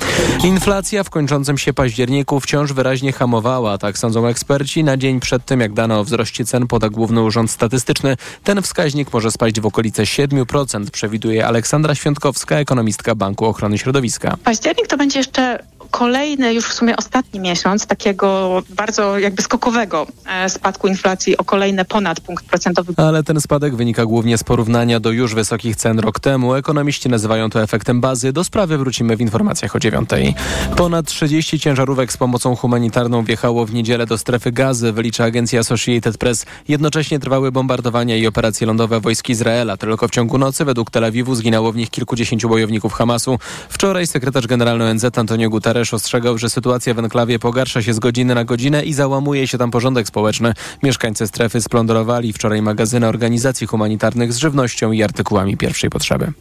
Inflacja 0.43 1.03
w 1.03 1.09
kończącym 1.09 1.57
się 1.57 1.73
październiku 1.73 2.39
wciąż 2.39 2.73
wyraźnie 2.73 3.11
hamowała, 3.13 3.77
tak 3.77 3.97
sądzą 3.97 4.27
eksperci. 4.27 4.83
Na 4.83 4.97
dzień 4.97 5.19
przed 5.19 5.45
tym, 5.45 5.59
jak 5.59 5.73
dano 5.73 5.99
o 5.99 6.03
wzroście 6.03 6.45
cen 6.45 6.67
poda 6.67 6.89
Główny 6.89 7.21
Urząd 7.21 7.51
Statystyczny, 7.51 8.17
ten 8.43 8.61
wskaźnik 8.61 9.13
może 9.13 9.31
spaść 9.31 9.59
w 9.59 9.65
okolice 9.65 10.03
7%, 10.03 10.89
przewiduje 10.89 11.47
Aleksandra 11.47 11.95
Świątkowska, 11.95 12.55
ekonomistka 12.55 13.02
Banku 13.15 13.45
Ochrony 13.45 13.77
Środowiska. 13.77 14.37
Październik 14.43 14.87
to 14.87 14.97
będzie 14.97 15.19
jeszcze 15.19 15.59
kolejny, 15.93 16.53
już 16.53 16.65
w 16.65 16.73
sumie 16.73 16.97
ostatni 16.97 17.39
miesiąc 17.39 17.85
takiego 17.87 18.61
bardzo 18.69 19.19
jakby 19.19 19.41
skokowego 19.41 20.07
e, 20.29 20.49
spadku 20.49 20.87
inflacji 20.87 21.37
o 21.37 21.43
kolejne 21.43 21.85
ponad 21.85 22.19
punkt 22.19 22.45
procentowy. 22.45 22.93
Ale 22.97 23.23
ten 23.23 23.41
spadek 23.41 23.75
wynika 23.75 24.05
głównie 24.05 24.37
z 24.37 24.43
porównania 24.43 24.99
do 24.99 25.11
już 25.11 25.35
wysokich 25.35 25.75
cen 25.75 25.99
rok 25.99 26.19
temu. 26.19 26.55
Ekonomiści 26.55 27.09
nazywają 27.09 27.49
to 27.49 27.61
efektem 27.61 28.01
bazy. 28.01 28.33
Do 28.33 28.43
sprawy 28.43 28.77
wrócimy 28.77 29.17
w 29.17 29.21
informacjach 29.21 29.75
o 29.75 29.79
dziewiątej. 29.79 30.35
Ponad 30.75 31.05
30 31.05 31.59
ciężarówek 31.59 32.13
z 32.13 32.17
pomocą 32.17 32.55
humanitarną 32.55 33.23
wjechało 33.23 33.65
w 33.65 33.73
niedzielę 33.73 34.05
do 34.05 34.17
strefy 34.17 34.51
gazy, 34.51 34.91
wylicza 34.91 35.23
agencja 35.23 35.59
Associated 35.59 36.17
Press. 36.17 36.45
Jednocześnie 36.67 37.19
trwały 37.19 37.51
bombardowania 37.51 38.17
i 38.17 38.27
operacje 38.27 38.67
lądowe 38.67 38.99
wojsk 38.99 39.29
Izraela. 39.29 39.77
Tylko 39.77 40.07
w 40.07 40.11
ciągu 40.11 40.37
nocy 40.37 40.65
według 40.65 40.91
Tel 40.91 41.03
Awiwu 41.03 41.35
zginęło 41.35 41.71
w 41.71 41.75
nich 41.75 41.89
kilkudziesięciu 41.89 42.49
bojowników 42.49 42.93
Hamasu. 42.93 43.39
Wczoraj 43.69 44.07
sekretarz 44.07 44.47
generalny 44.47 44.85
ONZ 44.85 45.05
Antonio 45.17 45.49
Guterres 45.49 45.82
ostrzegał, 45.91 46.37
że 46.37 46.49
sytuacja 46.49 46.93
w 46.93 46.99
enklawie 46.99 47.39
pogarsza 47.39 47.81
się 47.81 47.93
z 47.93 47.99
godziny 47.99 48.35
na 48.35 48.43
godzinę 48.43 48.83
i 48.83 48.93
załamuje 48.93 49.47
się 49.47 49.57
tam 49.57 49.71
porządek 49.71 50.07
społeczny. 50.07 50.53
Mieszkańcy 50.83 51.27
strefy 51.27 51.61
splądrowali 51.61 52.33
wczoraj 52.33 52.61
magazyny 52.61 53.07
organizacji 53.07 53.67
humanitarnych 53.67 54.33
z 54.33 54.37
żywnością 54.37 54.91
i 54.91 55.03
artykułami 55.03 55.57
pierwszej 55.57 55.89
potrzeby. 55.89 56.33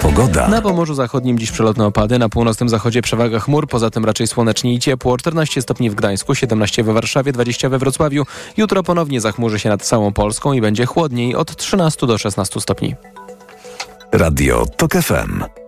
Pogoda. 0.00 0.48
Na 0.48 0.62
Pomorzu 0.62 0.94
Zachodnim 0.94 1.38
dziś 1.38 1.50
przelotne 1.50 1.86
opady, 1.86 2.18
na 2.18 2.28
północnym 2.28 2.68
zachodzie 2.68 3.02
przewaga 3.02 3.40
chmur, 3.40 3.68
poza 3.68 3.90
tym 3.90 4.04
raczej 4.04 4.26
słonecznie 4.26 4.74
i 4.74 4.78
ciepło. 4.78 5.16
14 5.16 5.62
stopni 5.62 5.90
w 5.90 5.94
Gdańsku, 5.94 6.34
17 6.34 6.84
we 6.84 6.92
Warszawie, 6.92 7.32
20 7.32 7.68
we 7.68 7.78
Wrocławiu. 7.78 8.24
Jutro 8.56 8.82
ponownie 8.82 9.20
zachmurzy 9.20 9.58
się 9.58 9.68
nad 9.68 9.82
całą 9.82 10.12
Polską 10.12 10.52
i 10.52 10.60
będzie 10.60 10.86
chłodniej 10.86 11.34
od 11.34 11.56
13 11.56 12.06
do 12.06 12.18
16 12.18 12.60
stopni. 12.60 12.94
Radio 14.12 14.66
TOK 14.76 14.92
FM. 14.92 15.67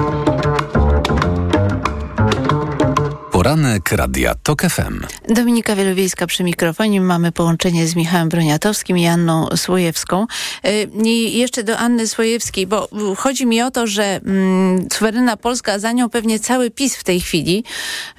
Poranek 3.41 3.91
Radia 3.91 4.35
TOK 4.35 4.61
FM. 4.61 4.99
Dominika 5.29 5.75
Wielowiejska 5.75 6.27
przy 6.27 6.43
mikrofonie. 6.43 7.01
Mamy 7.01 7.31
połączenie 7.31 7.87
z 7.87 7.95
Michałem 7.95 8.29
Broniatowskim 8.29 8.97
i 8.97 9.07
Anną 9.07 9.47
Słojewską. 9.55 10.27
Y, 10.65 10.89
I 11.03 11.37
jeszcze 11.37 11.63
do 11.63 11.77
Anny 11.77 12.07
Słojewskiej, 12.07 12.67
bo 12.67 12.89
chodzi 13.17 13.45
mi 13.45 13.61
o 13.61 13.71
to, 13.71 13.87
że 13.87 14.03
mm, 14.25 14.87
suwerenna 14.93 15.37
Polska, 15.37 15.79
za 15.79 15.91
nią 15.91 16.09
pewnie 16.09 16.39
cały 16.39 16.71
PiS 16.71 16.95
w 16.95 17.03
tej 17.03 17.21
chwili 17.21 17.63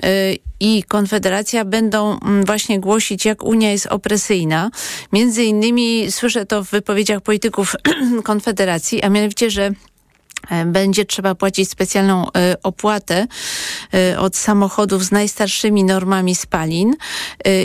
y, 0.04 0.38
i 0.60 0.82
Konfederacja 0.82 1.64
będą 1.64 2.18
mm, 2.20 2.44
właśnie 2.44 2.80
głosić, 2.80 3.24
jak 3.24 3.44
Unia 3.44 3.70
jest 3.70 3.86
opresyjna. 3.86 4.70
Między 5.12 5.44
innymi 5.44 6.12
słyszę 6.12 6.46
to 6.46 6.64
w 6.64 6.70
wypowiedziach 6.70 7.20
polityków 7.20 7.74
Konfederacji, 8.24 9.02
a 9.02 9.08
mianowicie, 9.08 9.50
że 9.50 9.70
będzie 10.66 11.04
trzeba 11.04 11.34
płacić 11.34 11.70
specjalną 11.70 12.26
e, 12.32 12.56
opłatę 12.62 13.26
e, 13.94 14.18
od 14.18 14.36
samochodów 14.36 15.04
z 15.04 15.10
najstarszymi 15.10 15.84
normami 15.84 16.34
spalin 16.34 16.94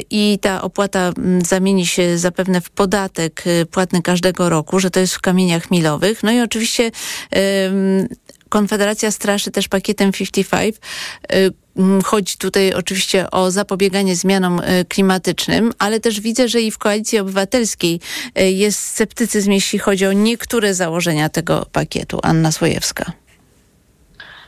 i 0.09 0.39
ta 0.41 0.61
opłata 0.61 1.11
zamieni 1.45 1.85
się 1.85 2.17
zapewne 2.17 2.61
w 2.61 2.69
podatek 2.69 3.43
płatny 3.71 4.01
każdego 4.01 4.49
roku, 4.49 4.79
że 4.79 4.89
to 4.89 4.99
jest 4.99 5.15
w 5.15 5.21
kamieniach 5.21 5.71
milowych. 5.71 6.23
No 6.23 6.31
i 6.31 6.41
oczywiście 6.41 6.91
Konfederacja 8.49 9.11
straszy 9.11 9.51
też 9.51 9.67
pakietem 9.67 10.11
55. 10.11 10.75
Chodzi 12.03 12.37
tutaj 12.37 12.73
oczywiście 12.73 13.31
o 13.31 13.51
zapobieganie 13.51 14.15
zmianom 14.15 14.61
klimatycznym, 14.89 15.73
ale 15.79 15.99
też 15.99 16.21
widzę, 16.21 16.47
że 16.47 16.61
i 16.61 16.71
w 16.71 16.77
Koalicji 16.77 17.19
Obywatelskiej 17.19 17.99
jest 18.35 18.79
sceptycyzm, 18.79 19.51
jeśli 19.51 19.79
chodzi 19.79 20.05
o 20.05 20.13
niektóre 20.13 20.73
założenia 20.73 21.29
tego 21.29 21.65
pakietu. 21.71 22.19
Anna 22.23 22.51
Słojewska. 22.51 23.11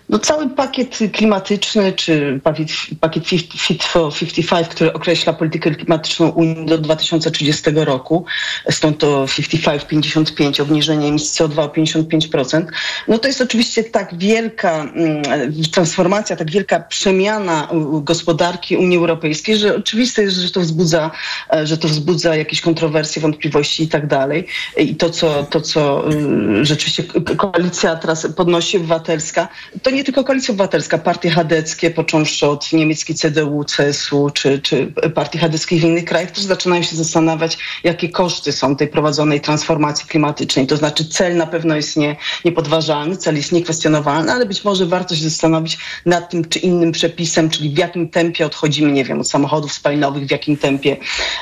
No 0.10 0.20
cały 0.20 0.50
pakiet 0.50 1.00
klimatyczny, 1.14 1.94
czy 1.94 2.40
pakiet, 2.44 2.68
pakiet 3.00 3.24
Fit 3.58 3.84
for 3.84 4.14
55, 4.14 4.68
który 4.68 4.94
określa 4.94 5.34
politykę 5.34 5.72
klimatyczną 5.72 6.30
Unii 6.30 6.66
do 6.66 6.78
2030 6.78 7.64
roku, 7.76 8.26
stąd 8.70 8.98
to 8.98 9.26
55-55, 9.26 10.62
obniżenie 10.62 11.08
emisji 11.08 11.46
CO2 11.46 11.60
o 11.60 11.68
55%, 11.68 12.66
no 13.08 13.18
to 13.18 13.28
jest 13.28 13.42
oczywiście 13.42 13.84
tak 13.84 14.18
wielka 14.18 14.82
mm, 14.82 15.24
transformacja, 15.72 16.36
tak 16.36 16.52
wielka 16.52 16.80
przemiana 16.80 17.68
gospodarki 18.02 18.78
Unii 18.78 18.98
Europejskiej, 18.98 19.58
że 19.58 19.76
oczywiste 19.76 20.22
jest, 20.22 20.36
że 20.36 20.52
to 20.52 20.62
wzbudza, 20.62 21.12
e, 21.54 21.68
że 21.68 21.78
to 21.78 21.88
wzbudza 21.88 22.36
jakieś 22.36 22.62
kontrowersje, 22.62 23.22
wątpliwości 23.22 23.84
i 23.84 23.88
tak 23.88 24.08
dalej. 24.08 24.48
I 24.78 24.96
to, 24.96 25.10
co, 25.10 25.44
to, 25.44 25.62
co 25.62 26.12
y, 26.12 26.66
rzeczywiście 26.66 27.04
koalicja 27.38 27.96
teraz 27.96 28.28
podnosi 28.36 28.78
obywatelska, 28.78 29.48
to 29.84 29.90
nie 29.90 29.99
nie 30.00 30.04
tylko 30.04 30.24
Koalicja 30.24 30.52
Obywatelska, 30.52 30.98
partie 30.98 31.30
chadeckie, 31.30 31.92
począwszy 31.92 32.48
od 32.48 32.74
niemieckiej 32.74 33.16
CDU, 33.16 33.66
CSU 33.78 34.30
czy, 34.34 34.60
czy 34.60 34.94
partii 35.16 35.38
chadeckich 35.38 35.82
w 35.82 35.84
innych 35.84 36.06
krajach, 36.06 36.32
też 36.32 36.44
zaczynają 36.44 36.84
się 36.84 36.96
zastanawiać, 36.96 37.58
jakie 37.84 38.10
koszty 38.10 38.52
są 38.52 38.76
tej 38.76 38.88
prowadzonej 38.88 39.42
transformacji 39.42 40.08
klimatycznej. 40.08 40.68
To 40.68 40.78
znaczy 40.78 41.06
cel 41.06 41.38
na 41.38 41.48
pewno 41.48 41.76
jest 41.76 41.98
nie, 41.98 42.16
niepodważalny, 42.46 43.18
cel 43.18 43.36
jest 43.36 43.52
niekwestionowalny, 43.52 44.32
ale 44.32 44.46
być 44.46 44.64
może 44.64 44.86
warto 44.86 45.16
się 45.16 45.24
zastanowić 45.24 45.78
nad 46.06 46.30
tym 46.30 46.46
czy 46.46 46.60
innym 46.60 46.92
przepisem, 46.92 47.50
czyli 47.50 47.70
w 47.70 47.78
jakim 47.78 48.10
tempie 48.10 48.46
odchodzimy, 48.46 48.92
nie 48.92 49.06
wiem, 49.06 49.20
od 49.20 49.30
samochodów 49.30 49.74
spalinowych, 49.74 50.28
w 50.28 50.32
jakim 50.32 50.58
tempie 50.58 50.98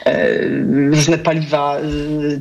e, 0.05 0.37
różne 0.89 1.17
paliwa, 1.17 1.77
e, 1.77 1.81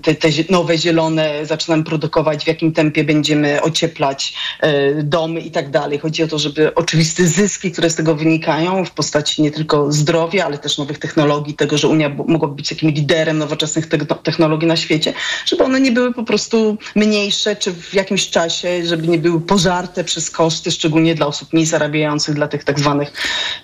te, 0.00 0.14
te 0.14 0.28
nowe, 0.50 0.78
zielone 0.78 1.46
zaczynamy 1.46 1.84
produkować, 1.84 2.44
w 2.44 2.48
jakim 2.48 2.72
tempie 2.72 3.04
będziemy 3.04 3.62
ocieplać 3.62 4.34
e, 4.60 5.02
domy 5.02 5.40
i 5.40 5.50
tak 5.50 5.70
dalej. 5.70 5.98
Chodzi 6.06 6.22
o 6.22 6.28
to, 6.28 6.38
żeby 6.38 6.74
oczywiste 6.74 7.26
zyski, 7.26 7.72
które 7.72 7.90
z 7.90 7.94
tego 7.94 8.14
wynikają 8.14 8.84
w 8.84 8.90
postaci 8.90 9.42
nie 9.42 9.50
tylko 9.50 9.92
zdrowia, 9.92 10.44
ale 10.44 10.58
też 10.58 10.78
nowych 10.78 10.98
technologii, 10.98 11.54
tego, 11.54 11.78
że 11.78 11.88
Unia 11.88 12.08
mogła 12.08 12.48
być 12.48 12.68
takim 12.68 12.90
liderem 12.90 13.38
nowoczesnych 13.38 13.86
technologii 14.22 14.68
na 14.68 14.76
świecie, 14.76 15.12
żeby 15.46 15.64
one 15.64 15.80
nie 15.80 15.92
były 15.92 16.14
po 16.14 16.24
prostu 16.24 16.78
mniejsze, 16.94 17.56
czy 17.56 17.72
w 17.72 17.94
jakimś 17.94 18.30
czasie, 18.30 18.86
żeby 18.86 19.08
nie 19.08 19.18
były 19.18 19.40
pożarte 19.40 20.04
przez 20.04 20.30
koszty, 20.30 20.70
szczególnie 20.70 21.14
dla 21.14 21.26
osób 21.26 21.52
mniej 21.52 21.66
zarabiających, 21.66 22.34
dla 22.34 22.48
tych 22.48 22.64
tak 22.64 22.78
zwanych 22.78 23.12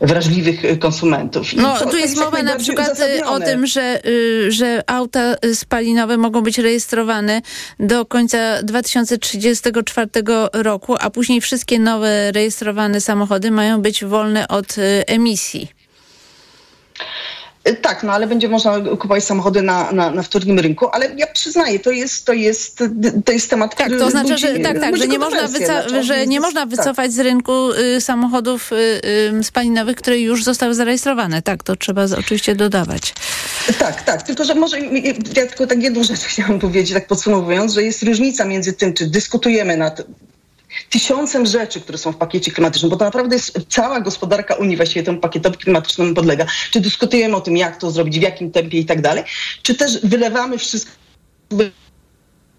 wrażliwych 0.00 0.78
konsumentów. 0.78 1.54
I 1.54 1.56
no, 1.56 1.90
tu 1.90 1.96
jest 1.96 2.16
mowa 2.16 2.42
na 2.42 2.56
przykład 2.56 3.00
y, 3.00 3.24
o 3.24 3.40
tym, 3.40 3.66
że, 3.66 4.06
y, 4.06 4.52
że 4.52 4.82
auta 4.86 5.34
spalinowe 5.54 6.16
mogą 6.16 6.40
być 6.40 6.58
rejestrowane 6.58 7.42
do 7.80 8.06
końca 8.06 8.62
2034 8.62 10.08
roku, 10.52 10.96
a 11.00 11.10
później 11.10 11.40
wszystkie 11.40 11.78
nowe 11.78 12.31
rejestrowane 12.32 13.00
samochody 13.00 13.50
mają 13.50 13.82
być 13.82 14.04
wolne 14.04 14.48
od 14.48 14.78
y, 14.78 15.04
emisji. 15.06 15.68
Y, 17.68 17.74
tak, 17.74 18.02
no 18.02 18.12
ale 18.12 18.26
będzie 18.26 18.48
można 18.48 18.80
kupować 18.80 19.24
samochody 19.24 19.62
na, 19.62 19.92
na, 19.92 20.10
na 20.10 20.22
wtórnym 20.22 20.58
rynku, 20.58 20.88
ale 20.92 21.10
ja 21.16 21.26
przyznaję, 21.26 21.78
to 21.78 21.90
jest, 21.90 22.24
to 22.24 22.32
jest, 22.32 22.82
to 23.24 23.32
jest 23.32 23.50
temat, 23.50 23.76
tak, 23.76 23.88
to 23.98 24.06
oznacza, 24.06 24.36
że, 24.36 24.58
tak, 24.58 24.80
tak, 24.80 24.96
że 24.96 25.08
nie, 25.08 25.18
można 25.18 25.48
wyca- 25.48 26.02
że 26.02 26.26
nie 26.26 26.40
można 26.40 26.66
wycofać 26.66 27.06
tak. 27.06 27.12
z 27.12 27.18
rynku 27.18 27.52
y, 27.72 28.00
samochodów 28.00 28.72
y, 28.72 28.76
y, 29.38 29.44
spalinowych, 29.44 29.96
które 29.96 30.18
już 30.18 30.44
zostały 30.44 30.74
zarejestrowane. 30.74 31.42
Tak, 31.42 31.62
to 31.62 31.76
trzeba 31.76 32.06
z, 32.06 32.12
oczywiście 32.12 32.54
dodawać. 32.54 33.14
Tak, 33.78 34.02
tak, 34.02 34.22
tylko 34.22 34.44
że 34.44 34.54
może, 34.54 34.80
ja 35.36 35.46
tylko 35.46 35.66
tak 35.66 35.82
jedną 35.82 36.04
rzecz 36.04 36.20
chciałam 36.30 36.58
powiedzieć, 36.58 36.92
tak 36.92 37.06
podsumowując, 37.06 37.72
że 37.72 37.82
jest 37.82 38.02
różnica 38.02 38.44
między 38.44 38.72
tym, 38.72 38.94
czy 38.94 39.06
dyskutujemy 39.06 39.76
nad 39.76 40.02
tysiącem 40.90 41.46
rzeczy, 41.46 41.80
które 41.80 41.98
są 41.98 42.12
w 42.12 42.16
pakiecie 42.16 42.50
klimatycznym, 42.50 42.90
bo 42.90 42.96
to 42.96 43.04
naprawdę 43.04 43.36
jest 43.36 43.58
cała 43.68 44.00
gospodarka 44.00 44.54
Unii 44.54 44.76
właściwie 44.76 45.02
temu 45.02 45.18
pakietowi 45.18 45.58
klimatycznemu 45.58 46.14
podlega. 46.14 46.46
Czy 46.70 46.80
dyskutujemy 46.80 47.36
o 47.36 47.40
tym, 47.40 47.56
jak 47.56 47.76
to 47.76 47.90
zrobić, 47.90 48.18
w 48.18 48.22
jakim 48.22 48.50
tempie 48.50 48.78
i 48.78 48.84
tak 48.84 49.00
dalej, 49.00 49.24
czy 49.62 49.74
też 49.74 50.06
wylewamy 50.06 50.58
wszystko, 50.58 50.92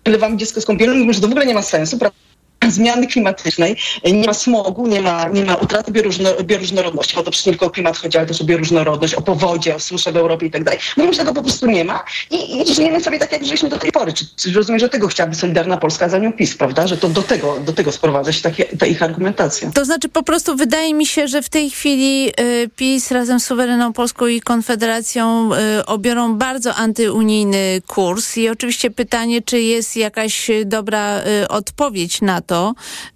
wylewamy 0.05 0.37
dziecko 0.37 0.61
z 0.61 0.65
kąpielą 0.65 0.93
mówimy, 0.93 1.13
że 1.13 1.21
to 1.21 1.27
w 1.27 1.31
ogóle 1.31 1.45
nie 1.45 1.53
ma 1.53 1.61
sensu, 1.61 1.97
prawda? 1.97 2.32
zmiany 2.77 3.07
klimatycznej, 3.07 3.77
nie 4.05 4.25
ma 4.25 4.33
smogu, 4.33 4.87
nie 4.87 5.01
ma, 5.01 5.29
nie 5.29 5.45
ma 5.45 5.55
utraty 5.55 5.91
bioróżno, 5.91 6.29
bioróżnorodności, 6.43 7.15
bo 7.15 7.23
to 7.23 7.31
przecież 7.31 7.45
nie 7.45 7.51
tylko 7.51 7.65
o 7.65 7.69
klimat 7.69 7.97
chodzi, 7.97 8.17
ale 8.17 8.27
też 8.27 8.41
o 8.41 8.43
bioróżnorodność, 8.43 9.13
o 9.13 9.21
powodzie, 9.21 9.75
o 9.75 9.79
suszę 9.79 10.11
w 10.11 10.17
Europie 10.17 10.45
i 10.45 10.51
tak 10.51 10.63
dalej. 10.63 10.79
Mówimy, 10.97 11.13
że 11.13 11.19
tego 11.19 11.33
po 11.33 11.41
prostu 11.41 11.67
nie 11.67 11.83
ma 11.83 12.03
i, 12.31 12.61
i 12.61 12.73
żyjemy 12.73 13.01
sobie 13.01 13.19
tak, 13.19 13.31
jak 13.31 13.45
żyliśmy 13.45 13.69
do 13.69 13.77
tej 13.77 13.91
pory. 13.91 14.13
Czy, 14.13 14.25
czy 14.35 14.51
rozumiem, 14.51 14.79
że 14.79 14.89
tego 14.89 15.07
chciałaby 15.07 15.35
Solidarna 15.35 15.77
Polska, 15.77 16.09
za 16.09 16.17
nią 16.17 16.33
PiS, 16.33 16.57
prawda? 16.57 16.87
Że 16.87 16.97
to 16.97 17.09
do 17.09 17.21
tego, 17.21 17.59
do 17.59 17.73
tego 17.73 17.91
sprowadza 17.91 18.31
się 18.33 18.41
takie, 18.41 18.65
ta 18.65 18.85
ich 18.85 19.03
argumentacja. 19.03 19.71
To 19.71 19.85
znaczy 19.85 20.09
po 20.09 20.23
prostu 20.23 20.55
wydaje 20.55 20.93
mi 20.93 21.05
się, 21.05 21.27
że 21.27 21.41
w 21.41 21.49
tej 21.49 21.69
chwili 21.69 22.29
y, 22.39 22.69
PiS 22.75 23.11
razem 23.11 23.39
z 23.39 23.45
Suwerenną 23.45 23.93
Polską 23.93 24.27
i 24.27 24.41
Konfederacją 24.41 25.49
y, 25.53 25.85
obiorą 25.85 26.35
bardzo 26.35 26.75
antyunijny 26.75 27.81
kurs 27.87 28.37
i 28.37 28.49
oczywiście 28.49 28.91
pytanie, 28.91 29.41
czy 29.41 29.61
jest 29.61 29.97
jakaś 29.97 30.51
dobra 30.65 31.19
y, 31.19 31.47
odpowiedź 31.47 32.21
na 32.21 32.41
to, 32.41 32.52
to, 32.53 32.73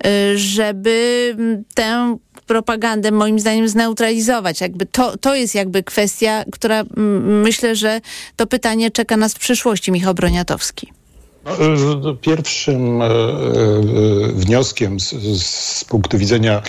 y, 0.08 0.38
żeby 0.38 1.36
tę 1.74 2.18
propagandę 2.48 3.12
moim 3.12 3.40
zdaniem 3.40 3.68
zneutralizować. 3.68 4.62
Jakby 4.62 4.86
to, 4.86 5.18
to 5.18 5.36
jest 5.36 5.56
jakby 5.56 5.84
kwestia, 5.84 6.44
która 6.52 6.84
myślę, 7.44 7.76
że 7.76 8.02
to 8.36 8.48
pytanie 8.48 8.92
czeka 8.92 9.18
nas 9.18 9.34
w 9.34 9.40
przyszłości, 9.40 9.92
Michał 9.92 10.14
Broniatowski. 10.14 10.92
Pierwszym 12.22 13.02
y, 13.02 13.08
wnioskiem 14.34 15.00
z, 15.00 15.14
z, 15.44 15.84
punktu 15.84 16.18
widzenia 16.18 16.62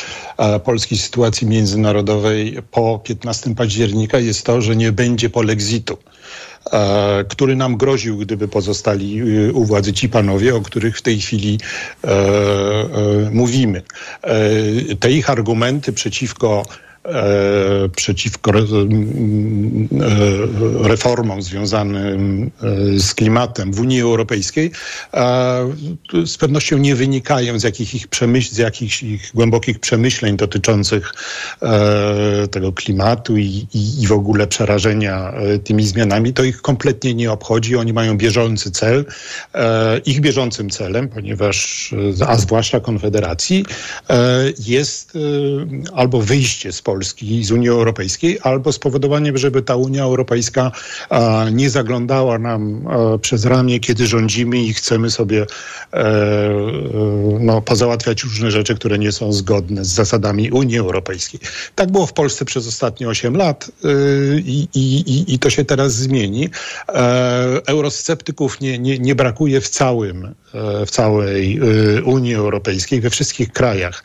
polskiej 0.65 0.99
sytuacji 0.99 1.47
międzynarodowej 1.47 2.59
po 2.71 3.01
15 3.05 3.55
października 3.55 4.19
jest 4.19 4.47
to, 4.47 4.61
że 4.61 4.77
nie 4.77 4.93
będzie 4.93 5.31
polexitu. 5.31 5.99
E, 6.73 7.25
który 7.29 7.57
nam 7.57 7.77
groził, 7.77 8.17
gdyby 8.17 8.49
pozostali 8.49 9.21
e, 9.21 9.53
u 9.53 9.65
władzy 9.65 9.93
ci 9.93 10.09
panowie, 10.09 10.55
o 10.57 10.61
których 10.61 10.99
w 10.99 11.03
tej 11.03 11.21
chwili 11.21 11.59
e, 12.05 12.11
mówimy. 13.33 13.83
Te 15.01 15.13
ich 15.13 15.31
argumenty 15.31 15.93
przeciwko 15.93 16.67
przeciwko 17.97 18.51
e, 18.51 18.63
reformom 20.83 21.43
związanym 21.43 22.51
e, 22.63 23.01
z 23.01 23.15
klimatem 23.15 23.73
w 23.73 23.81
Unii 23.81 24.01
Europejskiej 24.01 24.71
z 26.27 26.37
pewnością 26.39 26.79
nie 26.79 26.95
wynikają 26.95 27.59
z 27.59 27.63
jakichś 27.63 27.95
ich, 27.95 28.09
przemyśl, 28.09 28.55
z 28.55 28.59
jakichś 28.59 29.03
ich 29.03 29.31
głębokich 29.35 29.79
przemyśleń 29.79 30.37
dotyczących 30.37 31.15
tego 32.51 32.73
klimatu 32.73 33.37
i, 33.37 33.67
i, 33.75 34.03
i 34.03 34.07
w 34.07 34.13
ogóle 34.13 34.47
przerażenia 34.47 35.33
tymi 35.65 35.87
zmianami. 35.87 36.33
To 36.33 36.45
ich 36.45 36.63
kompletnie 36.63 37.15
nie 37.15 37.33
obchodzi. 37.33 37.77
Oni 37.77 37.93
mają 37.93 38.17
bieżący 38.17 38.71
cel. 38.71 39.05
Ich 40.07 40.21
bieżącym 40.21 40.71
celem, 40.71 41.09
ponieważ, 41.09 41.95
a 42.27 42.37
zwłaszcza 42.37 42.81
Konfederacji, 42.81 43.65
jest 44.67 45.19
albo 45.95 46.23
wyjście 46.23 46.73
z 46.73 46.83
Polski, 46.83 46.98
Polski 46.99 47.45
z 47.45 47.51
Unii 47.51 47.69
Europejskiej, 47.69 48.39
albo 48.43 48.73
spowodowanie, 48.73 49.33
żeby 49.35 49.63
ta 49.63 49.77
Unia 49.77 50.03
Europejska 50.03 50.73
nie 51.53 51.71
zaglądała 51.71 52.39
nam 52.39 52.89
przez 53.23 53.45
ramię, 53.45 53.81
kiedy 53.81 54.07
rządzimy 54.07 54.59
i 54.59 54.75
chcemy 54.75 55.11
sobie 55.11 55.47
no, 57.41 57.63
pozałatwiać 57.63 58.23
różne 58.23 58.51
rzeczy, 58.51 58.75
które 58.75 58.99
nie 58.99 59.13
są 59.13 59.33
zgodne 59.33 59.85
z 59.85 59.89
zasadami 59.89 60.51
Unii 60.51 60.79
Europejskiej. 60.79 61.41
Tak 61.75 61.91
było 61.93 62.07
w 62.07 62.13
Polsce 62.13 62.45
przez 62.45 62.69
ostatnie 62.69 63.09
8 63.09 63.37
lat 63.37 63.71
i, 64.45 64.69
i, 64.75 65.35
i 65.35 65.39
to 65.39 65.51
się 65.51 65.65
teraz 65.65 65.95
zmieni. 65.95 66.49
Eurosceptyków 67.67 68.61
nie, 68.61 68.79
nie, 68.79 68.99
nie 68.99 69.15
brakuje 69.15 69.61
w 69.61 69.69
całym, 69.69 70.35
w 70.87 70.91
całej 70.91 71.61
Unii 72.05 72.35
Europejskiej, 72.35 73.01
we 73.01 73.11
wszystkich 73.11 73.53
krajach 73.53 74.03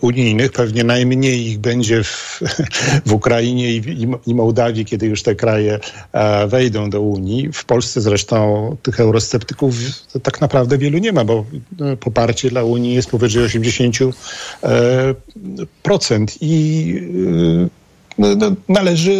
unijnych. 0.00 0.52
Pewnie 0.52 0.84
najmniej 0.84 1.46
ich 1.46 1.58
będzie 1.58 2.04
w, 2.04 2.40
w 3.06 3.12
Ukrainie 3.12 3.72
i, 3.72 4.08
i 4.26 4.34
Mołdawii, 4.34 4.84
kiedy 4.84 5.06
już 5.06 5.22
te 5.22 5.34
kraje 5.34 5.78
wejdą 6.46 6.90
do 6.90 7.00
Unii. 7.00 7.52
W 7.52 7.64
Polsce 7.64 8.00
zresztą 8.00 8.76
tych 8.82 9.00
eurosceptyków 9.00 9.74
tak 10.22 10.40
naprawdę 10.40 10.78
wielu 10.78 10.98
nie 10.98 11.12
ma, 11.12 11.24
bo 11.24 11.44
poparcie 12.00 12.50
dla 12.50 12.64
Unii 12.64 12.94
jest 12.94 13.10
powyżej 13.10 13.44
80%. 13.44 14.12
I 16.40 17.72
należy 18.68 19.12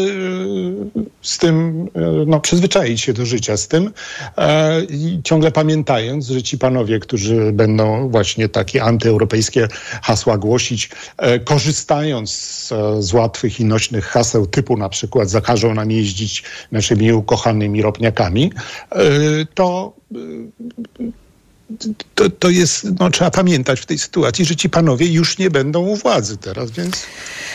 e, 0.96 1.02
z 1.22 1.38
tym 1.38 1.86
e, 1.94 2.00
no, 2.26 2.40
przyzwyczaić 2.40 3.00
się 3.00 3.12
do 3.12 3.26
życia 3.26 3.56
z 3.56 3.68
tym 3.68 3.90
e, 4.36 4.84
i 4.84 5.20
ciągle 5.24 5.52
pamiętając, 5.52 6.26
że 6.26 6.42
ci 6.42 6.58
panowie, 6.58 6.98
którzy 6.98 7.52
będą 7.52 8.08
właśnie 8.08 8.48
takie 8.48 8.82
antyeuropejskie 8.82 9.68
hasła 10.02 10.38
głosić, 10.38 10.90
korzystając 11.44 12.32
z, 12.32 12.72
z 12.98 13.12
łatwych 13.12 13.60
i 13.60 13.64
nośnych 13.64 14.04
haseł 14.04 14.46
typu 14.46 14.76
na 14.76 14.88
przykład 14.88 15.30
zakażą 15.30 15.74
nam 15.74 15.90
jeździć 15.90 16.42
naszymi 16.72 17.12
ukochanymi 17.12 17.82
ropniakami, 17.82 18.52
to 19.54 19.92
to, 22.14 22.30
to 22.30 22.50
jest, 22.50 22.86
no 23.00 23.10
trzeba 23.10 23.30
pamiętać 23.30 23.80
w 23.80 23.86
tej 23.86 23.98
sytuacji, 23.98 24.44
że 24.44 24.56
ci 24.56 24.70
panowie 24.70 25.06
już 25.06 25.38
nie 25.38 25.50
będą 25.50 25.80
u 25.80 25.96
władzy 25.96 26.36
teraz, 26.36 26.70
więc 26.70 27.06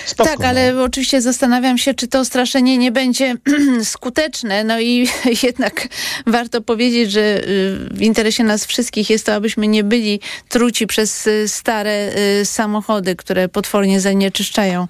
spoko, 0.05 0.29
Tak, 0.29 0.45
ale 0.45 0.73
no. 0.73 0.83
oczywiście 0.83 1.21
zastanawiam 1.21 1.77
się, 1.77 1.93
czy 1.93 2.07
to 2.07 2.25
straszenie 2.25 2.77
nie 2.77 2.91
będzie 2.91 3.35
skuteczne. 3.83 4.63
No 4.63 4.79
i 4.79 5.07
jednak 5.43 5.87
warto 6.27 6.61
powiedzieć, 6.61 7.11
że 7.11 7.21
y, 7.21 7.43
w 7.91 8.01
interesie 8.01 8.43
nas 8.43 8.65
wszystkich 8.65 9.09
jest 9.09 9.25
to, 9.25 9.33
abyśmy 9.33 9.67
nie 9.67 9.83
byli 9.83 10.19
truci 10.49 10.87
przez 10.87 11.27
y, 11.27 11.47
stare 11.47 12.15
y, 12.41 12.45
samochody, 12.45 13.15
które 13.15 13.49
potwornie 13.49 14.01
zanieczyszczają 14.01 14.87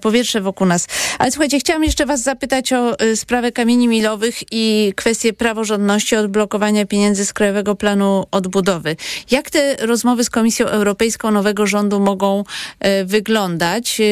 powietrze 0.00 0.40
wokół 0.40 0.66
nas. 0.66 0.86
Ale 1.18 1.30
słuchajcie, 1.30 1.58
chciałam 1.58 1.84
jeszcze 1.84 2.06
was 2.06 2.22
zapytać 2.22 2.72
o 2.72 2.96
sprawę 3.14 3.52
kamieni 3.52 3.88
milowych 3.88 4.38
i 4.50 4.92
kwestię 4.96 5.32
praworządności 5.32 6.16
odblokowania 6.16 6.86
pieniędzy 6.86 7.24
z 7.24 7.32
Krajowego 7.32 7.76
Planu 7.76 8.24
Odbudowy. 8.36 8.96
Jak 9.30 9.50
te 9.50 9.76
rozmowy 9.86 10.24
z 10.24 10.30
Komisją 10.30 10.66
Europejską 10.66 11.30
nowego 11.30 11.66
rządu 11.66 12.00
mogą 12.00 12.44
e, 12.80 13.04
wyglądać? 13.04 14.00
E, 14.00 14.04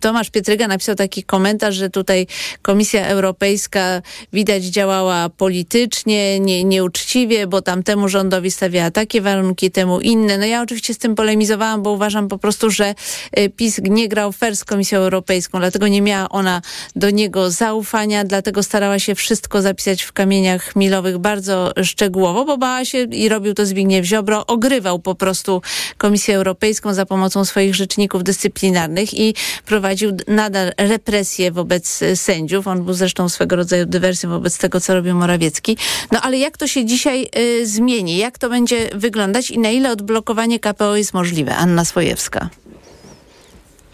Tomasz 0.00 0.30
Pietryga 0.30 0.68
napisał 0.68 0.94
taki 0.94 1.22
komentarz, 1.22 1.74
że 1.74 1.90
tutaj 1.90 2.26
Komisja 2.62 3.06
Europejska 3.06 4.02
widać 4.32 4.64
działała 4.64 5.28
politycznie, 5.28 6.40
nie, 6.40 6.64
nieuczciwie, 6.64 7.46
bo 7.46 7.62
tamtemu 7.62 8.08
rządowi 8.08 8.50
stawiała 8.50 8.90
takie 8.90 9.20
warunki, 9.20 9.70
temu 9.70 10.00
inne. 10.00 10.38
No 10.38 10.46
ja 10.46 10.62
oczywiście 10.62 10.94
z 10.94 10.98
tym 10.98 11.14
polemizowałam, 11.14 11.82
bo 11.82 11.90
uważam 11.90 12.28
po 12.28 12.38
prostu, 12.38 12.70
że 12.70 12.94
e, 13.32 13.48
PiS 13.48 13.80
nie 13.82 14.08
grał 14.08 14.32
fair 14.32 14.56
z 14.56 14.64
Komisją 14.64 14.98
Europejską, 14.98 15.58
dlatego 15.58 15.88
nie 15.88 16.02
miała 16.02 16.28
ona 16.28 16.62
do 16.96 17.10
niego 17.10 17.50
zaufania, 17.50 18.24
dlatego 18.24 18.62
starała 18.62 18.98
się 18.98 19.14
wszystko 19.14 19.62
zapisać 19.62 20.02
w 20.02 20.12
kamieniach 20.12 20.76
milowych 20.76 21.18
bardzo 21.18 21.72
szczegółowo, 21.82 22.44
bo 22.44 22.58
bała 22.58 22.84
się 22.84 23.06
i 23.14 23.28
robił 23.28 23.54
to 23.54 23.66
Zbigniew 23.66 24.06
Ziobro, 24.06 24.46
ogrywał 24.46 24.98
po 24.98 25.14
prostu 25.14 25.62
Komisję 25.98 26.36
Europejską 26.36 26.94
za 26.94 27.06
pomocą 27.06 27.44
swoich 27.44 27.74
rzeczników 27.74 28.24
dyscyplinarnych 28.24 29.14
i 29.14 29.34
prowadził 29.66 30.10
nadal 30.28 30.72
represje 30.76 31.52
wobec 31.52 32.00
sędziów. 32.14 32.66
On 32.66 32.84
był 32.84 32.94
zresztą 32.94 33.28
swego 33.28 33.56
rodzaju 33.56 33.86
dywersją 33.86 34.30
wobec 34.30 34.58
tego, 34.58 34.80
co 34.80 34.94
robił 34.94 35.14
Morawiecki. 35.14 35.76
No 36.12 36.20
ale 36.20 36.38
jak 36.38 36.56
to 36.56 36.66
się 36.66 36.84
dzisiaj 36.84 37.28
y, 37.38 37.66
zmieni? 37.66 38.16
Jak 38.16 38.38
to 38.38 38.48
będzie 38.48 38.90
wyglądać 38.94 39.50
i 39.50 39.58
na 39.58 39.70
ile 39.70 39.90
odblokowanie 39.90 40.60
KPO 40.60 40.96
jest 40.96 41.14
możliwe? 41.14 41.56
Anna 41.56 41.84
Swojewska. 41.84 42.48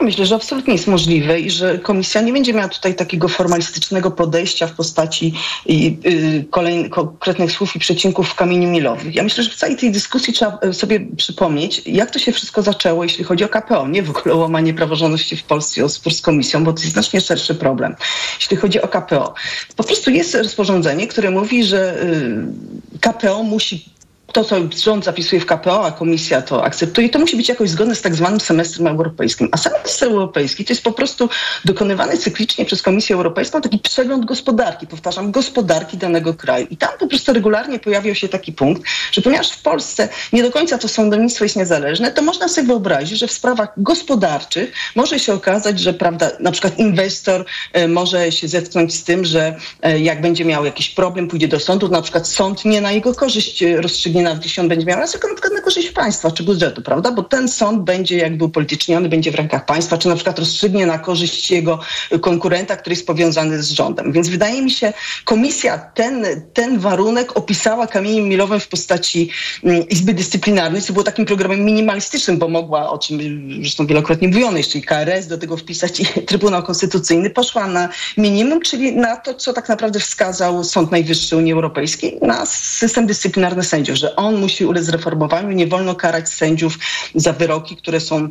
Myślę, 0.01 0.27
że 0.27 0.35
absolutnie 0.35 0.73
jest 0.73 0.87
możliwe 0.87 1.41
i 1.41 1.51
że 1.51 1.79
komisja 1.79 2.21
nie 2.21 2.33
będzie 2.33 2.55
miała 2.55 2.69
tutaj 2.69 2.95
takiego 2.95 3.29
formalistycznego 3.29 4.11
podejścia 4.11 4.67
w 4.67 4.73
postaci 4.73 5.35
y, 5.71 6.45
kolejnych, 6.51 6.91
konkretnych 6.91 7.53
słów 7.53 7.77
i 7.77 7.79
przecinków 7.79 8.29
w 8.29 8.35
kamieniu 8.35 8.69
milowych. 8.69 9.15
Ja 9.15 9.23
myślę, 9.23 9.45
że 9.45 9.51
w 9.51 9.55
całej 9.55 9.77
tej 9.77 9.93
dyskusji 9.93 10.33
trzeba 10.33 10.59
y, 10.65 10.75
sobie 10.75 11.01
przypomnieć, 11.17 11.83
jak 11.87 12.11
to 12.11 12.19
się 12.19 12.33
wszystko 12.33 12.63
zaczęło, 12.63 13.03
jeśli 13.03 13.25
chodzi 13.25 13.45
o 13.45 13.49
KPO. 13.49 13.89
Nie 13.89 14.03
w 14.03 14.11
ogóle 14.11 14.35
o 14.35 14.39
łamanie 14.39 14.75
praworządności 14.75 15.37
w 15.37 15.43
Polsce, 15.43 15.85
o 15.85 15.89
spór 15.89 16.15
z 16.15 16.21
komisją, 16.21 16.65
bo 16.65 16.73
to 16.73 16.81
jest 16.81 16.93
znacznie 16.93 17.21
szerszy 17.21 17.55
problem. 17.55 17.97
Jeśli 18.41 18.57
chodzi 18.57 18.83
o 18.83 18.89
KPO, 18.89 19.35
po 19.77 19.85
prostu 19.85 20.11
jest 20.11 20.35
rozporządzenie, 20.35 21.07
które 21.07 21.31
mówi, 21.31 21.65
że 21.65 22.03
y, 22.03 23.01
KPO 23.01 23.43
musi 23.43 24.00
to, 24.33 24.45
co 24.45 24.57
rząd 24.85 25.05
zapisuje 25.05 25.41
w 25.41 25.47
KPO, 25.47 25.85
a 25.85 25.93
komisja 25.93 26.43
to 26.43 26.65
akceptuje, 26.65 27.09
to 27.09 27.19
musi 27.19 27.37
być 27.37 27.49
jakoś 27.49 27.71
zgodne 27.71 27.95
z 27.95 28.03
tak 28.03 28.15
zwanym 28.15 28.41
semestrem 28.41 28.87
europejskim. 28.87 29.49
A 29.53 29.57
semestr 29.57 30.05
europejski 30.05 30.65
to 30.65 30.73
jest 30.73 30.83
po 30.83 30.93
prostu 30.93 31.29
dokonywany 31.65 32.19
cyklicznie 32.19 32.65
przez 32.65 32.83
Komisję 32.83 33.17
Europejską 33.17 33.61
taki 33.61 33.79
przegląd 33.79 34.25
gospodarki, 34.25 34.87
powtarzam, 34.87 35.33
gospodarki 35.33 35.97
danego 35.97 36.35
kraju. 36.35 36.67
I 36.71 36.77
tam 36.77 36.91
po 36.99 37.07
prostu 37.07 37.33
regularnie 37.33 37.79
pojawiał 37.79 38.15
się 38.15 38.29
taki 38.29 38.53
punkt, 38.53 38.83
że 39.13 39.23
ponieważ 39.23 39.51
w 39.51 39.63
Polsce 39.63 40.09
nie 40.33 40.43
do 40.43 40.51
końca 40.51 40.79
to 40.79 40.89
sądownictwo 40.89 41.45
jest 41.45 41.57
niezależne, 41.57 42.13
to 42.13 42.23
można 42.23 42.49
sobie 42.49 42.67
wyobrazić, 42.67 43.19
że 43.19 43.27
w 43.27 43.33
sprawach 43.33 43.73
gospodarczych 43.77 44.73
może 44.97 45.19
się 45.19 45.33
okazać, 45.33 45.81
że 45.81 45.95
prawda, 45.95 46.31
na 46.41 46.53
przykład 46.53 46.79
inwestor 46.79 47.45
y, 47.77 47.89
może 47.89 48.33
się 48.33 48.49
zetknąć 48.49 48.95
z 48.95 49.05
tym, 49.05 49.25
że 49.25 49.57
y, 49.87 50.01
jak 50.01 50.21
będzie 50.21 50.45
miał 50.45 50.65
jakiś 50.65 50.89
problem, 50.89 51.29
pójdzie 51.29 51.49
do 51.49 51.61
sądu, 51.61 51.89
na 51.89 52.03
przykład 52.03 52.29
sąd 52.29 52.65
nie 52.65 52.81
na 52.81 52.93
jego 52.93 53.15
korzyść 53.15 53.65
rozstrzygnie 53.77 54.20
nie 54.21 54.25
nawet 54.25 54.45
jeśli 54.45 54.61
on 54.61 54.69
będzie 54.69 54.87
miał 54.87 55.09
tylko 55.09 55.29
na 55.29 55.35
przykład 55.35 55.53
na 55.53 55.61
korzyść 55.61 55.91
państwa 55.91 56.31
czy 56.31 56.43
budżetu, 56.43 56.83
prawda? 56.83 57.13
Bo 57.13 57.23
ten 57.23 57.49
sąd 57.49 57.83
będzie 57.85 58.17
jakby 58.17 58.45
upolityczniony, 58.45 59.09
będzie 59.09 59.31
w 59.31 59.35
rękach 59.35 59.67
państwa, 59.67 59.99
czy 59.99 60.09
na 60.09 60.15
przykład 60.15 60.39
rozstrzygnie 60.39 60.87
na 60.87 60.99
korzyść 60.99 61.51
jego 61.51 61.81
konkurenta, 62.21 62.77
który 62.77 62.95
jest 62.95 63.07
powiązany 63.07 63.63
z 63.63 63.71
rządem. 63.71 64.13
Więc 64.13 64.29
wydaje 64.29 64.63
mi 64.63 64.71
się, 64.71 64.93
komisja 65.25 65.79
ten, 65.79 66.27
ten 66.53 66.79
warunek 66.79 67.37
opisała 67.37 67.87
kamieniem 67.87 68.25
milowym 68.25 68.61
w 68.61 68.69
postaci 68.69 69.31
mm, 69.65 69.89
Izby 69.89 70.15
Dyscyplinarnej, 70.15 70.83
co 70.83 70.93
było 70.93 71.05
takim 71.05 71.25
programem 71.27 71.65
minimalistycznym, 71.65 72.39
bo 72.39 72.49
mogła, 72.49 72.91
o 72.91 72.99
czym 72.99 73.19
zresztą 73.61 73.87
wielokrotnie 73.87 74.29
mówiono, 74.29 74.59
jeszcze 74.59 74.79
i 74.79 74.83
KRS 74.83 75.27
do 75.27 75.39
tego 75.39 75.57
wpisać 75.57 76.01
i 76.01 76.05
Trybunał 76.31 76.63
Konstytucyjny, 76.63 77.31
poszła 77.31 77.67
na 77.67 77.89
minimum, 78.17 78.61
czyli 78.61 78.97
na 78.97 79.17
to, 79.17 79.35
co 79.35 79.53
tak 79.53 79.69
naprawdę 79.69 80.01
wskazał 80.01 80.65
Sąd 80.65 80.91
Najwyższy 80.91 81.37
Unii 81.37 81.53
Europejskiej, 81.53 82.19
na 82.23 82.47
system 82.47 83.07
dyscyplinarny 83.07 83.65
sędziów, 83.65 83.97
że 83.97 84.10
on 84.17 84.37
musi 84.37 84.67
ulec 84.67 84.89
reformowaniu. 84.89 85.53
Nie 85.53 85.67
wolno 85.67 85.95
karać 85.95 86.29
sędziów 86.29 86.79
za 87.15 87.33
wyroki, 87.33 87.77
które 87.77 88.01
są 88.01 88.29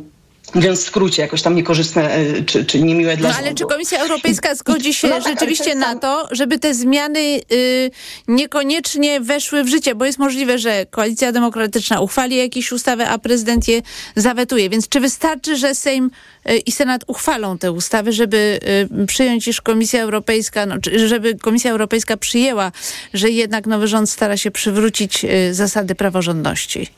Mówiąc 0.54 0.80
w 0.80 0.82
skrócie, 0.82 1.22
jakoś 1.22 1.42
tam 1.42 1.54
niekorzystne 1.54 2.10
e, 2.10 2.42
czy, 2.42 2.64
czy 2.64 2.82
niemiłe 2.82 3.16
dla 3.16 3.28
No 3.28 3.34
ale 3.38 3.54
czy 3.54 3.64
Komisja 3.64 3.98
Europejska 3.98 4.54
zgodzi 4.54 4.94
się 4.94 5.08
no 5.08 5.20
rzeczywiście 5.20 5.74
na 5.74 5.96
to, 5.96 6.28
żeby 6.30 6.58
te 6.58 6.74
zmiany 6.74 7.40
y, 7.52 7.90
niekoniecznie 8.28 9.20
weszły 9.20 9.64
w 9.64 9.68
życie? 9.68 9.94
Bo 9.94 10.04
jest 10.04 10.18
możliwe, 10.18 10.58
że 10.58 10.86
Koalicja 10.86 11.32
Demokratyczna 11.32 12.00
uchwali 12.00 12.36
jakieś 12.36 12.72
ustawy, 12.72 13.06
a 13.06 13.18
prezydent 13.18 13.68
je 13.68 13.82
zawetuje. 14.16 14.70
Więc 14.70 14.88
czy 14.88 15.00
wystarczy, 15.00 15.56
że 15.56 15.74
Sejm 15.74 16.10
y, 16.50 16.56
i 16.56 16.72
Senat 16.72 17.04
uchwalą 17.06 17.58
te 17.58 17.72
ustawy, 17.72 18.12
żeby 18.12 18.60
y, 19.02 19.06
przyjąć, 19.06 19.48
iż 19.48 19.60
Komisja 19.60 20.02
Europejska, 20.02 20.66
no, 20.66 20.74
żeby 21.06 21.34
Komisja 21.34 21.70
Europejska 21.70 22.16
przyjęła, 22.16 22.72
że 23.14 23.30
jednak 23.30 23.66
nowy 23.66 23.88
rząd 23.88 24.10
stara 24.10 24.36
się 24.36 24.50
przywrócić 24.50 25.24
y, 25.24 25.54
zasady 25.54 25.94
praworządności? 25.94 26.90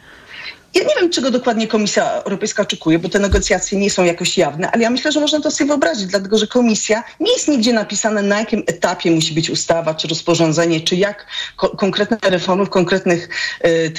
Ja 0.75 0.83
nie 0.83 0.95
wiem, 1.01 1.11
czego 1.11 1.31
dokładnie 1.31 1.69
Komisja 1.69 2.11
Europejska 2.11 2.63
oczekuje, 2.63 2.99
bo 2.99 3.09
te 3.09 3.19
negocjacje 3.19 3.79
nie 3.79 3.91
są 3.91 4.05
jakoś 4.05 4.39
jawne, 4.39 4.71
ale 4.71 4.83
ja 4.83 4.91
myślę, 4.91 5.13
że 5.13 5.21
można 5.21 5.41
to 5.41 5.51
sobie 5.51 5.69
wyobrazić, 5.69 6.07
dlatego 6.07 6.39
że 6.39 6.47
Komisja 6.47 7.05
nie 7.21 7.33
jest 7.33 7.49
nigdzie 7.49 7.73
napisane, 7.73 8.23
na 8.23 8.39
jakim 8.39 8.63
etapie 8.67 9.11
musi 9.11 9.35
być 9.35 9.51
ustawa 9.51 9.95
czy 9.95 10.09
rozporządzenie, 10.09 10.81
czy 10.81 10.97
jak 10.97 11.27
ko 11.57 11.69
konkretne 11.69 12.19
reformy 12.23 12.67
w 12.67 12.71
konkretnych 12.71 13.29
y, 13.67 13.93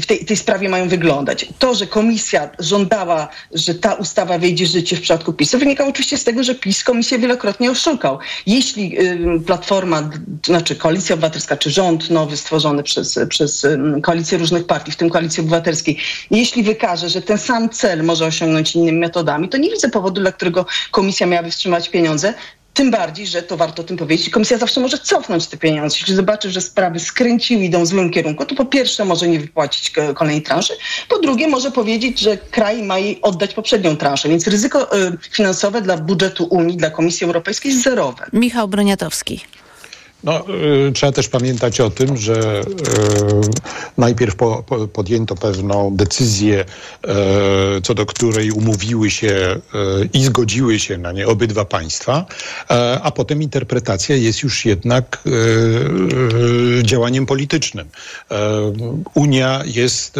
w 0.00 0.06
tej, 0.06 0.24
tej, 0.24 0.36
sprawie 0.36 0.68
mają 0.68 0.88
wyglądać. 0.88 1.46
To, 1.58 1.74
że 1.74 1.86
Komisja 1.86 2.50
żądała, 2.58 3.28
że 3.54 3.74
ta 3.74 3.94
ustawa 3.94 4.38
wejdzie 4.38 4.64
w 4.64 4.68
życie 4.68 4.96
w 4.96 5.00
przypadku 5.00 5.32
PiSu, 5.32 5.58
wynika 5.58 5.86
oczywiście 5.86 6.18
z 6.18 6.24
tego, 6.24 6.42
że 6.42 6.54
PiS 6.54 6.84
Komisję 6.84 7.18
wielokrotnie 7.18 7.70
oszukał. 7.70 8.18
Jeśli 8.46 8.98
Platforma, 9.46 10.10
znaczy 10.46 10.76
Koalicja 10.76 11.14
Obywatelska, 11.14 11.56
czy 11.56 11.70
rząd 11.70 12.10
nowy 12.10 12.36
stworzony 12.36 12.82
przez, 12.82 13.18
przez 13.28 13.66
koalicję 14.02 14.38
różnych 14.38 14.66
partii, 14.66 14.92
w 14.92 14.96
tym 14.96 15.10
Koalicję 15.10 15.42
Obywatelską, 15.42 15.82
Europejskiej, 15.82 15.96
jeśli 16.30 16.62
wykaże, 16.62 17.08
że 17.08 17.22
ten 17.22 17.38
sam 17.38 17.68
cel 17.68 18.04
może 18.04 18.26
osiągnąć 18.26 18.74
innymi 18.74 18.98
metodami, 18.98 19.48
to 19.48 19.58
nie 19.58 19.70
widzę 19.70 19.88
powodu, 19.88 20.20
dla 20.20 20.32
którego 20.32 20.66
komisja 20.90 21.26
miałaby 21.26 21.50
wstrzymać 21.50 21.88
pieniądze. 21.88 22.34
Tym 22.74 22.90
bardziej, 22.90 23.26
że 23.26 23.42
to 23.42 23.56
warto 23.56 23.82
o 23.82 23.84
tym 23.84 23.96
powiedzieć. 23.96 24.30
Komisja 24.30 24.58
zawsze 24.58 24.80
może 24.80 24.98
cofnąć 24.98 25.46
te 25.46 25.56
pieniądze. 25.56 25.96
Jeśli 26.00 26.14
zobaczy, 26.14 26.50
że 26.50 26.60
sprawy 26.60 27.00
skręciły, 27.00 27.62
idą 27.64 27.82
w 27.84 27.86
złym 27.86 28.10
kierunku, 28.10 28.44
to 28.44 28.54
po 28.54 28.64
pierwsze 28.64 29.04
może 29.04 29.28
nie 29.28 29.40
wypłacić 29.40 29.90
ko- 29.90 30.14
kolejnej 30.14 30.42
transzy, 30.42 30.72
po 31.08 31.18
drugie 31.18 31.48
może 31.48 31.70
powiedzieć, 31.70 32.20
że 32.20 32.36
kraj 32.36 32.82
ma 32.82 32.98
jej 32.98 33.18
oddać 33.22 33.54
poprzednią 33.54 33.96
transzę. 33.96 34.28
Więc 34.28 34.46
ryzyko 34.46 34.96
y, 34.98 35.18
finansowe 35.30 35.82
dla 35.82 35.96
budżetu 35.96 36.44
Unii, 36.44 36.76
dla 36.76 36.90
Komisji 36.90 37.24
Europejskiej 37.24 37.72
jest 37.72 37.84
zerowe. 37.84 38.26
Michał 38.32 38.68
Broniatowski. 38.68 39.40
No, 40.24 40.44
y, 40.88 40.92
trzeba 40.92 41.12
też 41.12 41.28
pamiętać 41.28 41.80
o 41.80 41.90
tym, 41.90 42.16
że 42.16 42.60
y, 42.60 42.64
najpierw 43.98 44.36
po, 44.36 44.62
po, 44.62 44.88
podjęto 44.88 45.34
pewną 45.34 45.96
decyzję, 45.96 46.64
y, 47.78 47.80
co 47.82 47.94
do 47.94 48.06
której 48.06 48.50
umówiły 48.50 49.10
się 49.10 49.60
i 50.12 50.24
zgodziły 50.24 50.78
się 50.78 50.98
na 50.98 51.12
nie 51.12 51.26
obydwa 51.26 51.64
państwa, 51.64 52.26
e, 52.70 53.00
a 53.02 53.10
potem 53.10 53.42
interpretacja 53.42 54.16
jest 54.16 54.42
już 54.42 54.64
jednak 54.64 55.22
działaniem 56.82 57.26
politycznym. 57.26 57.88
E, 58.30 58.72
Unia 59.14 59.62
jest 59.66 60.16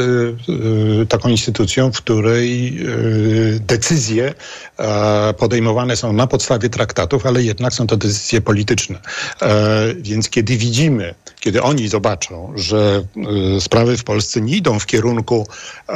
taką 1.08 1.28
instytucją, 1.28 1.92
w 1.92 1.96
której 1.96 2.78
decyzje 3.60 4.34
e, 4.78 5.34
podejmowane 5.34 5.96
są 5.96 6.12
na 6.12 6.26
podstawie 6.26 6.68
traktatów, 6.68 7.26
ale 7.26 7.42
jednak 7.42 7.74
są 7.74 7.86
to 7.86 7.96
decyzje 7.96 8.40
polityczne. 8.40 8.98
Więc 10.00 10.30
kiedy 10.30 10.56
widzimy, 10.56 11.14
kiedy 11.42 11.62
oni 11.62 11.88
zobaczą, 11.88 12.52
że 12.56 13.04
y, 13.56 13.60
sprawy 13.60 13.96
w 13.96 14.04
Polsce 14.04 14.40
nie 14.40 14.56
idą 14.56 14.78
w 14.78 14.86
kierunku 14.86 15.46
e, 15.88 15.94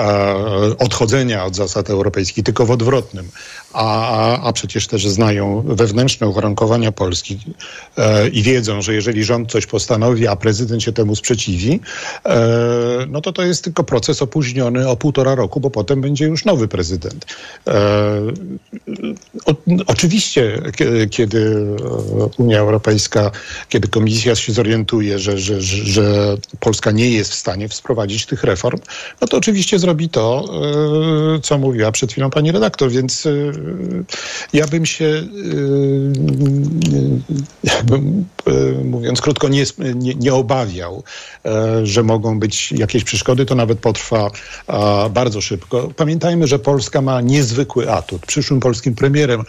odchodzenia 0.79 1.45
od 1.45 1.57
zasad 1.57 1.91
europejskich, 1.91 2.45
tylko 2.45 2.67
w 2.67 2.71
odwrotnym, 2.71 3.29
a, 3.73 4.39
a, 4.39 4.53
przecież 4.53 4.87
też 4.87 5.09
znają 5.09 5.63
wewnętrzne 5.67 6.29
uwarunkowania 6.29 6.93
Polski 6.93 7.39
e, 7.97 8.29
i 8.29 8.43
wiedzą, 8.43 8.83
że 8.83 8.95
jeżeli 8.95 9.25
rząd 9.25 9.51
coś 9.51 9.67
postanowi, 9.67 10.27
a 10.27 10.37
prezydent 10.37 10.83
się 10.83 10.93
temu 10.93 11.17
sprzeciwi, 11.17 11.81
e, 12.25 12.39
no 13.09 13.21
to 13.21 13.33
to 13.33 13.43
jest 13.43 13.65
tylko 13.65 13.85
proces 13.85 14.23
opóźniony 14.23 14.89
o 14.89 14.97
półtora 14.97 15.35
roku, 15.35 15.61
bo 15.61 15.71
potem 15.71 16.01
będzie 16.01 16.25
już 16.25 16.45
nowy 16.45 16.69
prezydent. 16.69 17.27
O, 19.47 19.55
oczywiście, 19.87 20.63
kie- 20.77 21.09
kiedy 21.11 21.67
Unia 22.39 22.59
Europejska, 22.59 23.31
kiedy 23.69 23.89
Komisja 23.89 24.37
się 24.37 24.53
zorientuje, 24.53 25.19
że, 25.19 25.36
że, 25.39 25.61
że, 25.61 26.37
Polska 26.61 26.91
nie 26.91 27.11
jest 27.11 27.31
w 27.31 27.35
stanie 27.35 27.69
wprowadzić 27.69 28.27
tych 28.27 28.45
reform, 28.45 28.79
no 29.21 29.29
to 29.29 29.37
oczywiście 29.37 29.79
zrobi 29.79 30.09
to, 30.09 30.45
e, 31.37 31.41
co 31.41 31.59
mówiła 31.59 31.93
przed 31.93 32.13
chwilą 32.13 32.31
pani 32.31 32.53
redaktor, 32.53 32.91
więc 32.91 33.27
e, 33.27 33.31
ja 34.53 34.67
bym 34.67 34.87
się, 34.87 35.05
e, 35.05 35.27
jakbym, 37.65 38.25
mówiąc 38.85 39.21
krótko, 39.21 39.49
nie, 39.49 39.65
nie, 39.95 40.15
nie 40.15 40.35
obawiał, 40.35 41.03
że 41.83 42.03
mogą 42.03 42.39
być 42.39 42.73
jakieś 42.73 43.05
przeszkody. 43.05 43.47
To 43.47 43.55
nawet 43.55 43.79
potrwa 43.79 44.31
bardzo 45.11 45.41
szybko. 45.41 45.91
Pamiętajmy, 45.97 46.47
że 46.47 46.59
Polska 46.59 47.01
ma 47.01 47.21
niezwykły 47.21 47.93
atut. 47.93 48.27
Przyszłym 48.27 48.61
polskim 48.61 48.95
premierem 48.95 49.43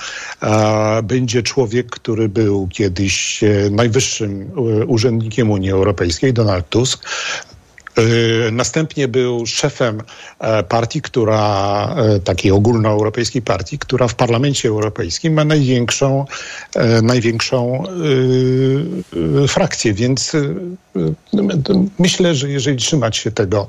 będzie 1.04 1.44
człowiek, 1.44 1.90
który 1.90 2.30
był 2.30 2.68
kiedyś 2.68 3.44
najwyższym 3.72 4.52
urzędnikiem 4.88 5.52
Unii 5.52 5.72
Europejskiej, 5.78 6.34
Donald 6.34 6.70
Tusk. 6.70 7.06
E, 7.98 8.52
Następnie 8.52 9.08
był 9.08 9.46
szefem 9.46 10.02
e, 10.40 10.64
partii, 10.64 11.02
która, 11.02 11.96
e, 11.98 12.20
takiej 12.20 12.52
ogólnoeuropejskiej 12.52 13.42
partii, 13.42 13.80
która 13.80 14.08
w 14.08 14.16
Parlamencie 14.16 14.70
Europejskim 14.70 15.34
ma 15.34 15.46
największą, 15.46 16.26
e, 16.76 17.02
największą 17.02 17.84
e, 17.84 19.44
e, 19.44 19.48
frakcję, 19.48 19.94
więc 19.94 20.32
myślę, 22.00 22.36
że 22.36 22.50
jeżeli 22.50 22.78
trzymać 22.78 23.18
się 23.18 23.32
tego 23.32 23.68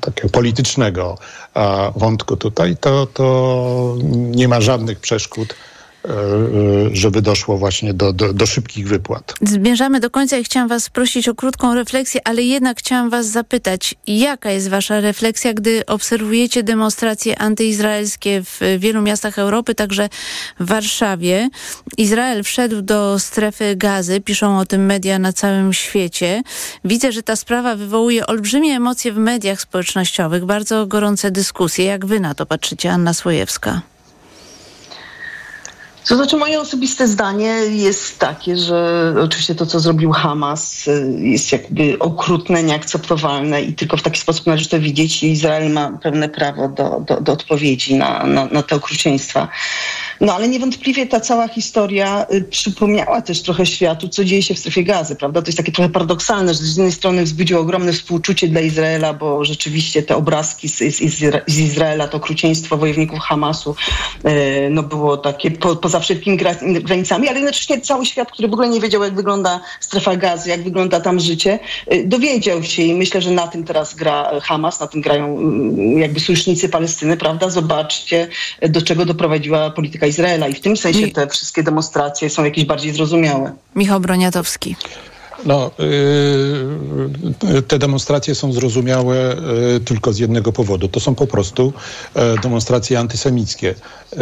takiego 0.00 0.28
politycznego 0.28 1.18
wątku 1.96 2.36
tutaj, 2.36 2.76
to, 2.76 3.06
to 3.06 3.96
nie 4.10 4.48
ma 4.48 4.60
żadnych 4.60 5.00
przeszkód, 5.00 5.54
żeby 6.92 7.22
doszło 7.22 7.58
właśnie 7.58 7.94
do, 7.94 8.12
do, 8.12 8.32
do 8.32 8.46
szybkich 8.46 8.88
wypłat. 8.88 9.34
Zmierzamy 9.42 10.00
do 10.00 10.10
końca 10.10 10.36
i 10.36 10.44
chciałam 10.44 10.68
Was 10.68 10.90
prosić 10.90 11.28
o 11.28 11.34
krótką 11.34 11.74
refleksję, 11.74 12.20
ale 12.24 12.42
jednak 12.42 12.78
chciałam 12.78 13.10
Was 13.10 13.26
zapytać, 13.26 13.94
jaka 14.06 14.50
jest 14.50 14.68
Wasza 14.68 15.00
refleksja, 15.00 15.54
gdy 15.54 15.86
obserwujecie 15.86 16.62
demonstracje 16.62 17.38
antyizraelskie 17.38 18.42
w 18.44 18.60
wielu 18.78 19.02
miastach 19.02 19.38
Europy, 19.38 19.74
także 19.74 20.08
w 20.60 20.66
Warszawie. 20.66 21.48
Izrael 21.96 22.42
wszedł 22.42 22.82
do 22.82 23.18
strefy 23.18 23.76
gazy, 23.76 24.20
piszą 24.20 24.58
o 24.58 24.66
tym 24.66 24.86
media 24.86 25.18
na 25.18 25.32
całym 25.32 25.72
świecie. 25.72 26.42
Widzę, 26.84 27.12
że 27.12 27.22
ta 27.22 27.36
sprawa 27.36 27.76
wywołuje 27.76 28.26
olbrzymie 28.26 28.76
emocje 28.76 29.12
w 29.12 29.18
mediach 29.18 29.60
społecznościowych, 29.60 30.44
bardzo 30.44 30.86
gorące 30.86 31.30
dyskusje. 31.30 31.84
Jak 31.84 32.06
Wy 32.06 32.20
na 32.20 32.34
to 32.34 32.46
patrzycie, 32.46 32.92
Anna 32.92 33.14
Słojewska? 33.14 33.82
To 36.08 36.16
znaczy 36.16 36.36
moje 36.36 36.60
osobiste 36.60 37.08
zdanie 37.08 37.48
jest 37.70 38.18
takie, 38.18 38.56
że 38.56 39.14
oczywiście 39.20 39.54
to, 39.54 39.66
co 39.66 39.80
zrobił 39.80 40.10
Hamas 40.10 40.88
y, 40.88 41.18
jest 41.20 41.52
jakby 41.52 41.98
okrutne, 41.98 42.62
nieakceptowalne 42.62 43.62
i 43.62 43.74
tylko 43.74 43.96
w 43.96 44.02
taki 44.02 44.20
sposób 44.20 44.46
należy 44.46 44.68
to 44.68 44.80
widzieć 44.80 45.22
i 45.22 45.30
Izrael 45.30 45.72
ma 45.72 45.98
pewne 46.02 46.28
prawo 46.28 46.68
do, 46.68 47.00
do, 47.06 47.20
do 47.20 47.32
odpowiedzi 47.32 47.94
na, 47.94 48.26
na, 48.26 48.46
na 48.46 48.62
te 48.62 48.76
okrucieństwa. 48.76 49.48
No 50.20 50.34
ale 50.34 50.48
niewątpliwie 50.48 51.06
ta 51.06 51.20
cała 51.20 51.48
historia 51.48 52.26
y, 52.32 52.44
przypomniała 52.44 53.22
też 53.22 53.42
trochę 53.42 53.66
światu, 53.66 54.08
co 54.08 54.24
dzieje 54.24 54.42
się 54.42 54.54
w 54.54 54.58
strefie 54.58 54.84
gazy, 54.84 55.16
prawda? 55.16 55.42
To 55.42 55.48
jest 55.48 55.58
takie 55.58 55.72
trochę 55.72 55.90
paradoksalne, 55.90 56.54
że 56.54 56.60
z 56.60 56.76
jednej 56.76 56.92
strony 56.92 57.24
wzbudziło 57.24 57.60
ogromne 57.60 57.92
współczucie 57.92 58.48
dla 58.48 58.60
Izraela, 58.60 59.14
bo 59.14 59.44
rzeczywiście 59.44 60.02
te 60.02 60.16
obrazki 60.16 60.68
z, 60.68 60.78
z, 60.78 61.44
z 61.46 61.58
Izraela, 61.58 62.08
to 62.08 62.16
okrucieństwo 62.16 62.76
wojowników 62.76 63.18
Hamasu, 63.18 63.74
y, 64.26 64.68
no 64.70 64.82
było 64.82 65.16
takie 65.16 65.50
po, 65.50 65.76
poza 65.76 66.00
wszelkimi 66.00 66.36
gra- 66.36 66.80
granicami, 66.82 67.28
ale 67.28 67.38
jednocześnie 67.38 67.80
cały 67.80 68.06
świat, 68.06 68.32
który 68.32 68.48
w 68.48 68.52
ogóle 68.52 68.68
nie 68.68 68.80
wiedział, 68.80 69.02
jak 69.02 69.14
wygląda 69.14 69.60
strefa 69.80 70.16
gazy, 70.16 70.50
jak 70.50 70.62
wygląda 70.62 71.00
tam 71.00 71.20
życie, 71.20 71.58
y, 71.92 72.04
dowiedział 72.06 72.62
się 72.62 72.82
i 72.82 72.94
myślę, 72.94 73.22
że 73.22 73.30
na 73.30 73.46
tym 73.46 73.64
teraz 73.64 73.94
gra 73.94 74.40
Hamas, 74.42 74.80
na 74.80 74.86
tym 74.86 75.00
grają 75.00 75.38
y, 75.96 76.00
jakby 76.00 76.20
sojusznicy 76.20 76.68
Palestyny, 76.68 77.16
prawda? 77.16 77.50
Zobaczcie, 77.50 78.28
do 78.68 78.82
czego 78.82 79.04
doprowadziła 79.04 79.70
polityka 79.70 80.07
Izraela 80.08 80.48
i 80.48 80.54
w 80.54 80.60
tym 80.60 80.76
sensie 80.76 81.08
te 81.08 81.26
wszystkie 81.26 81.62
demonstracje 81.62 82.30
są 82.30 82.44
jakieś 82.44 82.64
bardziej 82.64 82.92
zrozumiałe. 82.92 83.52
Michał 83.74 84.00
Broniatowski. 84.00 84.76
No, 85.44 85.70
y, 87.54 87.62
te 87.62 87.78
demonstracje 87.78 88.34
są 88.34 88.52
zrozumiałe 88.52 89.36
y, 89.76 89.80
tylko 89.80 90.12
z 90.12 90.18
jednego 90.18 90.52
powodu. 90.52 90.88
To 90.88 91.00
są 91.00 91.14
po 91.14 91.26
prostu 91.26 91.72
y, 92.36 92.40
demonstracje 92.42 92.98
antysemickie. 92.98 93.74
Y, 94.12 94.16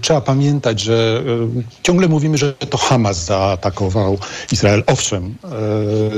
Trzeba 0.00 0.20
pamiętać, 0.20 0.80
że 0.80 1.22
y, 1.58 1.82
ciągle 1.82 2.08
mówimy, 2.08 2.38
że 2.38 2.52
to 2.52 2.78
Hamas 2.78 3.24
zaatakował 3.24 4.18
Izrael. 4.52 4.82
Owszem, 4.86 5.34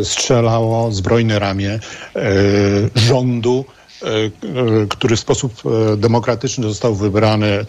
strzelało 0.03 0.93
zbrojne 0.93 1.39
ramię 1.39 1.81
rządu, 2.95 3.65
e, 3.69 3.71
e, 3.71 3.84
który 4.89 5.17
w 5.17 5.21
sposób 5.21 5.53
e, 5.93 5.97
demokratyczny 5.97 6.69
został 6.69 6.95
wybrany 6.95 7.47
e, 7.47 7.65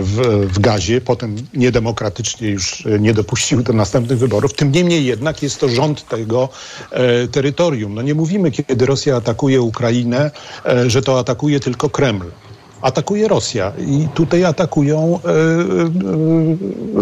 w, 0.00 0.46
w 0.52 0.58
gazie, 0.58 1.00
potem 1.00 1.36
niedemokratycznie 1.54 2.48
już 2.48 2.86
e, 2.86 2.98
nie 2.98 3.14
dopuścił 3.14 3.62
do 3.62 3.72
następnych 3.72 4.18
wyborów. 4.18 4.54
Tym 4.54 4.72
niemniej 4.72 5.04
jednak 5.04 5.42
jest 5.42 5.60
to 5.60 5.68
rząd 5.68 6.08
tego 6.08 6.48
e, 6.90 7.28
terytorium. 7.28 7.94
No 7.94 8.02
nie 8.02 8.14
mówimy, 8.14 8.50
kiedy 8.50 8.86
Rosja 8.86 9.16
atakuje 9.16 9.60
Ukrainę, 9.60 10.30
e, 10.66 10.90
że 10.90 11.02
to 11.02 11.18
atakuje 11.18 11.60
tylko 11.60 11.90
Kreml. 11.90 12.26
Atakuje 12.82 13.28
Rosja 13.28 13.72
i 13.78 14.08
tutaj 14.14 14.44
atakują 14.44 15.18
e, 15.24 15.28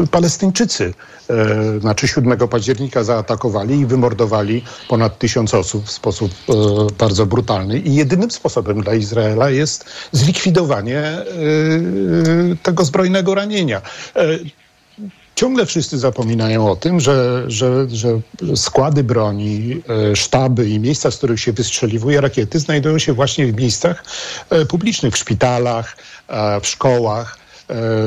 e, 0.03 0.07
Palestyńczycy. 0.11 0.95
E, 1.31 1.81
znaczy 1.81 2.09
7 2.09 2.49
października 2.49 3.05
zaatakowali 3.05 3.81
i 3.81 3.87
wymordowali 3.87 4.65
ponad 4.89 5.19
tysiąc 5.19 5.55
osób 5.55 5.85
w 5.85 5.91
sposób 5.91 6.33
e, 6.49 6.53
bardzo 6.99 7.27
brutalny. 7.27 7.79
I 7.79 7.95
jedynym 7.95 8.31
sposobem 8.31 8.83
dla 8.83 8.95
Izraela 8.95 9.51
jest 9.51 9.85
zlikwidowanie 10.13 10.99
e, 10.99 11.25
tego 12.63 12.85
zbrojnego 12.85 13.35
ranienia. 13.35 13.83
Ciągle 15.41 15.67
wszyscy 15.67 15.99
zapominają 15.99 16.71
o 16.71 16.77
tym, 16.77 17.01
że, 17.01 17.45
że, 17.47 17.87
że 17.91 18.21
składy 18.57 19.05
broni, 19.05 19.83
e, 20.13 20.17
sztaby 20.17 20.69
i 20.69 20.81
miejsca, 20.81 21.11
z 21.11 21.17
których 21.17 21.41
się 21.41 21.53
wystrzeliwuje 21.53 22.21
rakiety, 22.21 22.59
znajdują 22.59 22.99
się 22.99 23.13
właśnie 23.13 23.47
w 23.47 23.57
miejscach 23.57 24.05
e, 24.51 24.67
publicznych, 24.67 25.15
w 25.15 25.19
szpitalach, 25.19 25.97
e, 26.29 26.61
w 26.61 26.67
szkołach. 26.67 27.39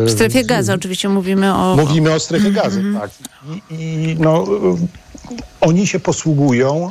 W 0.06 0.12
strefie 0.12 0.44
gazy 0.44 0.74
oczywiście 0.74 1.10
mówimy 1.10 1.56
o... 1.56 1.76
Mówimy 1.76 2.14
o 2.14 2.20
strefie 2.20 2.52
gazy, 2.52 2.84
tak. 3.02 3.10
I, 3.70 3.76
i 3.76 4.16
no, 4.20 4.46
oni 5.62 5.88
się 5.88 6.00
posługują 6.00 6.88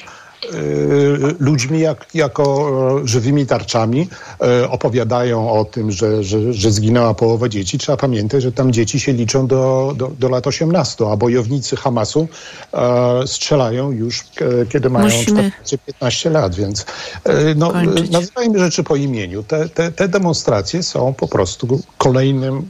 ludźmi 1.38 1.80
jak, 1.80 2.06
jako 2.14 2.70
e, 3.02 3.08
żywymi 3.08 3.46
tarczami. 3.46 4.08
E, 4.40 4.70
opowiadają 4.70 5.52
o 5.52 5.64
tym, 5.64 5.92
że, 5.92 6.24
że, 6.24 6.52
że 6.52 6.70
zginęła 6.70 7.14
połowa 7.14 7.48
dzieci. 7.48 7.78
Trzeba 7.78 7.96
pamiętać, 7.96 8.42
że 8.42 8.52
tam 8.52 8.72
dzieci 8.72 9.00
się 9.00 9.12
liczą 9.12 9.46
do, 9.46 9.92
do, 9.96 10.08
do 10.18 10.28
lat 10.28 10.46
18, 10.46 11.04
a 11.12 11.16
bojownicy 11.16 11.76
Hamasu 11.76 12.28
e, 12.72 13.26
strzelają 13.26 13.90
już, 13.90 14.24
kiedy 14.70 14.90
mają 14.90 15.06
Musimy 15.06 15.52
14-15 16.00 16.30
lat, 16.30 16.54
więc 16.54 16.86
no, 17.56 17.72
nazywajmy 18.10 18.58
rzeczy 18.58 18.84
po 18.84 18.96
imieniu. 18.96 19.42
Te, 19.42 19.68
te, 19.68 19.92
te 19.92 20.08
demonstracje 20.08 20.82
są 20.82 21.14
po 21.14 21.28
prostu 21.28 21.80
kolejnym... 21.98 22.68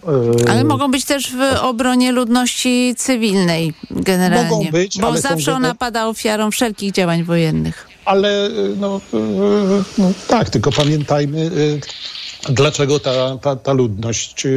Ale 0.49 0.65
mogą 0.65 0.91
być 0.91 1.05
też 1.05 1.33
w 1.37 1.63
obronie 1.63 2.13
ludności 2.13 2.95
cywilnej 2.99 3.75
generalnie. 3.91 4.51
Mogą 4.51 4.71
być, 4.71 4.99
bo 4.99 5.19
zawsze 5.19 5.55
ona 5.55 5.75
pada 5.75 6.07
ofiarą 6.07 6.51
wszelkich 6.51 6.93
działań 6.93 7.25
wojennych. 7.25 7.62
Ale 8.05 8.51
no, 8.77 9.01
e, 9.15 9.19
no 9.99 10.13
tak, 10.29 10.51
tylko 10.51 10.73
pamiętajmy, 10.73 11.51
e, 12.49 12.53
dlaczego 12.53 13.01
ta, 13.01 13.39
ta, 13.39 13.57
ta 13.57 13.73
ludność 13.73 14.47
e, 14.47 14.51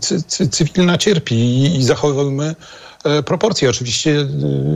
cy, 0.00 0.22
cy, 0.22 0.48
cywilna 0.48 0.98
cierpi 0.98 1.34
i, 1.34 1.76
i 1.76 1.84
zachowujmy 1.84 2.54
e, 3.04 3.22
proporcje. 3.22 3.70
Oczywiście 3.70 4.20
e, 4.20 4.26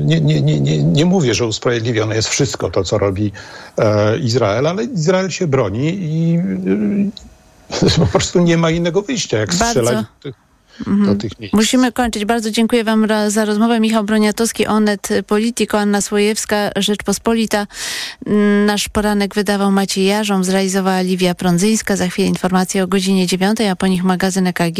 nie, 0.04 0.20
nie, 0.20 0.42
nie, 0.42 0.60
nie, 0.60 0.82
nie 0.82 1.04
mówię, 1.04 1.34
że 1.34 1.46
usprawiedliwione 1.46 2.16
jest 2.16 2.28
wszystko 2.28 2.70
to, 2.70 2.84
co 2.84 2.98
robi 2.98 3.32
e, 3.78 4.18
Izrael, 4.18 4.66
ale 4.66 4.84
Izrael 4.84 5.30
się 5.30 5.46
broni 5.46 5.98
i 6.00 6.38
e, 7.82 7.90
po 8.00 8.06
prostu 8.06 8.40
nie 8.40 8.56
ma 8.56 8.70
innego 8.70 9.02
wyjścia, 9.02 9.38
jak 9.38 9.48
Bardzo. 9.48 9.66
strzelać 9.66 10.06
do 10.24 10.45
tych, 10.84 11.06
do 11.06 11.14
tych 11.14 11.38
miejsc. 11.40 11.54
Musimy 11.54 11.92
kończyć. 11.92 12.24
Bardzo 12.24 12.50
dziękuję 12.50 12.84
Wam 12.84 13.06
za 13.28 13.44
rozmowę. 13.44 13.80
Michał 13.80 14.04
Broniatowski, 14.04 14.66
Onet 14.66 15.08
Politico, 15.26 15.80
Anna 15.80 16.00
Słojewska, 16.00 16.70
Rzeczpospolita. 16.76 17.66
Mm, 18.26 18.66
Nasz 18.66 18.88
poranek 18.88 19.34
wydawał 19.34 19.72
Maciej 19.72 20.04
Jarząb, 20.04 20.44
zrealizowała 20.44 21.00
Liwia 21.00 21.34
Prądzyńska. 21.34 21.96
Za 21.96 22.08
chwilę 22.08 22.28
informacje 22.28 22.82
o 22.82 22.86
godzinie 22.86 23.26
9, 23.26 23.60
a 23.60 23.76
po 23.76 23.86
nich 23.86 24.04
magazyn 24.04 24.46
EKG. 24.46 24.78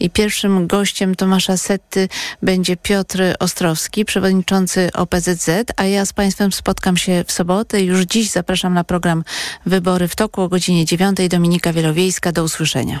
I 0.00 0.10
pierwszym 0.10 0.66
gościem 0.66 1.14
Tomasza 1.14 1.56
Setty 1.56 2.08
będzie 2.42 2.76
Piotr 2.76 3.22
Ostrowski, 3.38 4.04
przewodniczący 4.04 4.90
OPZZ, 4.92 5.50
a 5.76 5.84
ja 5.84 6.06
z 6.06 6.12
Państwem 6.12 6.52
spotkam 6.52 6.96
się 6.96 7.24
w 7.26 7.32
sobotę. 7.32 7.82
Już 7.82 8.00
dziś 8.00 8.30
zapraszam 8.30 8.74
na 8.74 8.84
program 8.84 9.24
Wybory 9.66 10.08
w 10.08 10.16
toku 10.16 10.42
o 10.42 10.48
godzinie 10.48 10.84
9. 10.84 11.18
Dominika 11.30 11.72
Wielowiejska. 11.72 12.32
Do 12.32 12.44
usłyszenia. 12.44 13.00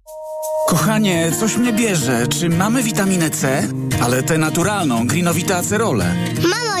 Kochanie, 0.67 1.31
coś 1.39 1.57
mnie 1.57 1.73
bierze. 1.73 2.27
Czy 2.27 2.49
mamy 2.49 2.83
witaminę 2.83 3.29
C? 3.29 3.67
Ale 4.03 4.23
tę 4.23 4.37
naturalną, 4.37 5.07
grinowita 5.07 5.57
acerolę. 5.57 6.15
Mamo? 6.43 6.80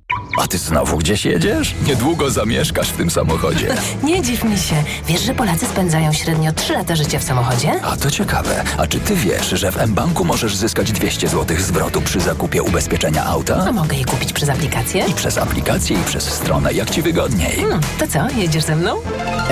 A 0.37 0.47
ty 0.47 0.57
znowu 0.57 0.97
gdzieś 0.97 1.25
jedziesz? 1.25 1.75
Niedługo 1.87 2.29
zamieszkasz 2.31 2.89
w 2.89 2.97
tym 2.97 3.09
samochodzie. 3.11 3.75
Nie 4.03 4.21
dziw 4.21 4.43
mi 4.43 4.57
się. 4.57 4.75
Wiesz, 5.07 5.21
że 5.21 5.33
Polacy 5.35 5.65
spędzają 5.65 6.13
średnio 6.13 6.53
3 6.53 6.73
lata 6.73 6.95
życia 6.95 7.19
w 7.19 7.23
samochodzie? 7.23 7.81
A 7.83 7.97
to 7.97 8.11
ciekawe. 8.11 8.63
A 8.77 8.87
czy 8.87 8.99
ty 8.99 9.15
wiesz, 9.15 9.49
że 9.49 9.71
w 9.71 9.87
mBanku 9.87 10.25
możesz 10.25 10.55
zyskać 10.55 10.91
200 10.91 11.27
zł 11.27 11.57
zwrotu 11.59 12.01
przy 12.01 12.19
zakupie 12.19 12.63
ubezpieczenia 12.63 13.25
auta? 13.25 13.65
A 13.67 13.71
mogę 13.71 13.97
je 13.97 14.05
kupić 14.05 14.33
przez 14.33 14.49
aplikację? 14.49 15.05
I 15.07 15.13
przez 15.13 15.37
aplikację, 15.37 15.99
i 16.01 16.03
przez 16.03 16.23
stronę, 16.23 16.73
jak 16.73 16.89
ci 16.89 17.01
wygodniej. 17.01 17.55
Hmm, 17.55 17.79
to 17.99 18.07
co, 18.07 18.39
jedziesz 18.39 18.63
ze 18.63 18.75
mną? 18.75 18.95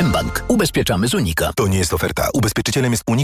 mBank. 0.03 0.43
Ubezpieczamy 0.47 1.07
z 1.07 1.13
Unika. 1.13 1.51
To 1.55 1.67
nie 1.67 1.77
jest 1.77 1.93
oferta. 1.93 2.27
Ubezpieczycielem 2.33 2.91
jest 2.91 3.03
Unika 3.07 3.19